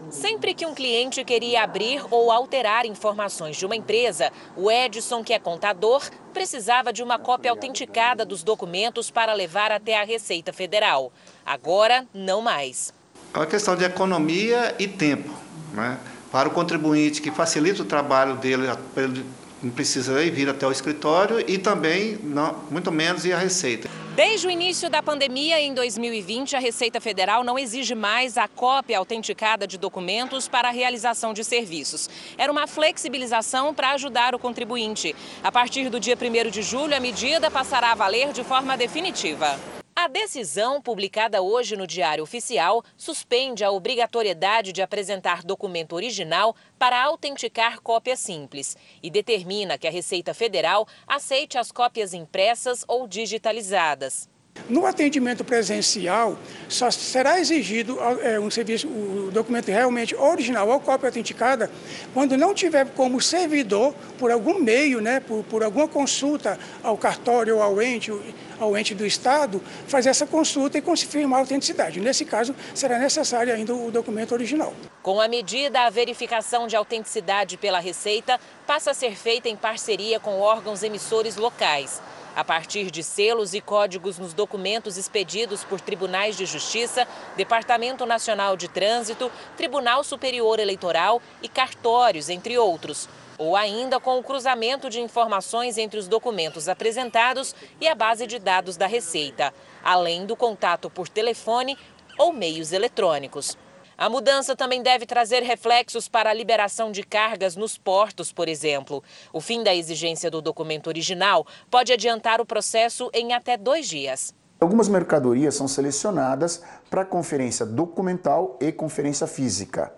Sempre 0.09 0.53
que 0.53 0.65
um 0.65 0.73
cliente 0.73 1.23
queria 1.23 1.63
abrir 1.63 2.01
ou 2.11 2.31
alterar 2.31 2.85
informações 2.85 3.57
de 3.57 3.65
uma 3.65 3.75
empresa, 3.75 4.31
o 4.55 4.71
Edson, 4.71 5.23
que 5.23 5.33
é 5.33 5.39
contador, 5.39 6.03
precisava 6.31 6.93
de 6.93 7.01
uma 7.01 7.17
cópia 7.17 7.51
autenticada 7.51 8.23
dos 8.23 8.43
documentos 8.43 9.09
para 9.09 9.33
levar 9.33 9.71
até 9.71 9.99
a 9.99 10.05
Receita 10.05 10.53
Federal. 10.53 11.11
Agora, 11.45 12.05
não 12.13 12.41
mais. 12.41 12.93
É 13.33 13.39
uma 13.39 13.45
questão 13.45 13.75
de 13.75 13.83
economia 13.83 14.75
e 14.77 14.87
tempo. 14.87 15.33
Né? 15.73 15.99
Para 16.35 16.49
o 16.49 16.51
contribuinte, 16.51 17.21
que 17.21 17.31
facilita 17.31 17.81
o 17.81 17.85
trabalho 17.85 18.35
dele, 18.35 18.67
ele 18.97 19.25
não 19.63 19.71
precisa 19.71 20.21
ir 20.21 20.31
vir 20.31 20.49
até 20.49 20.67
o 20.67 20.71
escritório 20.73 21.41
e 21.49 21.57
também, 21.57 22.19
não, 22.21 22.61
muito 22.69 22.91
menos, 22.91 23.23
ir 23.23 23.31
à 23.31 23.37
Receita. 23.37 23.89
Desde 24.17 24.45
o 24.45 24.51
início 24.51 24.89
da 24.89 25.01
pandemia, 25.01 25.61
em 25.61 25.73
2020, 25.73 26.57
a 26.57 26.59
Receita 26.59 26.99
Federal 26.99 27.41
não 27.41 27.57
exige 27.57 27.95
mais 27.95 28.37
a 28.37 28.49
cópia 28.49 28.97
autenticada 28.97 29.65
de 29.65 29.77
documentos 29.77 30.45
para 30.45 30.67
a 30.67 30.71
realização 30.71 31.33
de 31.33 31.41
serviços. 31.41 32.09
Era 32.37 32.51
uma 32.51 32.67
flexibilização 32.67 33.73
para 33.73 33.91
ajudar 33.91 34.35
o 34.35 34.39
contribuinte. 34.39 35.15
A 35.41 35.53
partir 35.53 35.87
do 35.89 36.01
dia 36.01 36.17
1 36.17 36.49
de 36.49 36.61
julho, 36.61 36.97
a 36.97 36.99
medida 36.99 37.49
passará 37.49 37.93
a 37.93 37.95
valer 37.95 38.33
de 38.33 38.43
forma 38.43 38.75
definitiva. 38.75 39.57
A 40.05 40.07
decisão, 40.07 40.79
publicada 40.79 41.41
hoje 41.41 41.75
no 41.75 41.87
Diário 41.87 42.23
Oficial, 42.23 42.83
suspende 42.95 43.63
a 43.63 43.71
obrigatoriedade 43.71 44.71
de 44.71 44.83
apresentar 44.83 45.41
documento 45.41 45.95
original 45.95 46.55
para 46.77 47.01
autenticar 47.01 47.81
cópia 47.81 48.15
simples 48.15 48.77
e 49.01 49.09
determina 49.09 49.79
que 49.79 49.87
a 49.87 49.91
Receita 49.91 50.31
Federal 50.31 50.87
aceite 51.07 51.57
as 51.57 51.71
cópias 51.71 52.13
impressas 52.13 52.85
ou 52.87 53.07
digitalizadas. 53.07 54.29
No 54.67 54.83
atendimento 54.87 55.43
presencial, 55.43 56.39
só 56.67 56.89
será 56.89 57.39
exigido 57.39 57.99
é, 58.23 58.39
um 58.39 58.49
serviço, 58.49 58.87
o 58.87 59.29
documento 59.31 59.67
realmente 59.67 60.15
original 60.15 60.67
ou 60.67 60.79
cópia 60.79 61.09
autenticada 61.09 61.69
quando 62.15 62.35
não 62.35 62.51
tiver 62.51 62.87
como 62.95 63.21
servidor, 63.21 63.93
por 64.17 64.31
algum 64.31 64.57
meio, 64.59 65.01
né, 65.01 65.19
por, 65.19 65.43
por 65.43 65.63
alguma 65.63 65.87
consulta 65.87 66.57
ao 66.81 66.97
cartório 66.97 67.57
ou 67.57 67.61
ao 67.61 67.79
ente, 67.79 68.11
ao 68.59 68.75
ente 68.75 68.95
do 68.95 69.05
Estado, 69.05 69.61
fazer 69.87 70.09
essa 70.09 70.25
consulta 70.25 70.79
e 70.79 70.81
confirmar 70.81 71.37
a 71.37 71.41
autenticidade. 71.43 71.99
Nesse 71.99 72.25
caso, 72.25 72.55
será 72.73 72.97
necessário 72.97 73.53
ainda 73.53 73.75
o 73.75 73.91
documento 73.91 74.31
original. 74.31 74.73
Com 75.03 75.21
a 75.21 75.27
medida, 75.27 75.81
a 75.81 75.91
verificação 75.91 76.65
de 76.65 76.75
autenticidade 76.75 77.55
pela 77.55 77.79
Receita 77.79 78.39
passa 78.65 78.89
a 78.91 78.93
ser 78.95 79.15
feita 79.15 79.47
em 79.47 79.55
parceria 79.55 80.19
com 80.19 80.39
órgãos 80.39 80.81
emissores 80.81 81.35
locais. 81.35 82.01
A 82.35 82.43
partir 82.43 82.91
de 82.91 83.01
selos 83.01 83.53
e 83.53 83.61
códigos 83.61 84.19
nos 84.19 84.33
documentos 84.33 84.97
expedidos 84.97 85.63
por 85.63 85.79
tribunais 85.79 86.35
de 86.35 86.45
justiça, 86.45 87.07
Departamento 87.37 88.05
Nacional 88.05 88.57
de 88.57 88.67
Trânsito, 88.67 89.31
Tribunal 89.55 90.03
Superior 90.03 90.59
Eleitoral 90.59 91.21
e 91.41 91.47
cartórios, 91.47 92.27
entre 92.27 92.57
outros. 92.57 93.07
Ou 93.37 93.55
ainda 93.55 94.01
com 94.01 94.19
o 94.19 94.23
cruzamento 94.23 94.89
de 94.89 94.99
informações 94.99 95.77
entre 95.77 95.97
os 95.97 96.09
documentos 96.09 96.67
apresentados 96.67 97.55
e 97.79 97.87
a 97.87 97.95
base 97.95 98.27
de 98.27 98.37
dados 98.37 98.75
da 98.75 98.85
Receita, 98.85 99.53
além 99.81 100.25
do 100.25 100.35
contato 100.35 100.89
por 100.89 101.07
telefone 101.07 101.77
ou 102.17 102.33
meios 102.33 102.73
eletrônicos. 102.73 103.57
A 103.97 104.09
mudança 104.09 104.57
também 104.57 104.83
deve 104.83 105.05
trazer 105.05 105.41
reflexos 105.41 106.09
para 106.09 106.29
a 106.29 106.33
liberação 106.33 106.91
de 106.91 107.01
cargas 107.01 107.55
nos 107.55 107.77
portos, 107.77 108.29
por 108.29 108.49
exemplo. 108.49 109.01
O 109.31 109.39
fim 109.39 109.63
da 109.63 109.73
exigência 109.73 110.29
do 110.29 110.41
documento 110.41 110.87
original 110.87 111.47
pode 111.71 111.93
adiantar 111.93 112.41
o 112.41 112.45
processo 112.45 113.09
em 113.13 113.33
até 113.33 113.55
dois 113.55 113.87
dias. 113.87 114.33
Algumas 114.59 114.89
mercadorias 114.89 115.55
são 115.55 115.67
selecionadas 115.67 116.61
para 116.89 117.05
conferência 117.05 117.65
documental 117.65 118.57
e 118.59 118.71
conferência 118.71 119.27
física. 119.27 119.93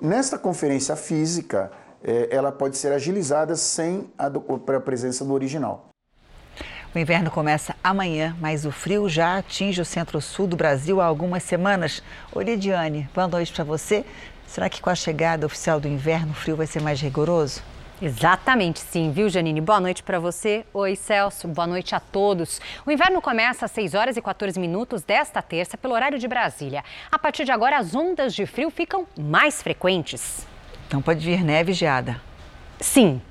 Nesta 0.00 0.36
conferência 0.36 0.96
física, 0.96 1.70
eh, 2.02 2.28
ela 2.32 2.50
pode 2.50 2.76
ser 2.76 2.92
agilizada 2.92 3.54
sem 3.54 4.10
a, 4.18 4.26
a 4.26 4.80
presença 4.80 5.24
do 5.24 5.32
original. 5.32 5.89
O 6.92 6.98
inverno 6.98 7.30
começa 7.30 7.76
amanhã, 7.84 8.36
mas 8.40 8.66
o 8.66 8.72
frio 8.72 9.08
já 9.08 9.38
atinge 9.38 9.80
o 9.80 9.84
centro-sul 9.84 10.48
do 10.48 10.56
Brasil 10.56 11.00
há 11.00 11.04
algumas 11.04 11.44
semanas. 11.44 12.02
Oi, 12.32 12.42
Lidiane, 12.42 13.08
boa 13.14 13.28
noite 13.28 13.52
para 13.52 13.62
você. 13.62 14.04
Será 14.44 14.68
que 14.68 14.80
com 14.80 14.90
a 14.90 14.94
chegada 14.96 15.46
oficial 15.46 15.78
do 15.78 15.86
inverno 15.86 16.32
o 16.32 16.34
frio 16.34 16.56
vai 16.56 16.66
ser 16.66 16.82
mais 16.82 17.00
rigoroso? 17.00 17.62
Exatamente 18.02 18.80
sim, 18.80 19.12
viu, 19.12 19.28
Janine? 19.28 19.60
Boa 19.60 19.78
noite 19.78 20.02
para 20.02 20.18
você. 20.18 20.64
Oi, 20.74 20.96
Celso. 20.96 21.46
Boa 21.46 21.68
noite 21.68 21.94
a 21.94 22.00
todos. 22.00 22.60
O 22.84 22.90
inverno 22.90 23.22
começa 23.22 23.66
às 23.66 23.70
6 23.70 23.94
horas 23.94 24.16
e 24.16 24.22
14 24.22 24.58
minutos 24.58 25.04
desta 25.04 25.40
terça, 25.40 25.78
pelo 25.78 25.94
horário 25.94 26.18
de 26.18 26.26
Brasília. 26.26 26.82
A 27.12 27.20
partir 27.20 27.44
de 27.44 27.52
agora, 27.52 27.78
as 27.78 27.94
ondas 27.94 28.34
de 28.34 28.46
frio 28.46 28.68
ficam 28.68 29.06
mais 29.16 29.62
frequentes. 29.62 30.44
Então 30.88 31.00
pode 31.00 31.24
vir 31.24 31.44
neve 31.44 31.70
e 31.70 31.74
geada. 31.74 32.20
Sim. 32.80 33.22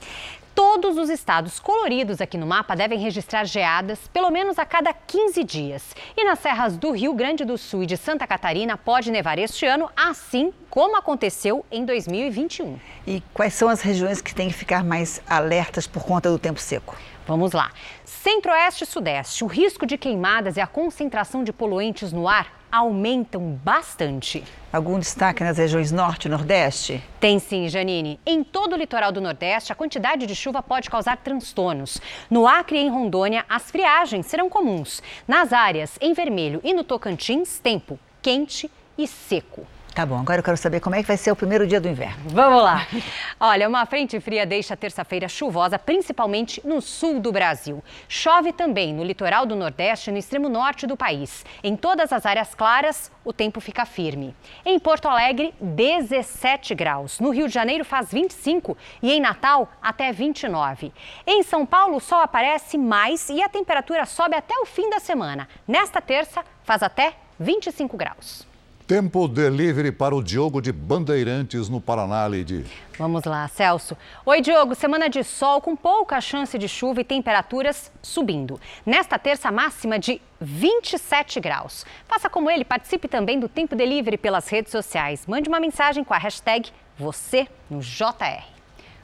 Todos 0.61 0.97
os 0.97 1.09
estados 1.09 1.57
coloridos 1.57 2.19
aqui 2.19 2.37
no 2.37 2.45
mapa 2.45 2.75
devem 2.75 2.99
registrar 2.99 3.45
geadas 3.45 4.09
pelo 4.09 4.29
menos 4.29 4.59
a 4.59 4.65
cada 4.65 4.91
15 4.91 5.41
dias. 5.45 5.95
E 6.17 6.25
nas 6.25 6.39
serras 6.39 6.75
do 6.75 6.91
Rio 6.91 7.13
Grande 7.13 7.45
do 7.45 7.57
Sul 7.57 7.83
e 7.83 7.85
de 7.85 7.95
Santa 7.95 8.27
Catarina 8.27 8.75
pode 8.75 9.09
nevar 9.09 9.39
este 9.39 9.65
ano, 9.65 9.89
assim 9.95 10.51
como 10.69 10.97
aconteceu 10.97 11.65
em 11.71 11.85
2021. 11.85 12.77
E 13.07 13.23
quais 13.33 13.53
são 13.53 13.69
as 13.69 13.79
regiões 13.79 14.21
que 14.21 14.35
têm 14.35 14.49
que 14.49 14.53
ficar 14.53 14.83
mais 14.83 15.21
alertas 15.29 15.87
por 15.87 16.03
conta 16.03 16.29
do 16.29 16.37
tempo 16.37 16.59
seco? 16.59 16.93
Vamos 17.25 17.53
lá. 17.53 17.71
Centro-Oeste 18.03 18.83
e 18.83 18.87
Sudeste, 18.87 19.45
o 19.45 19.47
risco 19.47 19.85
de 19.85 19.97
queimadas 19.97 20.57
e 20.57 20.59
a 20.59 20.67
concentração 20.67 21.41
de 21.41 21.53
poluentes 21.53 22.11
no 22.11 22.27
ar 22.27 22.58
aumentam 22.71 23.59
bastante. 23.63 24.43
Algum 24.71 24.99
destaque 24.99 25.43
nas 25.43 25.57
regiões 25.57 25.91
Norte 25.91 26.25
e 26.25 26.29
Nordeste? 26.29 27.03
Tem 27.19 27.39
sim, 27.39 27.67
Janine. 27.67 28.19
Em 28.25 28.43
todo 28.43 28.73
o 28.73 28.77
litoral 28.77 29.11
do 29.11 29.21
Nordeste, 29.21 29.71
a 29.71 29.75
quantidade 29.75 30.25
de 30.25 30.35
chuva 30.35 30.61
pode 30.61 30.89
causar 30.89 31.17
transtornos. 31.17 31.99
No 32.29 32.47
Acre 32.47 32.77
e 32.77 32.81
em 32.81 32.89
Rondônia, 32.89 33.45
as 33.49 33.71
friagens 33.71 34.25
serão 34.27 34.49
comuns. 34.49 35.01
Nas 35.27 35.51
áreas 35.51 35.97
em 35.99 36.13
vermelho 36.13 36.61
e 36.63 36.73
no 36.73 36.83
Tocantins, 36.83 37.59
tempo 37.59 37.99
quente 38.21 38.69
e 38.97 39.07
seco. 39.07 39.65
Tá 39.93 40.05
bom, 40.05 40.19
agora 40.19 40.39
eu 40.39 40.43
quero 40.43 40.55
saber 40.55 40.79
como 40.79 40.95
é 40.95 41.01
que 41.01 41.07
vai 41.07 41.17
ser 41.17 41.31
o 41.31 41.35
primeiro 41.35 41.67
dia 41.67 41.81
do 41.81 41.87
inverno. 41.87 42.23
Vamos 42.27 42.63
lá. 42.63 42.87
Olha, 43.39 43.67
uma 43.67 43.85
frente 43.85 44.19
fria 44.19 44.45
deixa 44.45 44.77
terça-feira 44.77 45.27
chuvosa, 45.27 45.77
principalmente 45.77 46.61
no 46.65 46.79
sul 46.81 47.19
do 47.19 47.31
Brasil. 47.31 47.83
Chove 48.07 48.53
também 48.53 48.93
no 48.93 49.03
litoral 49.03 49.45
do 49.45 49.55
Nordeste 49.55 50.09
e 50.09 50.13
no 50.13 50.19
extremo 50.19 50.47
norte 50.47 50.87
do 50.87 50.95
país. 50.95 51.45
Em 51.63 51.75
todas 51.75 52.13
as 52.13 52.25
áreas 52.25 52.53
claras, 52.55 53.11
o 53.25 53.33
tempo 53.33 53.59
fica 53.59 53.85
firme. 53.85 54.35
Em 54.63 54.79
Porto 54.79 55.07
Alegre, 55.07 55.53
17 55.59 56.75
graus. 56.75 57.19
No 57.19 57.31
Rio 57.31 57.47
de 57.47 57.53
Janeiro 57.53 57.83
faz 57.83 58.11
25 58.11 58.77
e 59.01 59.11
em 59.11 59.19
Natal 59.19 59.69
até 59.81 60.11
29. 60.11 60.93
Em 61.27 61.43
São 61.43 61.65
Paulo, 61.65 61.97
o 61.97 62.01
sol 62.01 62.19
aparece 62.19 62.77
mais 62.77 63.27
e 63.29 63.41
a 63.41 63.49
temperatura 63.49 64.05
sobe 64.05 64.35
até 64.35 64.57
o 64.59 64.65
fim 64.65 64.89
da 64.89 64.99
semana. 64.99 65.47
Nesta 65.67 65.99
terça, 65.99 66.43
faz 66.63 66.83
até 66.83 67.13
25 67.39 67.97
graus. 67.97 68.48
Tempo 68.89 69.27
delivery 69.27 69.91
para 69.91 70.15
o 70.15 70.23
Diogo 70.23 70.59
de 70.59 70.71
Bandeirantes, 70.71 71.69
no 71.69 71.79
Paraná, 71.79 72.25
Lady. 72.25 72.65
Vamos 72.97 73.23
lá, 73.23 73.47
Celso. 73.47 73.95
Oi, 74.25 74.41
Diogo. 74.41 74.73
Semana 74.73 75.07
de 75.07 75.23
sol 75.23 75.61
com 75.61 75.75
pouca 75.75 76.19
chance 76.19 76.57
de 76.57 76.67
chuva 76.67 77.01
e 77.01 77.03
temperaturas 77.03 77.91
subindo. 78.01 78.59
Nesta 78.83 79.19
terça, 79.19 79.51
máxima 79.51 79.99
de 79.99 80.19
27 80.41 81.39
graus. 81.39 81.85
Faça 82.07 82.31
como 82.31 82.49
ele, 82.49 82.65
participe 82.65 83.07
também 83.07 83.39
do 83.39 83.47
Tempo 83.47 83.75
Delivery 83.75 84.17
pelas 84.17 84.49
redes 84.49 84.71
sociais. 84.71 85.27
Mande 85.27 85.47
uma 85.47 85.59
mensagem 85.59 86.03
com 86.03 86.15
a 86.15 86.17
hashtag 86.17 86.71
você 86.97 87.47
no 87.69 87.81
JR. 87.81 88.43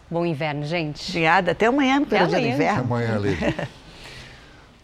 Bom 0.10 0.26
inverno, 0.26 0.66
gente. 0.66 1.12
Obrigada. 1.12 1.52
Até 1.52 1.68
amanhã, 1.68 2.04
pelo 2.04 2.28
dia 2.28 2.40
do 2.40 2.48
inverno. 2.48 2.80
Até 2.80 2.88
amanhã, 2.88 3.20
Lady. 3.20 3.56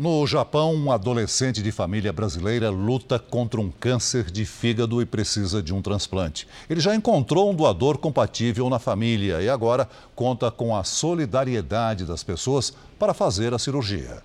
No 0.02 0.26
Japão, 0.26 0.74
um 0.74 0.92
adolescente 0.92 1.62
de 1.62 1.72
família 1.72 2.12
brasileira 2.12 2.72
luta 2.72 3.20
contra 3.20 3.62
um 3.62 3.70
câncer 3.70 4.32
de 4.32 4.48
fígado 4.48 5.00
e 5.00 5.06
precisa 5.06 5.62
de 5.62 5.76
um 5.76 5.80
transplante. 5.80 6.48
Ele 6.68 6.80
já 6.80 6.96
encontrou 6.96 7.52
um 7.52 7.54
doador 7.54 8.00
compatível 8.00 8.68
na 8.68 8.80
família 8.80 9.44
e 9.44 9.48
agora 9.48 9.88
conta 10.16 10.50
com 10.50 10.76
a 10.76 10.84
solidariedade 10.84 12.04
das 12.04 12.24
pessoas 12.24 12.74
para 12.98 13.14
fazer 13.14 13.54
a 13.54 13.60
cirurgia. 13.60 14.24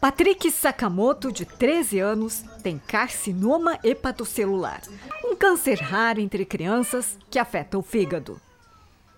Patrick 0.00 0.50
Sakamoto, 0.50 1.30
de 1.30 1.44
13 1.44 2.00
anos, 2.00 2.42
tem 2.60 2.76
carcinoma 2.76 3.78
hepatocelular, 3.84 4.82
um 5.24 5.36
câncer 5.36 5.78
raro 5.78 6.20
entre 6.20 6.44
crianças 6.44 7.16
que 7.30 7.38
afeta 7.38 7.78
o 7.78 7.82
fígado. 7.82 8.40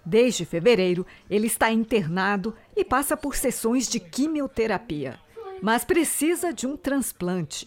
Desde 0.05 0.45
fevereiro, 0.45 1.07
ele 1.31 1.47
está 1.47 1.73
internado 1.73 2.55
e 2.77 2.85
passa 2.85 3.17
por 3.17 3.35
sessões 3.35 3.89
de 3.89 3.99
quimioterapia 3.99 5.24
mas 5.65 5.83
precisa 5.83 6.53
de 6.53 6.67
um 6.67 6.77
transplante. 6.77 7.67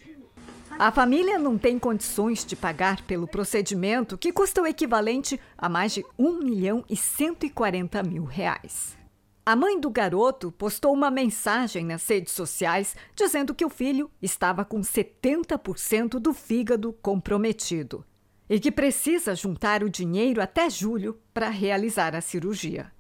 A 0.78 0.92
família 0.92 1.40
não 1.40 1.58
tem 1.58 1.80
condições 1.80 2.46
de 2.46 2.56
pagar 2.56 3.02
pelo 3.08 3.28
procedimento, 3.28 4.20
que 4.20 4.32
custa 4.32 4.62
o 4.62 4.68
equivalente 4.68 5.40
a 5.58 5.68
mais 5.68 5.96
de 5.96 6.06
1 6.16 6.38
milhão 6.38 6.86
e 6.88 6.96
140 6.96 8.04
mil 8.04 8.24
reais. 8.24 8.96
A 9.44 9.56
mãe 9.56 9.80
do 9.80 9.90
garoto 9.90 10.52
postou 10.52 10.94
uma 10.94 11.10
mensagem 11.10 11.84
nas 11.84 12.08
redes 12.08 12.34
sociais 12.34 12.96
dizendo 13.16 13.56
que 13.56 13.66
o 13.66 13.70
filho 13.70 14.12
estava 14.22 14.64
com 14.64 14.80
70% 14.80 16.20
do 16.20 16.36
fígado 16.36 16.94
comprometido 17.02 18.06
e 18.48 18.60
que 18.60 18.72
precisa 18.72 19.34
juntar 19.34 19.82
o 19.82 19.90
dinheiro 19.90 20.40
até 20.40 20.70
julho 20.70 21.20
para 21.34 21.50
realizar 21.50 22.16
a 22.16 22.22
cirurgia. 22.22 22.92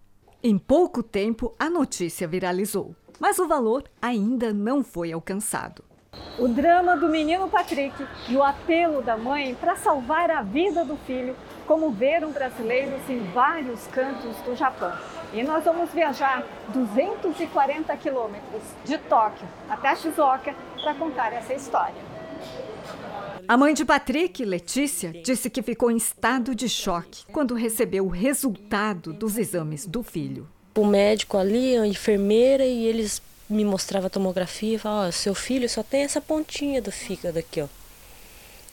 Em 0.41 0.57
pouco 0.57 1.03
tempo, 1.03 1.53
a 1.59 1.69
notícia 1.69 2.27
viralizou 2.27 2.95
mas 3.19 3.39
o 3.39 3.47
valor 3.47 3.83
ainda 4.01 4.53
não 4.53 4.83
foi 4.83 5.11
alcançado. 5.11 5.83
O 6.39 6.47
drama 6.47 6.95
do 6.95 7.09
menino 7.09 7.49
Patrick 7.49 7.95
e 8.29 8.35
o 8.35 8.43
apelo 8.43 9.01
da 9.01 9.17
mãe 9.17 9.55
para 9.55 9.75
salvar 9.75 10.29
a 10.29 10.41
vida 10.41 10.85
do 10.85 10.95
filho 10.97 11.35
comoveram 11.65 12.31
brasileiros 12.31 13.09
em 13.09 13.19
vários 13.33 13.85
cantos 13.87 14.35
do 14.37 14.55
Japão. 14.55 14.91
E 15.33 15.43
nós 15.43 15.63
vamos 15.65 15.91
viajar 15.91 16.45
240 16.69 17.95
quilômetros 17.97 18.61
de 18.85 18.97
Tóquio 18.97 19.47
até 19.69 19.95
Shizuoka 19.95 20.55
para 20.81 20.93
contar 20.93 21.33
essa 21.33 21.53
história. 21.53 22.07
A 23.47 23.57
mãe 23.57 23.73
de 23.73 23.85
Patrick, 23.85 24.43
Letícia, 24.43 25.11
disse 25.23 25.49
que 25.49 25.61
ficou 25.61 25.89
em 25.89 25.97
estado 25.97 26.53
de 26.53 26.69
choque 26.69 27.25
quando 27.31 27.55
recebeu 27.55 28.05
o 28.05 28.09
resultado 28.09 29.13
dos 29.13 29.37
exames 29.37 29.85
do 29.85 30.03
filho 30.03 30.47
o 30.81 30.85
médico 30.85 31.37
ali, 31.37 31.77
a 31.77 31.85
enfermeira, 31.85 32.65
e 32.65 32.85
eles 32.85 33.21
me 33.49 33.63
mostravam 33.63 34.07
a 34.07 34.09
tomografia 34.09 34.75
e 34.75 34.79
falavam, 34.79 35.07
ó, 35.07 35.11
seu 35.11 35.33
filho 35.33 35.69
só 35.69 35.81
tem 35.81 36.03
essa 36.03 36.19
pontinha 36.19 36.81
do 36.81 36.91
fígado 36.91 37.39
aqui, 37.39 37.61
ó. 37.61 37.67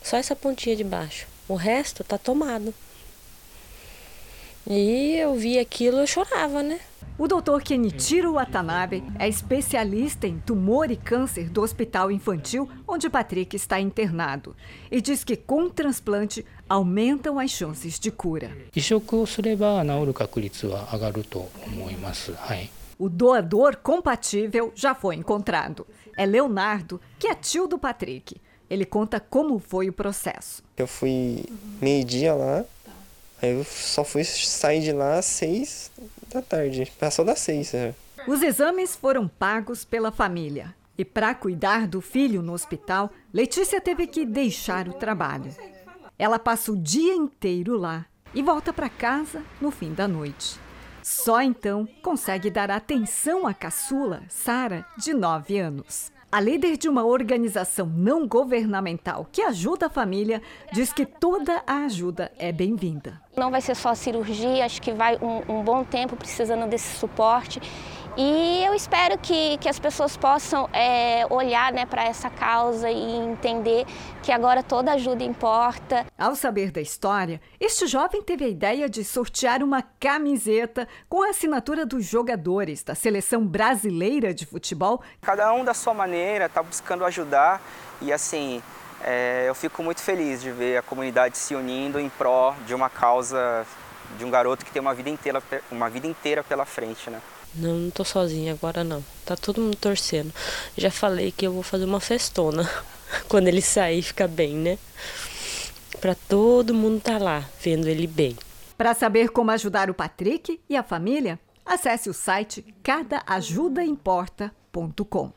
Só 0.03 0.17
essa 0.17 0.35
pontinha 0.35 0.75
de 0.75 0.83
baixo. 0.83 1.27
O 1.47 1.55
resto 1.55 2.03
tá 2.03 2.17
tomado. 2.17 2.73
E 4.67 5.15
eu 5.15 5.35
vi 5.35 5.59
aquilo, 5.59 5.99
eu 5.99 6.07
chorava, 6.07 6.61
né? 6.63 6.79
O 7.17 7.29
doutor 7.29 7.61
Kenichiro 7.61 8.33
Watanabe 8.33 9.01
é 9.17 9.25
especialista 9.25 10.27
em 10.27 10.37
tumor 10.37 10.91
e 10.91 10.97
câncer 10.97 11.49
do 11.49 11.61
Hospital 11.61 12.11
Infantil, 12.11 12.69
onde 12.85 13.09
Patrick 13.09 13.55
está 13.55 13.79
internado, 13.79 14.53
e 14.91 14.99
diz 14.99 15.23
que 15.23 15.37
com 15.37 15.69
transplante 15.69 16.45
aumentam 16.67 17.39
as 17.39 17.51
chances 17.51 17.97
de 17.97 18.11
cura. 18.11 18.51
O 22.99 23.07
doador 23.07 23.77
compatível 23.77 24.73
já 24.75 24.93
foi 24.93 25.15
encontrado. 25.15 25.87
É 26.17 26.25
Leonardo, 26.25 26.99
que 27.17 27.27
é 27.27 27.33
tio 27.33 27.65
do 27.65 27.79
Patrick. 27.79 28.35
Ele 28.69 28.83
conta 28.83 29.21
como 29.21 29.57
foi 29.57 29.87
o 29.87 29.93
processo. 29.93 30.61
Eu 30.75 30.85
fui 30.87 31.45
meio-dia 31.81 32.33
lá, 32.33 32.65
aí 33.41 33.51
eu 33.51 33.63
só 33.63 34.03
fui 34.03 34.25
sair 34.25 34.81
de 34.81 34.91
lá 34.91 35.19
às 35.19 35.25
seis 35.25 35.89
da 36.31 36.41
tarde. 36.41 36.91
Passou 36.99 37.23
das 37.25 37.39
seis. 37.39 37.73
É. 37.73 37.93
Os 38.27 38.41
exames 38.41 38.95
foram 38.95 39.27
pagos 39.27 39.85
pela 39.85 40.11
família. 40.11 40.75
E 40.97 41.03
para 41.03 41.35
cuidar 41.35 41.87
do 41.87 41.99
filho 41.99 42.41
no 42.41 42.53
hospital, 42.53 43.11
Letícia 43.33 43.81
teve 43.81 44.07
que 44.07 44.25
deixar 44.25 44.87
o 44.87 44.93
trabalho. 44.93 45.53
Ela 46.17 46.39
passa 46.39 46.71
o 46.71 46.77
dia 46.77 47.13
inteiro 47.13 47.77
lá 47.77 48.05
e 48.33 48.41
volta 48.41 48.71
para 48.71 48.89
casa 48.89 49.43
no 49.59 49.71
fim 49.71 49.93
da 49.93 50.07
noite. 50.07 50.57
Só 51.03 51.41
então 51.41 51.87
consegue 52.01 52.49
dar 52.49 52.71
atenção 52.71 53.45
à 53.45 53.53
caçula, 53.53 54.23
Sara, 54.29 54.85
de 54.97 55.13
9 55.13 55.59
anos. 55.59 56.11
A 56.31 56.41
líder 56.41 56.75
de 56.75 56.89
uma 56.89 57.05
organização 57.05 57.85
não 57.85 58.27
governamental 58.27 59.25
que 59.31 59.41
ajuda 59.41 59.85
a 59.85 59.89
família 59.89 60.41
diz 60.73 60.91
que 60.91 61.05
toda 61.05 61.63
a 61.65 61.85
ajuda 61.85 62.31
é 62.37 62.51
bem-vinda. 62.51 63.21
Não 63.37 63.49
vai 63.49 63.61
ser 63.61 63.75
só 63.75 63.93
cirurgia, 63.93 64.65
acho 64.65 64.81
que 64.81 64.91
vai 64.91 65.17
um, 65.17 65.59
um 65.59 65.63
bom 65.63 65.83
tempo 65.83 66.15
precisando 66.15 66.67
desse 66.67 66.97
suporte 66.97 67.61
e 68.17 68.63
eu 68.63 68.73
espero 68.73 69.17
que, 69.17 69.57
que 69.57 69.67
as 69.67 69.77
pessoas 69.77 70.15
possam 70.15 70.69
é, 70.71 71.25
olhar 71.29 71.73
né, 71.73 71.85
para 71.85 72.03
essa 72.03 72.29
causa 72.29 72.89
e 72.89 73.15
entender 73.17 73.85
que 74.23 74.31
agora 74.31 74.63
toda 74.63 74.93
ajuda 74.93 75.23
importa. 75.23 76.05
Ao 76.17 76.33
saber 76.33 76.71
da 76.71 76.79
história, 76.79 77.41
este 77.59 77.87
jovem 77.87 78.21
teve 78.21 78.45
a 78.45 78.47
ideia 78.47 78.87
de 78.87 79.03
sortear 79.03 79.61
uma 79.61 79.81
camiseta 79.99 80.87
com 81.09 81.23
a 81.23 81.29
assinatura 81.29 81.85
dos 81.85 82.05
jogadores 82.05 82.83
da 82.83 82.95
seleção 82.95 83.45
brasileira 83.45 84.33
de 84.33 84.45
futebol. 84.45 85.01
Cada 85.21 85.51
um 85.53 85.65
da 85.65 85.73
sua 85.73 85.93
maneira 85.93 86.45
está 86.45 86.63
buscando 86.63 87.03
ajudar 87.03 87.61
e 88.01 88.13
assim 88.13 88.63
é, 89.03 89.45
eu 89.47 89.53
fico 89.53 89.83
muito 89.83 90.01
feliz 90.01 90.41
de 90.41 90.51
ver 90.51 90.77
a 90.77 90.81
comunidade 90.81 91.37
se 91.37 91.53
unindo 91.53 91.99
em 91.99 92.07
pró 92.07 92.55
de 92.65 92.73
uma 92.73 92.89
causa 92.89 93.65
de 94.17 94.23
um 94.23 94.29
garoto 94.29 94.63
que 94.63 94.71
tem 94.71 94.81
uma 94.81 94.93
vida 94.93 95.09
inteira, 95.09 95.43
uma 95.69 95.89
vida 95.89 96.07
inteira 96.07 96.43
pela 96.43 96.65
frente, 96.65 97.09
né? 97.09 97.19
Não, 97.55 97.75
não 97.75 97.89
tô 97.89 98.03
sozinha 98.03 98.53
agora 98.53 98.83
não. 98.83 99.03
Tá 99.25 99.35
todo 99.35 99.61
mundo 99.61 99.75
torcendo. 99.75 100.31
Já 100.77 100.91
falei 100.91 101.31
que 101.31 101.47
eu 101.47 101.53
vou 101.53 101.63
fazer 101.63 101.85
uma 101.85 101.99
festona 101.99 102.69
quando 103.29 103.47
ele 103.47 103.61
sair 103.61 104.01
ficar 104.01 104.27
bem, 104.27 104.55
né? 104.55 104.77
Para 106.01 106.15
todo 106.15 106.73
mundo 106.73 107.01
tá 107.01 107.17
lá 107.17 107.45
vendo 107.61 107.87
ele 107.87 108.07
bem. 108.07 108.35
Para 108.77 108.93
saber 108.93 109.29
como 109.29 109.51
ajudar 109.51 109.89
o 109.89 109.93
Patrick 109.93 110.59
e 110.69 110.75
a 110.75 110.83
família, 110.83 111.39
acesse 111.65 112.09
o 112.09 112.13
site 112.13 112.65
cadaajudaimporta.com. 112.83 115.31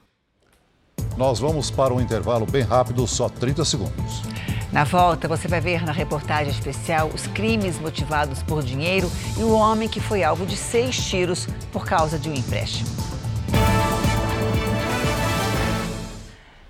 Nós 1.16 1.38
vamos 1.38 1.70
para 1.70 1.94
um 1.94 2.00
intervalo 2.00 2.44
bem 2.46 2.62
rápido, 2.62 3.06
só 3.06 3.28
30 3.28 3.64
segundos. 3.64 4.22
Na 4.70 4.84
volta, 4.84 5.26
você 5.26 5.48
vai 5.48 5.62
ver 5.62 5.82
na 5.82 5.92
reportagem 5.92 6.52
especial 6.52 7.08
os 7.08 7.26
crimes 7.26 7.78
motivados 7.78 8.42
por 8.42 8.62
dinheiro 8.62 9.10
e 9.38 9.42
o 9.42 9.52
homem 9.52 9.88
que 9.88 9.98
foi 9.98 10.22
alvo 10.22 10.44
de 10.44 10.58
seis 10.58 10.94
tiros 11.08 11.46
por 11.72 11.86
causa 11.86 12.18
de 12.18 12.28
um 12.28 12.34
empréstimo. 12.34 12.88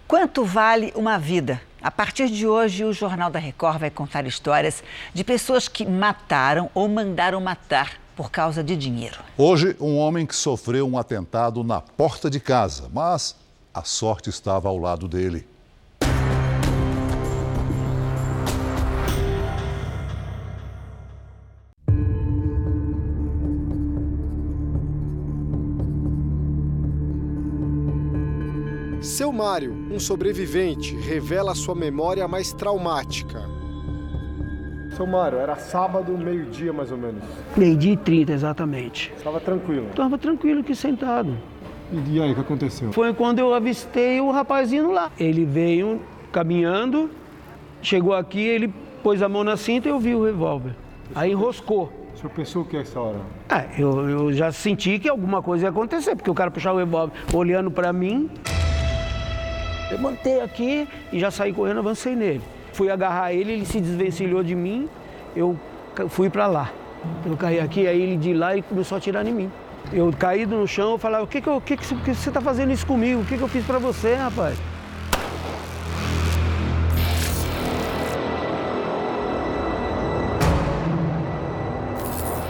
Quanto 0.07 0.45
vale 0.45 0.93
uma 0.95 1.19
vida? 1.19 1.61
A 1.83 1.91
partir 1.91 2.29
de 2.29 2.47
hoje, 2.47 2.85
o 2.85 2.93
Jornal 2.93 3.31
da 3.31 3.39
Record 3.41 3.79
vai 3.79 3.91
contar 3.91 4.25
histórias 4.27 4.83
de 5.13 5.25
pessoas 5.25 5.67
que 5.67 5.85
mataram 5.85 6.71
ou 6.75 6.89
mandaram 6.89 7.41
matar 7.41 7.95
por 8.17 8.31
causa 8.31 8.63
de 8.63 8.77
dinheiro. 8.77 9.19
Hoje, 9.37 9.77
um 9.81 9.97
homem 9.99 10.25
que 10.25 10.37
sofreu 10.37 10.89
um 10.89 10.97
atentado 10.97 11.65
na 11.65 11.81
porta 11.81 12.31
de 12.31 12.39
casa, 12.39 12.89
mas 12.93 13.37
a 13.75 13.83
sorte 13.83 14.31
estava 14.31 14.69
ao 14.69 14.79
lado 14.79 15.09
dele. 15.09 15.47
Seu 29.19 29.33
Mário, 29.33 29.73
um 29.91 29.99
sobrevivente, 29.99 30.95
revela 30.95 31.53
sua 31.53 31.75
memória 31.75 32.29
mais 32.29 32.53
traumática. 32.53 33.43
Seu 34.95 35.09
Mário, 35.09 35.39
era 35.39 35.57
sábado, 35.57 36.17
meio-dia 36.17 36.73
mais 36.73 36.93
ou 36.93 36.99
menos. 36.99 37.25
Meio-dia 37.57 37.95
e 37.95 37.97
30, 37.97 38.33
exatamente. 38.33 39.13
Estava 39.17 39.41
tranquilo? 39.41 39.89
Estava 39.89 40.17
tranquilo 40.17 40.61
aqui 40.61 40.73
sentado. 40.73 41.37
E 42.07 42.23
aí, 42.23 42.31
o 42.31 42.35
que 42.37 42.41
aconteceu? 42.43 42.93
Foi 42.93 43.13
quando 43.13 43.41
eu 43.41 43.53
avistei 43.53 44.21
o 44.21 44.31
rapazinho 44.31 44.93
lá. 44.93 45.11
Ele 45.19 45.45
veio 45.45 46.01
caminhando, 46.31 47.11
chegou 47.83 48.15
aqui, 48.15 48.47
ele 48.47 48.73
pôs 49.03 49.21
a 49.21 49.29
mão 49.29 49.43
na 49.43 49.57
cinta 49.57 49.89
e 49.89 49.91
eu 49.91 49.99
vi 49.99 50.15
o 50.15 50.25
revólver. 50.25 50.77
Aí 51.13 51.33
enroscou. 51.33 51.93
O 52.15 52.19
senhor 52.19 52.31
pensou 52.31 52.63
o 52.63 52.65
que 52.65 52.77
é 52.77 52.83
essa 52.83 53.01
hora? 53.01 53.19
É, 53.49 53.83
eu, 53.83 54.09
eu 54.09 54.33
já 54.33 54.53
senti 54.53 55.01
que 55.01 55.09
alguma 55.09 55.43
coisa 55.43 55.65
ia 55.65 55.71
acontecer, 55.71 56.15
porque 56.15 56.31
o 56.31 56.35
cara 56.35 56.53
puxava 56.53 56.77
o 56.77 56.79
revólver 56.79 57.15
olhando 57.35 57.69
para 57.69 57.93
mim. 57.93 58.31
Mantei 59.97 60.41
aqui 60.41 60.87
e 61.13 61.19
já 61.19 61.31
saí 61.31 61.53
correndo, 61.53 61.79
avancei 61.79 62.15
nele. 62.15 62.43
Fui 62.73 62.91
agarrar 62.91 63.33
ele, 63.33 63.53
ele 63.53 63.65
se 63.65 63.81
desvencilhou 63.81 64.43
de 64.43 64.55
mim, 64.55 64.89
eu 65.35 65.59
fui 66.09 66.29
para 66.29 66.47
lá. 66.47 66.71
Eu 67.25 67.37
caí 67.37 67.59
aqui, 67.61 67.87
aí 67.87 68.01
ele 68.01 68.17
de 68.17 68.35
lá 68.35 68.57
e 68.57 68.63
começou 68.63 68.97
a 68.97 68.99
atirar 68.99 69.27
em 69.27 69.33
mim. 69.33 69.51
Eu 69.93 70.13
caído 70.13 70.57
no 70.57 70.67
chão, 70.67 70.93
eu 70.93 70.99
falava, 70.99 71.25
o 71.25 71.27
que 71.27 71.41
que, 71.41 71.49
eu, 71.49 71.61
que, 71.61 71.77
que, 71.77 72.15
você 72.15 72.31
tá 72.31 72.41
fazendo 72.41 72.73
isso 72.73 72.87
comigo? 72.87 73.23
O 73.23 73.25
que 73.25 73.37
que 73.37 73.43
eu 73.43 73.49
fiz 73.49 73.65
para 73.65 73.79
você, 73.79 74.15
rapaz? 74.15 74.59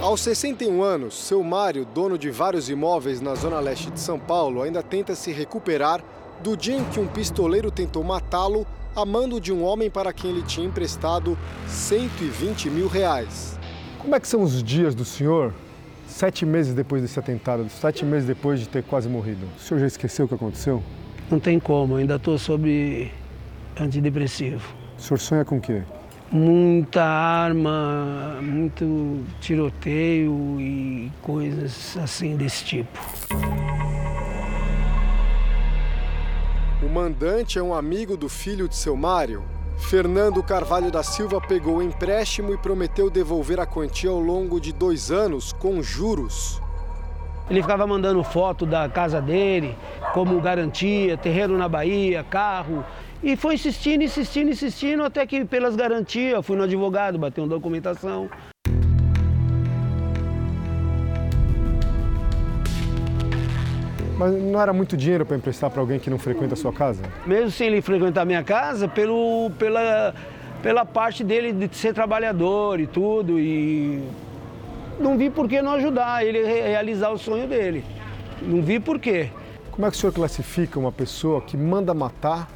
Aos 0.02 0.22
61 0.22 0.82
anos, 0.82 1.14
seu 1.14 1.44
Mário, 1.44 1.84
dono 1.84 2.16
de 2.16 2.30
vários 2.30 2.70
imóveis 2.70 3.20
na 3.20 3.34
zona 3.34 3.60
leste 3.60 3.90
de 3.90 4.00
São 4.00 4.18
Paulo, 4.18 4.62
ainda 4.62 4.82
tenta 4.82 5.14
se 5.14 5.30
recuperar 5.30 6.02
do 6.42 6.56
dia 6.56 6.76
em 6.76 6.84
que 6.84 7.00
um 7.00 7.06
pistoleiro 7.06 7.70
tentou 7.70 8.02
matá-lo 8.04 8.66
a 8.94 9.04
mando 9.04 9.40
de 9.40 9.52
um 9.52 9.62
homem 9.64 9.90
para 9.90 10.12
quem 10.12 10.30
ele 10.30 10.42
tinha 10.42 10.66
emprestado 10.66 11.38
120 11.66 12.70
mil 12.70 12.88
reais. 12.88 13.58
Como 13.98 14.14
é 14.14 14.20
que 14.20 14.26
são 14.28 14.42
os 14.42 14.62
dias 14.62 14.94
do 14.94 15.04
senhor 15.04 15.52
sete 16.06 16.46
meses 16.46 16.74
depois 16.74 17.02
desse 17.02 17.18
atentado, 17.18 17.68
sete 17.68 18.04
meses 18.04 18.26
depois 18.26 18.58
de 18.60 18.68
ter 18.68 18.82
quase 18.82 19.08
morrido? 19.08 19.46
O 19.56 19.60
senhor 19.60 19.80
já 19.80 19.86
esqueceu 19.86 20.24
o 20.24 20.28
que 20.28 20.34
aconteceu? 20.34 20.82
Não 21.30 21.38
tem 21.38 21.60
como, 21.60 21.96
ainda 21.96 22.16
estou 22.16 22.38
sob 22.38 23.12
antidepressivo. 23.78 24.66
O 24.98 25.00
senhor 25.00 25.18
sonha 25.18 25.44
com 25.44 25.58
o 25.58 25.60
quê? 25.60 25.82
Muita 26.30 27.04
arma, 27.04 28.38
muito 28.42 29.24
tiroteio 29.40 30.60
e 30.60 31.10
coisas 31.22 31.96
assim 31.96 32.36
desse 32.36 32.64
tipo. 32.64 32.98
O 36.88 36.90
mandante 36.90 37.58
é 37.58 37.62
um 37.62 37.74
amigo 37.74 38.16
do 38.16 38.30
filho 38.30 38.66
de 38.66 38.74
seu 38.74 38.96
Mário. 38.96 39.42
Fernando 39.76 40.42
Carvalho 40.42 40.90
da 40.90 41.02
Silva 41.02 41.38
pegou 41.38 41.76
o 41.76 41.82
empréstimo 41.82 42.54
e 42.54 42.56
prometeu 42.56 43.10
devolver 43.10 43.60
a 43.60 43.66
quantia 43.66 44.08
ao 44.08 44.18
longo 44.18 44.58
de 44.58 44.72
dois 44.72 45.10
anos 45.10 45.52
com 45.52 45.82
juros. 45.82 46.62
Ele 47.50 47.60
ficava 47.60 47.86
mandando 47.86 48.24
foto 48.24 48.64
da 48.64 48.88
casa 48.88 49.20
dele, 49.20 49.76
como 50.14 50.40
garantia, 50.40 51.18
terreno 51.18 51.58
na 51.58 51.68
Bahia, 51.68 52.24
carro. 52.24 52.82
E 53.22 53.36
foi 53.36 53.56
insistindo, 53.56 54.02
insistindo, 54.02 54.50
insistindo, 54.50 55.04
até 55.04 55.26
que 55.26 55.44
pelas 55.44 55.76
garantias, 55.76 56.44
fui 56.44 56.56
no 56.56 56.62
advogado, 56.62 57.18
bateu 57.18 57.44
uma 57.44 57.50
documentação. 57.50 58.30
Mas 64.18 64.34
não 64.34 64.60
era 64.60 64.72
muito 64.72 64.96
dinheiro 64.96 65.24
para 65.24 65.36
emprestar 65.36 65.70
para 65.70 65.80
alguém 65.80 66.00
que 66.00 66.10
não 66.10 66.18
frequenta 66.18 66.54
a 66.54 66.56
sua 66.56 66.72
casa? 66.72 67.04
Mesmo 67.24 67.52
sem 67.52 67.68
ele 67.68 67.80
frequentar 67.80 68.22
a 68.22 68.24
minha 68.24 68.42
casa, 68.42 68.88
pelo, 68.88 69.48
pela, 69.56 70.12
pela 70.60 70.84
parte 70.84 71.22
dele 71.22 71.52
de 71.52 71.74
ser 71.76 71.94
trabalhador 71.94 72.80
e 72.80 72.86
tudo. 72.88 73.38
E 73.38 74.02
não 74.98 75.16
vi 75.16 75.30
por 75.30 75.48
que 75.48 75.62
não 75.62 75.72
ajudar 75.74 76.26
ele 76.26 76.40
a 76.40 76.46
realizar 76.46 77.10
o 77.10 77.18
sonho 77.18 77.46
dele. 77.46 77.84
Não 78.42 78.60
vi 78.60 78.80
por 78.80 78.98
quê. 78.98 79.30
Como 79.70 79.86
é 79.86 79.90
que 79.90 79.96
o 79.96 80.00
senhor 80.00 80.12
classifica 80.12 80.80
uma 80.80 80.90
pessoa 80.90 81.40
que 81.40 81.56
manda 81.56 81.94
matar 81.94 82.48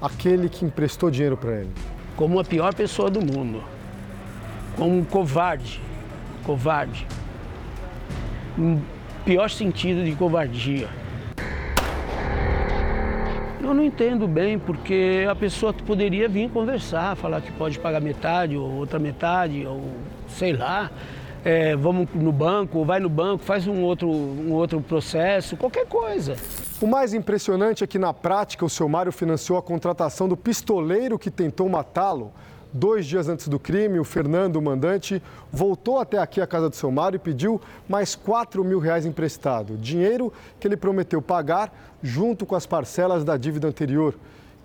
aquele 0.00 0.48
que 0.48 0.64
emprestou 0.64 1.10
dinheiro 1.10 1.36
para 1.36 1.62
ele? 1.62 1.70
Como 2.16 2.38
a 2.38 2.44
pior 2.44 2.72
pessoa 2.72 3.10
do 3.10 3.20
mundo. 3.20 3.64
Como 4.76 4.96
um 4.96 5.04
covarde. 5.04 5.82
Covarde. 6.44 7.04
Um 8.56 8.80
pior 9.24 9.48
sentido 9.50 10.04
de 10.04 10.14
covardia. 10.14 10.88
Eu 13.62 13.72
não 13.72 13.84
entendo 13.84 14.26
bem, 14.26 14.58
porque 14.58 15.24
a 15.30 15.34
pessoa 15.34 15.72
poderia 15.72 16.28
vir 16.28 16.50
conversar, 16.50 17.16
falar 17.16 17.40
que 17.40 17.52
pode 17.52 17.78
pagar 17.78 18.00
metade 18.00 18.56
ou 18.56 18.68
outra 18.68 18.98
metade, 18.98 19.64
ou 19.66 19.84
sei 20.28 20.52
lá. 20.52 20.90
É, 21.44 21.74
vamos 21.74 22.08
no 22.14 22.30
banco, 22.30 22.84
vai 22.84 23.00
no 23.00 23.08
banco, 23.08 23.42
faz 23.42 23.66
um 23.66 23.82
outro, 23.82 24.08
um 24.08 24.52
outro 24.52 24.80
processo, 24.80 25.56
qualquer 25.56 25.86
coisa. 25.86 26.36
O 26.80 26.86
mais 26.86 27.14
impressionante 27.14 27.82
é 27.82 27.86
que, 27.86 27.98
na 27.98 28.12
prática, 28.12 28.64
o 28.64 28.70
seu 28.70 28.88
Mário 28.88 29.10
financiou 29.10 29.58
a 29.58 29.62
contratação 29.62 30.28
do 30.28 30.36
pistoleiro 30.36 31.18
que 31.18 31.30
tentou 31.30 31.68
matá-lo. 31.68 32.32
Dois 32.74 33.04
dias 33.04 33.28
antes 33.28 33.48
do 33.48 33.58
crime, 33.58 33.98
o 33.98 34.04
Fernando, 34.04 34.56
o 34.56 34.62
mandante, 34.62 35.22
voltou 35.52 35.98
até 35.98 36.16
aqui 36.16 36.40
a 36.40 36.46
casa 36.46 36.70
do 36.70 36.76
seu 36.76 36.90
Mário 36.90 37.16
e 37.16 37.18
pediu 37.18 37.60
mais 37.86 38.14
4 38.14 38.64
mil 38.64 38.78
reais 38.78 39.04
emprestado. 39.04 39.76
Dinheiro 39.76 40.32
que 40.58 40.66
ele 40.66 40.76
prometeu 40.76 41.20
pagar 41.20 41.70
junto 42.02 42.46
com 42.46 42.54
as 42.54 42.64
parcelas 42.64 43.24
da 43.24 43.36
dívida 43.36 43.68
anterior. 43.68 44.14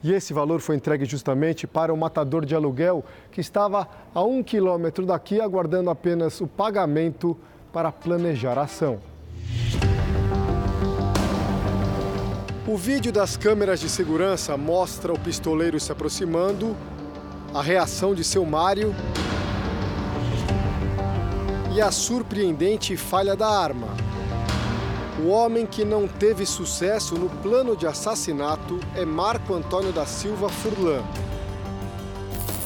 E 0.02 0.14
esse 0.14 0.32
valor 0.32 0.62
foi 0.62 0.78
entregue 0.78 1.04
justamente 1.04 1.68
para 1.68 1.94
o 1.94 1.98
matador 1.98 2.46
de 2.46 2.56
aluguel, 2.56 3.04
que 3.30 3.42
estava 3.42 3.86
a 4.16 4.24
um 4.24 4.42
quilômetro 4.42 5.06
daqui, 5.06 5.42
aguardando 5.42 5.90
apenas 5.90 6.40
o 6.40 6.48
pagamento 6.48 7.36
para 7.74 7.92
planejar 7.92 8.58
a 8.58 8.62
ação. 8.62 9.00
O 12.66 12.78
vídeo 12.78 13.12
das 13.12 13.36
câmeras 13.36 13.80
de 13.80 13.90
segurança 13.90 14.56
mostra 14.56 15.12
o 15.12 15.20
pistoleiro 15.20 15.80
se 15.80 15.92
aproximando, 15.92 16.76
a 17.54 17.62
reação 17.62 18.14
de 18.14 18.24
seu 18.24 18.46
Mário 18.46 18.94
e 21.74 21.82
a 21.82 21.92
surpreendente 21.92 22.98
falha 22.98 23.36
da 23.36 23.48
arma. 23.48 23.88
O 25.24 25.30
homem 25.30 25.66
que 25.66 25.84
não 25.84 26.08
teve 26.08 26.46
sucesso 26.46 27.16
no 27.16 27.30
plano 27.42 27.76
de 27.76 27.88
assassinato 27.88 28.80
é 28.96 29.04
Marco 29.04 29.54
Antônio 29.54 29.92
da 29.92 30.06
Silva 30.06 30.50
Furlan. 30.50 31.04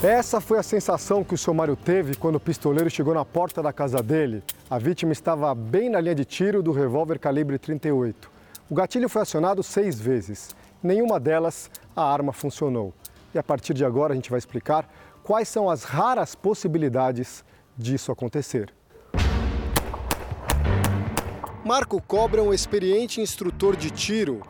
Essa 0.03 0.41
foi 0.41 0.57
a 0.57 0.63
sensação 0.63 1.23
que 1.23 1.35
o 1.35 1.37
seu 1.37 1.53
Mário 1.53 1.75
teve 1.75 2.15
quando 2.15 2.35
o 2.35 2.39
pistoleiro 2.39 2.89
chegou 2.89 3.13
na 3.13 3.23
porta 3.23 3.61
da 3.61 3.71
casa 3.71 4.01
dele. 4.01 4.43
A 4.69 4.79
vítima 4.79 5.13
estava 5.13 5.53
bem 5.53 5.89
na 5.89 6.01
linha 6.01 6.15
de 6.15 6.25
tiro 6.25 6.63
do 6.63 6.71
revólver 6.71 7.19
calibre 7.19 7.59
38. 7.59 8.31
O 8.69 8.73
gatilho 8.73 9.07
foi 9.07 9.21
acionado 9.21 9.61
seis 9.61 9.99
vezes. 9.99 10.55
Nenhuma 10.81 11.19
delas 11.19 11.69
a 11.95 12.03
arma 12.03 12.33
funcionou. 12.33 12.93
E 13.33 13.39
a 13.39 13.43
partir 13.43 13.73
de 13.73 13.85
agora 13.85 14.13
a 14.13 14.15
gente 14.15 14.29
vai 14.29 14.37
explicar 14.37 14.89
quais 15.23 15.47
são 15.47 15.69
as 15.69 15.83
raras 15.83 16.35
possibilidades 16.35 17.43
disso 17.77 18.11
acontecer. 18.11 18.73
Marco 21.63 22.01
Cobra 22.01 22.41
é 22.41 22.43
um 22.43 22.53
experiente 22.53 23.21
instrutor 23.21 23.75
de 23.75 23.91
tiro. 23.91 24.41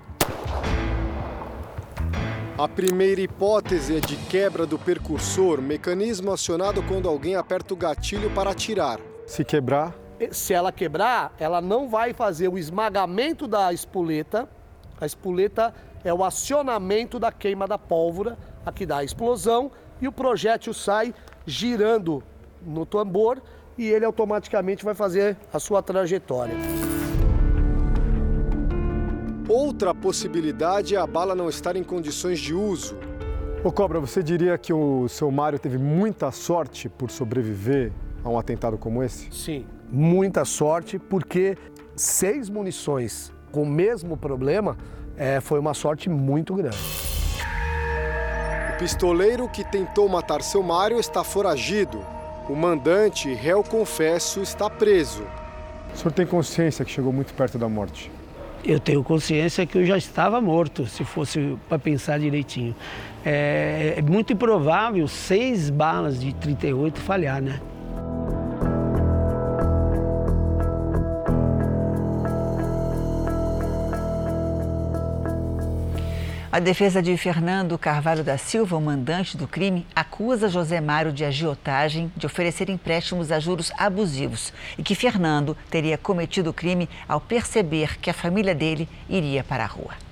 A 2.58 2.68
primeira 2.68 3.22
hipótese 3.22 3.98
é 3.98 4.00
de 4.00 4.16
quebra 4.16 4.66
do 4.66 4.78
percursor, 4.78 5.62
mecanismo 5.62 6.32
acionado 6.32 6.82
quando 6.84 7.10
alguém 7.10 7.36
aperta 7.36 7.74
o 7.74 7.78
gatilho 7.78 8.30
para 8.32 8.52
atirar. 8.52 9.00
Se 9.26 9.44
quebrar, 9.44 9.96
Se 10.32 10.54
ela 10.54 10.72
quebrar, 10.72 11.34
ela 11.40 11.60
não 11.60 11.90
vai 11.90 12.14
fazer 12.14 12.48
o 12.48 12.58
esmagamento 12.58 13.48
da 13.48 13.74
espoleta. 13.74 14.48
A 15.00 15.06
espoleta 15.06 15.74
é 16.04 16.14
o 16.14 16.24
acionamento 16.24 17.18
da 17.18 17.32
queima 17.32 17.68
da 17.68 17.78
pólvora, 17.78 18.38
a 18.66 18.72
que 18.72 18.86
dá 18.86 18.98
a 18.98 19.04
explosão, 19.04 19.72
e 20.02 20.08
o 20.08 20.12
projétil 20.12 20.74
sai 20.74 21.14
girando 21.46 22.24
no 22.66 22.86
tambor 22.86 23.42
e 23.78 23.88
ele 23.88 24.06
automaticamente 24.06 24.84
vai 24.84 24.94
fazer 24.94 25.38
a 25.52 25.60
sua 25.60 25.82
trajetória. 25.82 26.56
Outra 29.48 29.94
possibilidade 29.94 30.96
é 30.96 31.00
a 31.00 31.06
bala 31.06 31.36
não 31.36 31.50
estar 31.50 31.76
em 31.76 31.84
condições 31.84 32.40
de 32.40 32.54
uso. 32.54 32.96
Ô 33.64 33.72
Cobra, 33.72 34.00
você 34.00 34.24
diria 34.24 34.58
que 34.58 34.74
o 34.74 35.08
seu 35.08 35.30
Mário 35.30 35.60
teve 35.60 35.78
muita 35.78 36.32
sorte 36.32 36.90
por 36.90 37.12
sobreviver 37.12 37.92
a 38.24 38.30
um 38.30 38.38
atentado 38.40 38.78
como 38.78 39.04
esse? 39.04 39.30
Sim, 39.32 39.66
muita 39.92 40.46
sorte, 40.46 40.98
porque 40.98 41.58
seis 41.96 42.50
munições 42.50 43.32
com 43.52 43.64
o 43.64 43.70
mesmo 43.70 44.16
problema 44.16 44.78
é, 45.18 45.42
foi 45.42 45.60
uma 45.60 45.74
sorte 45.74 46.10
muito 46.10 46.56
grande. 46.56 47.11
O 48.82 48.84
pistoleiro 48.84 49.48
que 49.48 49.64
tentou 49.64 50.10
matar 50.10 50.42
seu 50.42 50.64
Mário 50.64 51.00
está 51.00 51.24
foragido. 51.24 52.04
O 52.50 52.56
mandante, 52.56 53.32
réu 53.32 53.64
confesso, 53.64 54.42
está 54.42 54.72
preso. 54.72 55.24
O 55.94 55.98
senhor 56.00 56.12
tem 56.12 56.26
consciência 56.26 56.84
que 56.84 56.90
chegou 56.90 57.14
muito 57.14 57.32
perto 57.36 57.60
da 57.60 57.70
morte? 57.70 58.12
Eu 58.66 58.80
tenho 58.80 59.04
consciência 59.04 59.68
que 59.68 59.78
eu 59.78 59.86
já 59.86 60.00
estava 60.00 60.42
morto, 60.42 60.88
se 60.88 61.04
fosse 61.04 61.56
para 61.70 61.78
pensar 61.78 62.20
direitinho. 62.20 62.76
É, 63.24 63.94
é 63.98 64.02
muito 64.02 64.34
improvável 64.34 65.08
seis 65.08 65.70
balas 65.70 66.20
de 66.20 66.34
38 66.34 67.00
falhar, 67.02 67.40
né? 67.40 67.62
A 76.54 76.60
defesa 76.60 77.02
de 77.02 77.16
Fernando 77.16 77.78
Carvalho 77.78 78.26
da 78.26 78.38
Silva, 78.38 78.76
o 78.76 78.82
mandante 78.82 79.38
do 79.38 79.48
crime, 79.48 79.88
acusa 79.96 80.50
José 80.50 80.82
Mário 80.82 81.14
de 81.14 81.24
agiotagem 81.24 82.12
de 82.18 82.26
oferecer 82.26 82.70
empréstimos 82.70 83.32
a 83.32 83.40
juros 83.40 83.72
abusivos 83.78 84.52
e 84.78 84.84
que 84.84 84.94
Fernando 84.94 85.56
teria 85.70 85.98
cometido 85.98 86.50
o 86.50 86.54
crime 86.54 86.90
ao 87.08 87.22
perceber 87.22 87.98
que 88.00 88.10
a 88.10 88.14
família 88.14 88.54
dele 88.54 88.90
iria 89.10 89.46
para 89.46 89.64
a 89.64 89.68
rua. 89.68 90.11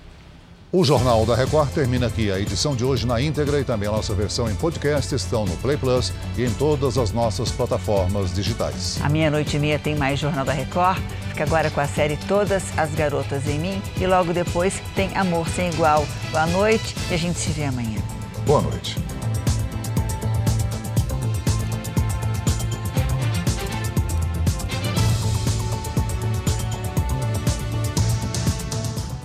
O 0.71 0.83
Jornal 0.83 1.25
da 1.25 1.35
Record 1.35 1.71
termina 1.71 2.05
aqui. 2.05 2.31
A 2.31 2.39
edição 2.39 2.75
de 2.75 2.85
hoje 2.85 3.07
na 3.07 3.19
íntegra 3.19 3.59
e 3.59 3.63
também 3.63 3.89
a 3.89 3.91
nossa 3.91 4.13
versão 4.13 4.47
em 4.47 4.53
podcast 4.53 5.15
estão 5.15 5.43
no 5.43 5.57
Play 5.57 5.77
Plus 5.77 6.13
e 6.37 6.45
em 6.45 6.53
todas 6.53 6.95
as 6.95 7.11
nossas 7.11 7.49
plataformas 7.49 8.35
digitais. 8.35 8.99
À 9.01 9.09
meia-noite 9.09 9.57
e 9.57 9.59
meia 9.59 9.79
tem 9.79 9.95
mais 9.95 10.19
Jornal 10.19 10.45
da 10.45 10.53
Record. 10.53 11.01
Fica 11.29 11.43
agora 11.43 11.71
com 11.71 11.81
a 11.81 11.87
série 11.87 12.17
Todas 12.27 12.65
as 12.77 12.93
Garotas 12.93 13.47
em 13.47 13.57
Mim 13.57 13.81
e 13.99 14.05
logo 14.05 14.31
depois 14.31 14.79
tem 14.93 15.09
Amor 15.17 15.49
Sem 15.49 15.69
Igual. 15.71 16.05
Boa 16.29 16.45
noite 16.45 16.95
e 17.09 17.15
a 17.15 17.17
gente 17.17 17.39
se 17.39 17.49
vê 17.49 17.63
amanhã. 17.63 17.99
Boa 18.45 18.61
noite. 18.61 18.95